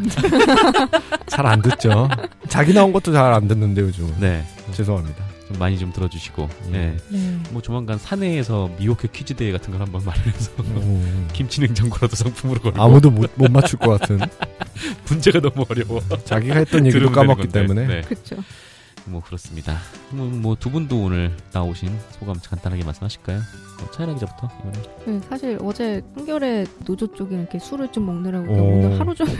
[1.27, 2.07] 잘 안 듣죠.
[2.47, 4.13] 자기 나온 것도 잘 안 듣는데 요즘.
[4.19, 5.23] 네, 죄송합니다.
[5.47, 6.43] 좀 많이 좀 들어주시고.
[6.43, 6.71] 음.
[6.71, 6.95] 네.
[7.09, 7.37] 네.
[7.49, 11.27] 뭐 조만간 사내에서 미오캣 퀴즈 대회 같은 걸 한번 마련해서 음.
[11.33, 14.19] 김치 냉장고라도 상품으로 걸고 아무도 못, 못 맞출 것 같은.
[15.09, 15.99] 문제가 너무 어려워.
[16.23, 17.61] 자기가 했던 얘기도 까먹기 건데.
[17.61, 17.87] 때문에.
[17.87, 18.01] 네.
[18.01, 18.37] 그렇죠.
[19.09, 19.77] 뭐 그렇습니다.
[20.11, 23.39] 뭐두 분도 오늘 나오신 소감 간단하게 말씀하실까요?
[23.79, 24.81] 뭐 차이라 기자부터 이번에.
[25.05, 28.77] 네, 사실 어제 한겨레 노조 쪽에 이렇게 술을 좀 먹느라고 오.
[28.77, 29.35] 오늘 하루 종일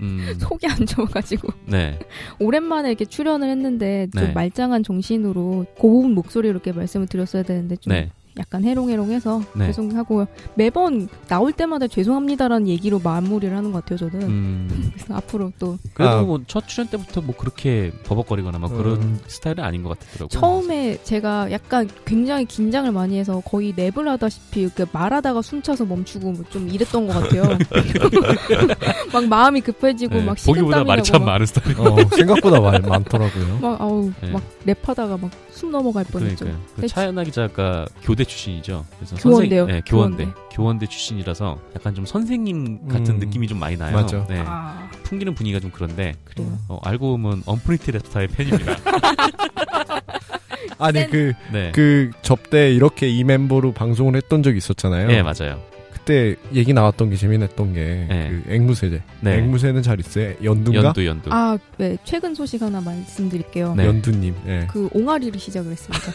[0.00, 1.98] 음, 속이 안 좋아가지고 네,
[2.38, 4.32] 오랜만에 이렇게 출연을 했는데 좀 네.
[4.32, 9.66] 말짱한 정신으로 고운 목소리로 이렇게 말씀을 드렸어야 되는데 좀 네, 약간 해롱해롱해서 네.
[9.66, 14.90] 죄송하고 매번 나올 때마다 죄송합니다라는 얘기로 마무리를 하는 것 같아요 저는 음.
[14.94, 16.22] 그래서 앞으로 또 그래도 아.
[16.22, 19.20] 뭐첫 출연 때부터 뭐 그렇게 버벅거리거나 막 그런 음.
[19.26, 20.28] 스타일은 아닌 것 같더라고요.
[20.28, 26.44] 처음에 제가 약간 굉장히 긴장을 많이 해서 거의 랩을 하다시피 이렇게 말하다가 숨차서 멈추고 뭐
[26.48, 27.42] 좀 이랬던 것 같아요.
[29.12, 31.78] 막 마음이 급해지고 네, 막 보기보다 말이 참 막, 많은 스타일.
[31.80, 33.58] 어, 생각보다 말 많더라고요.
[33.60, 34.30] 막 아우 네.
[34.30, 36.44] 막 랩하다가 막 숨 넘어갈 뻔했죠.
[36.44, 36.66] 그러니까요.
[36.76, 36.86] 그 네.
[36.86, 38.86] 차연아 기자가 교대 출신이죠.
[38.96, 39.62] 그래서 교원대요.
[39.62, 40.24] 선생, 네, 교원대.
[40.24, 40.40] 교원대.
[40.52, 43.18] 교원대 출신이라서 약간 좀 선생님 같은 음.
[43.18, 43.96] 느낌이 좀 많이 나요.
[43.96, 44.24] 맞아.
[44.28, 44.40] 네.
[44.46, 46.56] 아 풍기는 분위기가 좀 그런데 그래요.
[46.68, 48.76] 어, 알고 보면 언프리티 랩스타의 팬입니다.
[50.78, 51.72] 아니 그, 네.
[51.74, 55.08] 그 접대 이렇게 이 멤버로 방송을 했던 적이 있었잖아요.
[55.08, 55.60] 네, 맞아요.
[56.08, 58.30] 그때 얘기 나왔던 게 재미났던 게 네.
[58.30, 59.02] 그 앵무새제.
[59.20, 59.38] 네.
[59.40, 60.32] 앵무새는 잘 있어요.
[60.42, 60.88] 연두인가?
[60.88, 61.30] 연두 연두.
[61.30, 61.98] 아, 네.
[62.02, 63.74] 최근 소식 하나 말씀드릴게요.
[63.76, 63.84] 네.
[63.84, 64.34] 연두님.
[64.46, 64.66] 예.
[64.70, 66.12] 그 옹알이를 시작을 했습니다.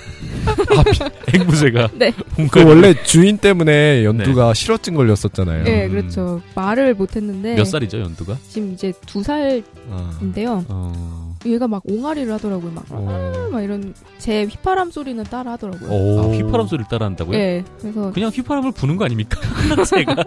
[1.31, 2.11] 앵무새가 네.
[2.51, 5.63] 그 원래 주인 때문에 연두가 실어증 걸렸었잖아요.
[5.63, 5.91] 네, 음.
[5.91, 6.41] 그렇죠.
[6.55, 8.35] 말을 못했는데 몇 살이죠, 연두가?
[8.49, 10.65] 지금 이제 두 살인데요.
[10.69, 10.73] 아.
[10.73, 11.22] 어.
[11.45, 12.71] 얘가 막 옹알이를 하더라고요.
[12.71, 13.49] 막, 어.
[13.51, 15.89] 막 이런 제 휘파람 소리는 따라 하더라고요.
[15.89, 16.19] 오.
[16.19, 17.37] 아, 휘파람 소리를 따라 한다고요?
[17.37, 19.39] 네, 그래서 그냥 휘파람을 부는 거 아닙니까?
[19.85, 20.15] 새가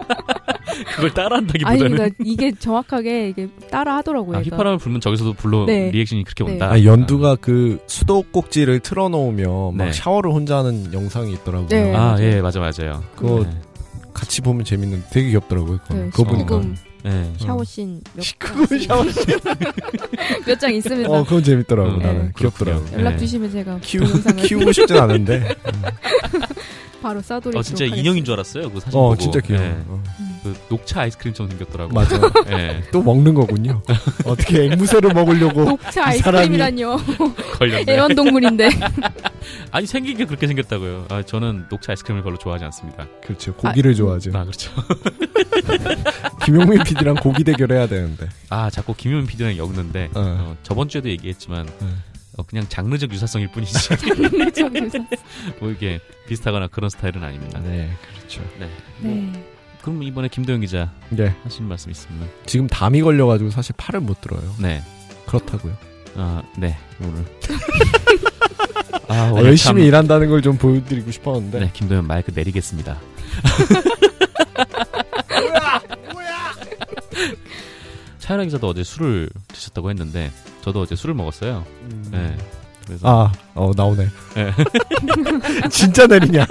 [0.97, 4.39] 그걸 아니 따라 한다기보다는 그러니까 이게 정확하게 이게 따라 하더라고요.
[4.39, 4.41] 아.
[4.43, 5.91] 휘파람을 불면 저기서도 불러 네.
[5.91, 6.53] 리액션이 그렇게 네.
[6.53, 6.71] 온다.
[6.71, 9.93] 아, 연두가 그 수도꼭지를 틀어 놓으면 막 네.
[9.93, 11.69] 샤워를 혼자 하는 영상이 있더라고요.
[11.69, 11.95] 네.
[11.95, 12.23] 아, 맞아요.
[12.25, 13.03] 예, 맞아, 맞아요.
[13.17, 13.51] 그거 네.
[14.13, 15.79] 같이 보면 재밌는 되게 귀엽더라고요.
[15.83, 16.27] 그거, 네, 그거 어.
[16.27, 16.61] 보니까.
[16.61, 16.77] 지금
[17.07, 17.33] 네.
[17.39, 18.01] 샤워씬
[18.37, 19.05] 그거 샤워.
[20.45, 21.09] 몇장 있습니다.
[21.09, 21.91] 어, 그건 재밌더라고.
[21.91, 22.33] 음, 나는 네.
[22.37, 22.85] 귀엽더라고.
[22.95, 23.19] 연락 네.
[23.19, 24.03] 주시면 제가 키우,
[24.43, 25.55] 키우고 싶진 않은데.
[27.01, 27.57] 바로 싸돌이.
[27.57, 28.73] 어, 진짜 인형인 줄 알았어요.
[28.73, 29.17] 그 사진 어, 보고.
[29.17, 29.63] 진짜 귀여워.
[29.63, 29.77] 네.
[29.87, 30.03] 어.
[30.47, 31.93] 그 녹차 아이스크림처럼 생겼더라고.
[31.93, 32.21] 맞아.
[32.45, 32.81] 네.
[32.93, 33.83] 또 먹는 거군요.
[34.25, 35.65] 어떻게 앵무새를 먹으려고.
[35.71, 36.97] 녹차 아이스크림이란요.
[37.59, 37.93] 걸렸네.
[37.93, 38.69] 애완동물인데.
[39.73, 41.07] 아니 생긴 게 그렇게 생겼다고요.
[41.09, 43.09] 아, 저는 녹차 아이스크림을 별로 좋아하지 않습니다.
[43.25, 43.55] 그렇죠.
[43.55, 44.31] 고기를 좋아하죠.
[44.35, 44.71] 아 그렇죠.
[46.45, 48.29] 김용민 PD랑 고기 대결해야 되는데.
[48.49, 50.21] 아 자꾸 김효민 PD랑 엮는데 어.
[50.21, 51.87] 어, 저번 주에도 얘기했지만 네.
[52.37, 53.89] 어, 그냥 장르적 유사성일 뿐이지
[55.59, 57.61] 뭐 이게 비슷하거나 그런 스타일은 아닙니다.
[57.65, 58.43] 네, 그렇죠.
[58.61, 58.71] 네.
[59.01, 59.56] 네.
[59.87, 61.33] 그럼 이번에 김도영 기자 네.
[61.45, 64.41] 하시는 말씀 있으면 지금 담이 걸려가지고 사실 팔을 못 들어요.
[64.59, 64.83] 네.
[65.27, 65.77] 그렇다고요.
[66.17, 66.77] 아, 네.
[67.01, 67.25] 오늘
[69.07, 71.61] 아, 아, 열심히 참- 일한다는 걸 좀 보여드리고 싶었는데.
[71.61, 72.99] 네, 김도현 마이크 내리겠습니다.
[78.19, 80.33] 차연아 기자도 어제 술을 드셨다고 했는데
[80.63, 81.65] 저도 어제 술을 먹었어요.
[81.83, 82.09] 음.
[82.11, 82.37] 네.
[82.87, 84.09] 그래서 아, 어, 나오네.
[84.35, 84.53] 네.
[85.71, 86.45] 진짜 내리냐?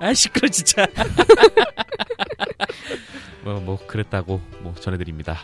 [0.00, 0.86] 아 시끄러 진짜.
[3.44, 5.40] 어, 뭐 그랬다고 뭐 전해드립니다.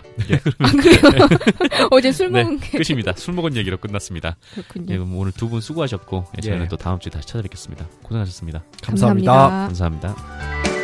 [0.59, 1.29] 아, 그래요?
[1.91, 3.13] 어제 술 네, 먹은 게 끝입니다.
[3.17, 4.37] 술 먹은 얘기로 끝났습니다.
[4.55, 4.87] 그렇군요.
[4.91, 6.69] 예, 그럼 오늘 두 분 수고하셨고 예, 저희는 예.
[6.69, 7.87] 또 다음 주에 다시 찾아뵙겠습니다.
[8.03, 8.63] 고생하셨습니다.
[8.83, 9.33] 감사합니다.
[9.49, 10.82] 감사합니다.